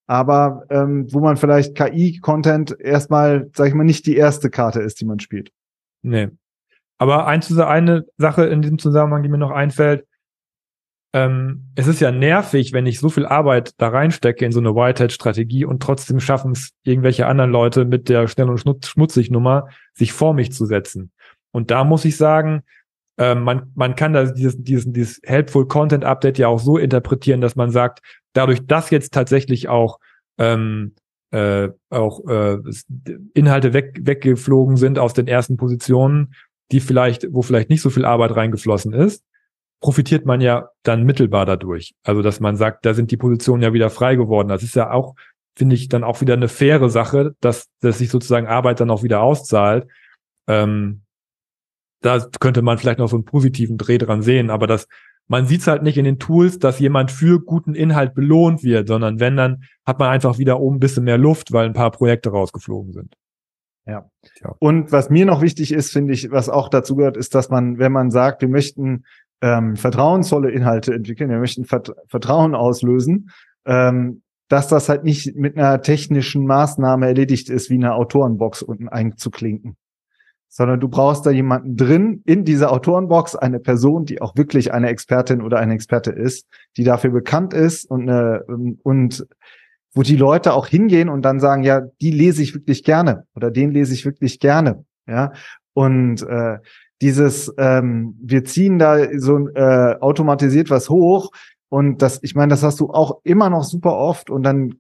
aber 0.07 0.65
ähm, 0.69 1.07
wo 1.11 1.21
man 1.21 1.37
vielleicht 1.37 1.75
KI-Content 1.75 2.79
erstmal, 2.79 3.51
sag 3.55 3.69
ich 3.69 3.75
mal, 3.75 3.85
nicht 3.85 4.07
die 4.07 4.17
erste 4.17 4.51
Karte 4.51 4.81
ist, 4.81 5.01
die 5.01 5.07
man 5.07 5.19
spielt. 5.19 5.51
Nee. 6.03 6.29
Aber 7.03 7.27
ein, 7.27 7.43
eine 7.59 8.07
Sache 8.17 8.47
in 8.47 8.63
diesem 8.63 8.79
Zusammenhang, 8.79 9.25
die 9.25 9.29
mir 9.29 9.37
noch 9.37 9.51
einfällt, 9.51 10.07
ähm, 11.13 11.65
es 11.75 11.89
ist 11.89 11.99
ja 11.99 12.13
nervig, 12.13 12.73
wenn 12.73 12.87
ich 12.87 13.01
so 13.01 13.09
viel 13.09 13.27
Arbeit 13.27 13.73
da 13.79 13.89
reinstecke 13.89 14.45
in 14.45 14.53
so 14.53 14.61
eine 14.61 14.77
Whitehead-Strategie 14.77 15.65
und 15.65 15.83
trotzdem 15.83 16.21
schaffen 16.21 16.53
es 16.53 16.71
irgendwelche 16.85 17.27
anderen 17.27 17.51
Leute 17.51 17.87
mit 17.87 18.09
der 18.09 18.29
schnell 18.29 18.49
und 18.49 18.63
schmutzig 18.87 19.33
Nummer, 19.33 19.67
sich 19.95 20.13
vor 20.13 20.33
mich 20.33 20.53
zu 20.53 20.65
setzen. 20.65 21.11
Und 21.51 21.73
da 21.73 21.83
muss 21.83 22.05
ich 22.05 22.17
sagen, 22.17 22.63
äh, 23.19 23.35
man, 23.35 23.73
man 23.75 23.97
kann 23.97 24.13
da 24.13 24.27
dieses, 24.27 24.63
dieses, 24.63 24.93
dieses 24.93 25.21
Helpful 25.25 25.67
Content 25.67 26.05
Update 26.05 26.39
ja 26.39 26.47
auch 26.47 26.61
so 26.61 26.79
interpretieren, 26.79 27.41
dass 27.41 27.57
man 27.57 27.73
sagt, 27.73 27.99
dadurch, 28.33 28.65
dass 28.65 28.91
jetzt 28.91 29.13
tatsächlich 29.13 29.69
auch 29.69 29.99
ähm, 30.39 30.95
äh, 31.33 31.71
auch 31.91 32.25
äh, 32.29 32.59
Inhalte 33.35 33.73
weg, 33.73 33.99
weggeflogen 34.03 34.77
sind 34.77 35.01
aus 35.01 35.15
den 35.15 35.27
ersten 35.27 35.57
Positionen, 35.57 36.35
die 36.73 36.81
vielleicht, 36.81 37.27
wo 37.33 37.43
vielleicht 37.43 37.71
nicht 37.71 37.83
so 37.83 37.91
viel 37.91 38.05
Arbeit 38.05 38.35
reingeflossen 38.35 38.93
ist, 38.93 39.25
profitiert 39.81 40.27
man 40.27 40.41
ja 40.41 40.69
dann 40.83 41.03
mittelbar 41.05 41.45
dadurch. 41.45 41.95
Also, 42.05 42.23
dass 42.23 42.41
man 42.41 42.57
sagt, 42.57 42.87
da 42.87 42.95
sind 42.95 43.11
die 43.11 43.17
Positionen 43.17 43.63
ja 43.63 43.73
wieder 43.73 43.91
frei 43.91 44.17
geworden. 44.17 44.49
Das 44.49 44.63
ist 44.63 44.75
ja 44.75 44.91
auch, 44.91 45.15
finde 45.57 45.75
ich, 45.75 45.89
dann 45.89 46.05
auch 46.05 46.21
wieder 46.21 46.35
eine 46.35 46.49
faire 46.49 46.89
Sache, 46.89 47.35
dass, 47.41 47.69
dass 47.81 47.99
sich 47.99 48.09
sozusagen 48.09 48.47
Arbeit 48.47 48.81
dann 48.81 48.91
auch 48.91 49.03
wieder 49.03 49.21
auszahlt. 49.21 49.87
Ähm, 50.49 51.03
da 52.01 52.19
könnte 52.41 52.63
man 52.63 52.79
vielleicht 52.79 52.99
noch 52.99 53.09
so 53.09 53.17
einen 53.17 53.25
positiven 53.25 53.77
Dreh 53.77 53.99
dran 53.99 54.23
sehen, 54.23 54.51
aber 54.51 54.67
das, 54.67 54.89
man 55.29 55.47
sieht 55.47 55.61
es 55.61 55.67
halt 55.67 55.83
nicht 55.83 55.99
in 55.99 56.05
den 56.05 56.19
Tools, 56.19 56.59
dass 56.59 56.81
jemand 56.81 57.11
für 57.11 57.41
guten 57.41 57.75
Inhalt 57.75 58.15
belohnt 58.15 58.63
wird, 58.65 58.89
sondern 58.89 59.21
wenn, 59.21 59.37
dann 59.37 59.65
hat 59.85 59.99
man 59.99 60.11
einfach 60.11 60.39
wieder 60.39 60.61
oben 60.61 60.77
ein 60.77 60.81
bisschen 60.81 61.05
mehr 61.05 61.19
Luft, 61.19 61.53
weil 61.53 61.67
ein 61.67 61.75
paar 61.75 61.91
Projekte 61.93 62.31
rausgeflogen 62.31 62.93
sind. 62.93 63.17
Ja. 63.87 64.09
ja. 64.43 64.55
Und 64.59 64.93
was 64.93 65.11
mir 65.11 65.27
noch 65.27 65.43
wichtig 65.43 65.73
ist, 65.73 65.93
finde 65.93 66.13
ich, 66.13 66.31
was 66.31 66.49
auch 66.49 66.69
dazu 66.69 66.97
gehört, 66.97 67.17
ist, 67.17 67.35
dass 67.35 67.51
man, 67.51 67.79
wenn 67.79 67.93
man 67.93 68.11
sagt, 68.11 68.43
wir 68.43 68.49
möchten 68.49 69.05
ähm, 69.41 69.77
vertrauensvolle 69.77 70.51
Inhalte 70.51 70.95
entwickeln, 70.95 71.31
wir 71.31 71.39
möchten 71.39 71.65
Vert 71.65 71.93
Vertrauen 72.07 72.55
auslösen, 72.55 73.31
ähm, 73.67 74.23
dass 74.49 74.69
das 74.69 74.89
halt 74.89 75.03
nicht 75.03 75.35
mit 75.35 75.57
einer 75.57 75.81
technischen 75.83 76.47
Maßnahme 76.47 77.07
erledigt 77.07 77.51
ist, 77.51 77.71
wie 77.71 77.75
eine 77.75 77.95
Autorenbox 77.95 78.63
unten 78.63 78.89
einzuklinken. 78.89 79.77
Sondern 80.49 80.79
du 80.79 80.89
brauchst 80.89 81.25
da 81.25 81.31
jemanden 81.31 81.77
drin 81.77 82.23
in 82.27 82.45
dieser 82.45 82.71
Autorenbox, 82.71 83.35
eine 83.35 83.59
Person, 83.59 84.05
die 84.05 84.21
auch 84.21 84.37
wirklich 84.37 84.73
eine 84.73 84.91
Expertin 84.91 85.41
oder 85.41 85.59
ein 85.59 85.71
Experte 85.71 86.11
ist, 86.11 86.47
die 86.77 86.85
dafür 86.85 87.11
bekannt 87.11 87.55
ist 87.55 87.91
und, 87.91 88.03
eine, 88.03 88.45
und 88.83 89.27
wo 89.95 90.03
die 90.03 90.17
Leute 90.17 90.55
auch 90.55 90.67
hingehen 90.67 91.09
und 91.09 91.23
dann 91.23 91.41
sagen, 91.41 91.63
ja, 91.63 91.83
die 92.01 92.11
lese 92.11 92.43
ich 92.43 92.55
wirklich 92.55 92.85
gerne 92.85 93.27
oder 93.35 93.51
den 93.51 93.71
lese 93.71 93.93
ich 93.95 94.05
wirklich 94.05 94.41
gerne. 94.41 94.85
Ja. 95.07 95.33
Und 95.75 96.23
äh, 96.23 96.59
dieses, 97.01 97.53
ähm, 97.59 98.17
wir 98.23 98.45
ziehen 98.45 98.79
da 98.79 98.97
so 99.19 99.49
äh, 99.49 99.97
automatisiert 100.01 100.71
was 100.71 100.89
hoch. 100.89 101.31
Und 101.69 102.03
das, 102.03 102.21
ich 102.23 102.35
meine, 102.35 102.51
das 102.51 102.63
hast 102.63 102.81
du 102.81 102.91
auch 102.91 103.21
immer 103.25 103.51
noch 103.51 103.65
super 103.65 103.97
oft. 103.97 104.31
Und 104.31 104.43
dann 104.43 104.75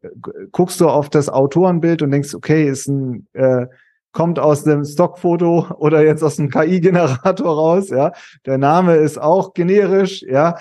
guckst 0.52 0.80
du 0.80 0.88
auf 0.88 1.10
das 1.10 1.28
Autorenbild 1.28 2.02
und 2.02 2.10
denkst, 2.10 2.34
okay, 2.34 2.68
ist 2.68 2.86
ein, 2.86 3.26
äh, 3.32 3.66
kommt 4.12 4.38
aus 4.38 4.62
dem 4.62 4.84
Stockfoto 4.84 5.68
oder 5.78 6.04
jetzt 6.04 6.22
aus 6.22 6.36
dem 6.36 6.50
KI-Generator 6.50 7.56
raus, 7.56 7.88
ja. 7.88 8.12
Der 8.46 8.58
Name 8.58 8.96
ist 8.96 9.20
auch 9.20 9.54
generisch, 9.54 10.22
ja. 10.22 10.56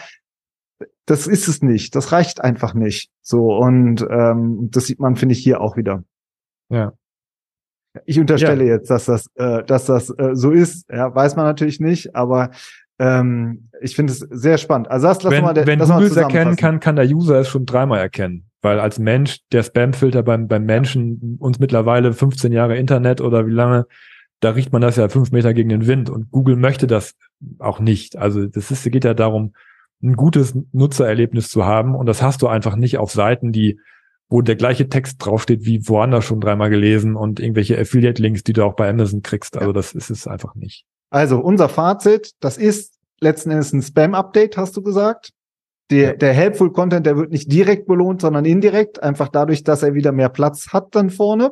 Das 1.06 1.28
ist 1.28 1.48
es 1.48 1.62
nicht. 1.62 1.96
Das 1.96 2.12
reicht 2.12 2.42
einfach 2.42 2.74
nicht. 2.74 3.12
So, 3.22 3.56
und 3.58 4.06
ähm, 4.10 4.70
das 4.72 4.86
sieht 4.86 5.00
man, 5.00 5.16
finde 5.16 5.34
ich, 5.34 5.44
hier 5.44 5.62
auch 5.62 5.78
wieder. 5.78 6.04
Ja. 6.70 6.94
Ich 8.06 8.20
unterstelle 8.20 8.64
ja. 8.66 8.76
jetzt, 8.76 8.90
dass 8.90 9.06
das, 9.06 9.28
äh, 9.36 9.64
dass 9.64 9.86
das 9.86 10.10
äh, 10.18 10.30
so 10.34 10.52
ist. 10.52 10.90
Ja, 10.90 11.14
weiß 11.14 11.36
man 11.36 11.46
natürlich 11.46 11.80
nicht, 11.80 12.16
aber 12.16 12.52
ähm, 13.00 13.70
ich 13.82 13.96
finde 13.96 14.14
es 14.14 14.20
sehr 14.20 14.58
spannend. 14.58 14.90
Also 14.90 15.08
das, 15.08 15.24
lass 15.24 15.34
wenn, 15.34 15.44
mal, 15.44 15.56
wenn 15.56 15.80
Google 15.80 16.08
es 16.08 16.16
erkennen 16.16 16.56
kann, 16.56 16.80
kann 16.80 16.96
der 16.96 17.06
User 17.06 17.40
es 17.40 17.50
schon 17.50 17.66
dreimal 17.66 18.00
erkennen. 18.00 18.46
Weil 18.62 18.80
als 18.80 19.00
Mensch, 19.00 19.40
der 19.52 19.64
Spamfilter 19.64 20.22
beim, 20.22 20.48
beim 20.48 20.66
Menschen 20.66 21.38
uns 21.40 21.58
mittlerweile 21.58 22.14
15 22.14 22.52
Jahre 22.52 22.78
Internet 22.78 23.20
oder 23.20 23.48
wie 23.48 23.52
lange, 23.52 23.88
da 24.40 24.52
riecht 24.52 24.72
man 24.72 24.84
das 24.84 24.98
ja 24.98 25.10
fünf 25.10 25.32
Meter 25.32 25.54
gegen 25.54 25.70
den 25.70 25.88
Wind 25.88 26.10
und 26.10 26.30
Google 26.32 26.56
möchte 26.56 26.86
das 26.86 27.16
auch 27.60 27.80
nicht. 27.80 28.18
Also 28.18 28.46
das 28.46 28.70
ist, 28.70 28.90
geht 28.92 29.04
ja 29.04 29.16
darum, 29.16 29.54
ein 30.02 30.16
gutes 30.16 30.56
Nutzererlebnis 30.72 31.50
zu 31.50 31.66
haben 31.66 31.96
und 31.96 32.06
das 32.06 32.22
hast 32.22 32.42
du 32.42 32.48
einfach 32.48 32.76
nicht 32.76 32.98
auf 32.98 33.12
Seiten, 33.12 33.52
die 33.52 33.80
wo 34.32 34.42
der 34.42 34.56
gleiche 34.56 34.88
Text 34.88 35.18
draufsteht 35.20 35.66
wie 35.66 35.86
woanders 35.90 36.24
schon 36.24 36.40
dreimal 36.40 36.70
gelesen 36.70 37.18
und 37.18 37.42
irgendwelche 37.42 37.78
Affiliate-Links, 37.78 38.44
die 38.44 38.54
du 38.54 38.64
auch 38.64 38.76
bei 38.76 38.90
Amazon 38.90 39.22
kriegst. 39.22 39.58
Also 39.58 39.74
das 39.74 39.94
ist 39.94 40.10
es 40.10 40.26
einfach 40.26 40.56
nicht. 40.56 40.86
Also 41.10 41.40
unser 41.40 41.68
Fazit, 41.68 42.32
das 42.40 42.58
ist 42.58 42.96
letzten 43.20 43.52
Endes 43.52 43.74
ein 43.74 43.82
Spam-Update, 43.82 44.56
hast 44.56 44.76
du 44.78 44.82
gesagt. 44.82 45.34
Der, 45.92 46.16
der 46.16 46.32
Helpful 46.32 46.72
Content, 46.72 47.06
der 47.06 47.18
wird 47.18 47.32
nicht 47.32 47.52
direkt 47.52 47.86
belohnt, 47.86 48.22
sondern 48.22 48.46
indirekt, 48.46 49.04
einfach 49.04 49.28
dadurch, 49.28 49.66
dass 49.66 49.84
er 49.84 49.94
wieder 49.94 50.14
mehr 50.14 50.30
Platz 50.30 50.70
hat 50.70 50.96
dann 50.96 51.10
vorne. 51.10 51.52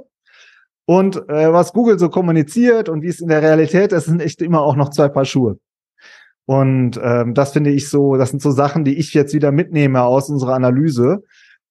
Und 0.86 1.18
äh, 1.30 1.52
was 1.52 1.74
Google 1.74 2.00
so 2.00 2.08
kommuniziert 2.08 2.88
und 2.88 3.02
wie 3.02 3.10
es 3.10 3.20
in 3.20 3.28
der 3.28 3.42
Realität 3.42 3.92
ist, 3.92 4.06
sind 4.06 4.22
echt 4.22 4.42
immer 4.42 4.62
auch 4.62 4.78
noch 4.78 4.90
zwei 4.90 5.10
Paar 5.10 5.26
Schuhe. 5.26 5.60
Und 6.50 7.00
ähm, 7.04 7.36
das 7.36 7.52
finde 7.52 7.70
ich 7.70 7.92
so, 7.92 8.16
das 8.16 8.32
sind 8.32 8.42
so 8.42 8.50
Sachen, 8.50 8.84
die 8.84 8.98
ich 8.98 9.14
jetzt 9.14 9.36
wieder 9.36 9.52
mitnehme 9.52 10.02
aus 10.02 10.32
unserer 10.32 10.56
Analyse. 10.56 11.22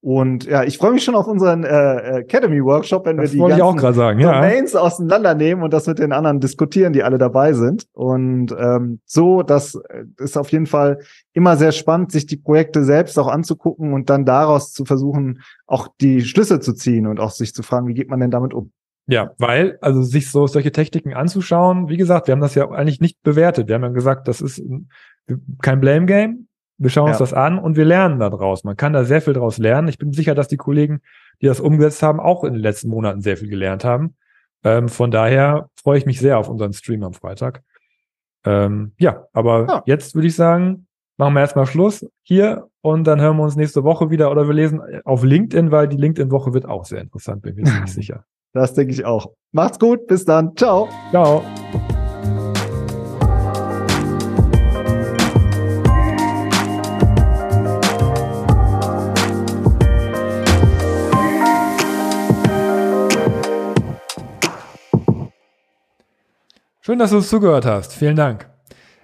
Und 0.00 0.44
ja, 0.44 0.62
ich 0.62 0.78
freue 0.78 0.92
mich 0.92 1.02
schon 1.02 1.16
auf 1.16 1.26
unseren 1.26 1.64
äh, 1.64 2.20
Academy 2.20 2.62
Workshop, 2.62 3.04
wenn 3.04 3.16
das 3.16 3.32
wir 3.32 3.48
die 3.48 3.56
ganzen 3.58 3.92
sagen, 3.92 4.20
ja. 4.20 4.34
Domains 4.34 4.76
auseinandernehmen 4.76 5.64
und 5.64 5.72
das 5.72 5.88
mit 5.88 5.98
den 5.98 6.12
anderen 6.12 6.38
diskutieren, 6.38 6.92
die 6.92 7.02
alle 7.02 7.18
dabei 7.18 7.54
sind. 7.54 7.86
Und 7.92 8.54
ähm, 8.56 9.00
so, 9.04 9.42
das 9.42 9.76
ist 10.18 10.38
auf 10.38 10.52
jeden 10.52 10.66
Fall 10.66 11.00
immer 11.32 11.56
sehr 11.56 11.72
spannend, 11.72 12.12
sich 12.12 12.26
die 12.26 12.36
Projekte 12.36 12.84
selbst 12.84 13.18
auch 13.18 13.26
anzugucken 13.26 13.92
und 13.92 14.08
dann 14.10 14.24
daraus 14.24 14.72
zu 14.72 14.84
versuchen, 14.84 15.40
auch 15.66 15.88
die 16.00 16.20
Schlüsse 16.20 16.60
zu 16.60 16.72
ziehen 16.72 17.08
und 17.08 17.18
auch 17.18 17.32
sich 17.32 17.52
zu 17.52 17.64
fragen, 17.64 17.88
wie 17.88 17.94
geht 17.94 18.10
man 18.10 18.20
denn 18.20 18.30
damit 18.30 18.54
um? 18.54 18.70
Ja, 19.08 19.32
weil, 19.38 19.78
also 19.80 20.02
sich 20.02 20.30
so 20.30 20.46
solche 20.46 20.70
Techniken 20.70 21.14
anzuschauen, 21.14 21.88
wie 21.88 21.96
gesagt, 21.96 22.26
wir 22.28 22.32
haben 22.32 22.42
das 22.42 22.54
ja 22.54 22.68
eigentlich 22.70 23.00
nicht 23.00 23.22
bewertet. 23.22 23.66
Wir 23.66 23.76
haben 23.76 23.82
ja 23.82 23.88
gesagt, 23.88 24.28
das 24.28 24.42
ist 24.42 24.62
kein 25.62 25.80
Blame 25.80 26.04
Game. 26.04 26.48
Wir 26.76 26.90
schauen 26.90 27.06
ja. 27.06 27.12
uns 27.12 27.18
das 27.18 27.32
an 27.32 27.58
und 27.58 27.76
wir 27.76 27.86
lernen 27.86 28.20
daraus. 28.20 28.64
Man 28.64 28.76
kann 28.76 28.92
da 28.92 29.04
sehr 29.04 29.22
viel 29.22 29.32
daraus 29.32 29.56
lernen. 29.56 29.88
Ich 29.88 29.96
bin 29.96 30.12
sicher, 30.12 30.34
dass 30.34 30.46
die 30.46 30.58
Kollegen, 30.58 31.00
die 31.40 31.46
das 31.46 31.58
umgesetzt 31.58 32.02
haben, 32.02 32.20
auch 32.20 32.44
in 32.44 32.52
den 32.52 32.62
letzten 32.62 32.90
Monaten 32.90 33.22
sehr 33.22 33.38
viel 33.38 33.48
gelernt 33.48 33.82
haben. 33.82 34.14
Ähm, 34.62 34.90
von 34.90 35.10
daher 35.10 35.70
freue 35.74 35.98
ich 35.98 36.04
mich 36.04 36.20
sehr 36.20 36.38
auf 36.38 36.50
unseren 36.50 36.74
Stream 36.74 37.02
am 37.02 37.14
Freitag. 37.14 37.62
Ähm, 38.44 38.92
ja, 38.98 39.26
aber 39.32 39.66
ja. 39.66 39.82
jetzt 39.86 40.14
würde 40.14 40.28
ich 40.28 40.36
sagen, 40.36 40.86
machen 41.16 41.32
wir 41.32 41.40
erstmal 41.40 41.66
Schluss 41.66 42.06
hier 42.22 42.68
und 42.82 43.04
dann 43.04 43.22
hören 43.22 43.38
wir 43.38 43.44
uns 43.44 43.56
nächste 43.56 43.84
Woche 43.84 44.10
wieder 44.10 44.30
oder 44.30 44.46
wir 44.46 44.54
lesen 44.54 44.82
auf 45.04 45.24
LinkedIn, 45.24 45.70
weil 45.70 45.88
die 45.88 45.96
LinkedIn-Woche 45.96 46.52
wird 46.52 46.66
auch 46.66 46.84
sehr 46.84 47.00
interessant, 47.00 47.40
bin 47.40 47.54
mir 47.54 47.64
ziemlich 47.64 47.92
sicher. 47.94 48.24
Das 48.52 48.74
denke 48.74 48.92
ich 48.92 49.04
auch. 49.04 49.32
Macht's 49.52 49.78
gut, 49.78 50.06
bis 50.06 50.24
dann. 50.24 50.56
Ciao. 50.56 50.88
Ciao. 51.10 51.42
Schön, 66.80 66.98
dass 66.98 67.10
du 67.10 67.16
uns 67.18 67.28
zugehört 67.28 67.66
hast. 67.66 67.92
Vielen 67.92 68.16
Dank. 68.16 68.48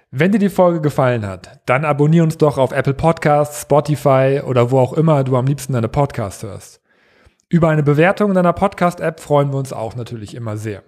Wenn 0.09 0.31
dir 0.31 0.39
die 0.39 0.49
Folge 0.49 0.81
gefallen 0.81 1.27
hat, 1.27 1.59
dann 1.67 1.85
abonniere 1.85 2.23
uns 2.23 2.37
doch 2.37 2.57
auf 2.57 2.71
Apple 2.71 2.95
Podcasts, 2.95 3.61
Spotify 3.61 4.41
oder 4.43 4.71
wo 4.71 4.79
auch 4.79 4.93
immer 4.93 5.23
du 5.23 5.35
am 5.35 5.45
liebsten 5.45 5.73
deine 5.73 5.87
Podcasts 5.87 6.41
hörst. 6.41 6.81
Über 7.47 7.69
eine 7.69 7.83
Bewertung 7.83 8.29
in 8.29 8.35
deiner 8.35 8.53
Podcast-App 8.53 9.19
freuen 9.19 9.53
wir 9.53 9.59
uns 9.59 9.71
auch 9.71 9.95
natürlich 9.95 10.33
immer 10.33 10.57
sehr. 10.57 10.81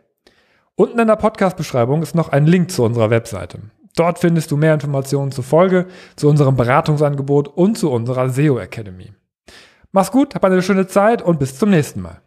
Unten 0.74 0.98
in 0.98 1.08
der 1.08 1.16
Podcast-Beschreibung 1.16 2.02
ist 2.02 2.16
noch 2.16 2.30
ein 2.30 2.48
Link 2.48 2.72
zu 2.72 2.84
unserer 2.84 3.12
Webseite. 3.12 3.60
Dort 3.96 4.18
findest 4.18 4.50
du 4.50 4.58
mehr 4.58 4.74
Informationen 4.74 5.32
zur 5.32 5.44
Folge, 5.44 5.86
zu 6.16 6.28
unserem 6.28 6.56
Beratungsangebot 6.56 7.48
und 7.48 7.78
zu 7.78 7.92
unserer 7.92 8.30
SEO 8.30 8.58
Academy. 8.58 9.14
Mach's 9.92 10.12
gut, 10.12 10.34
hab 10.34 10.44
eine 10.46 10.64
schöne 10.64 10.88
Zeit 10.88 11.22
und 11.22 11.38
bis 11.38 11.60
zum 11.60 11.70
nächsten 11.70 12.02
Mal. 12.02 12.22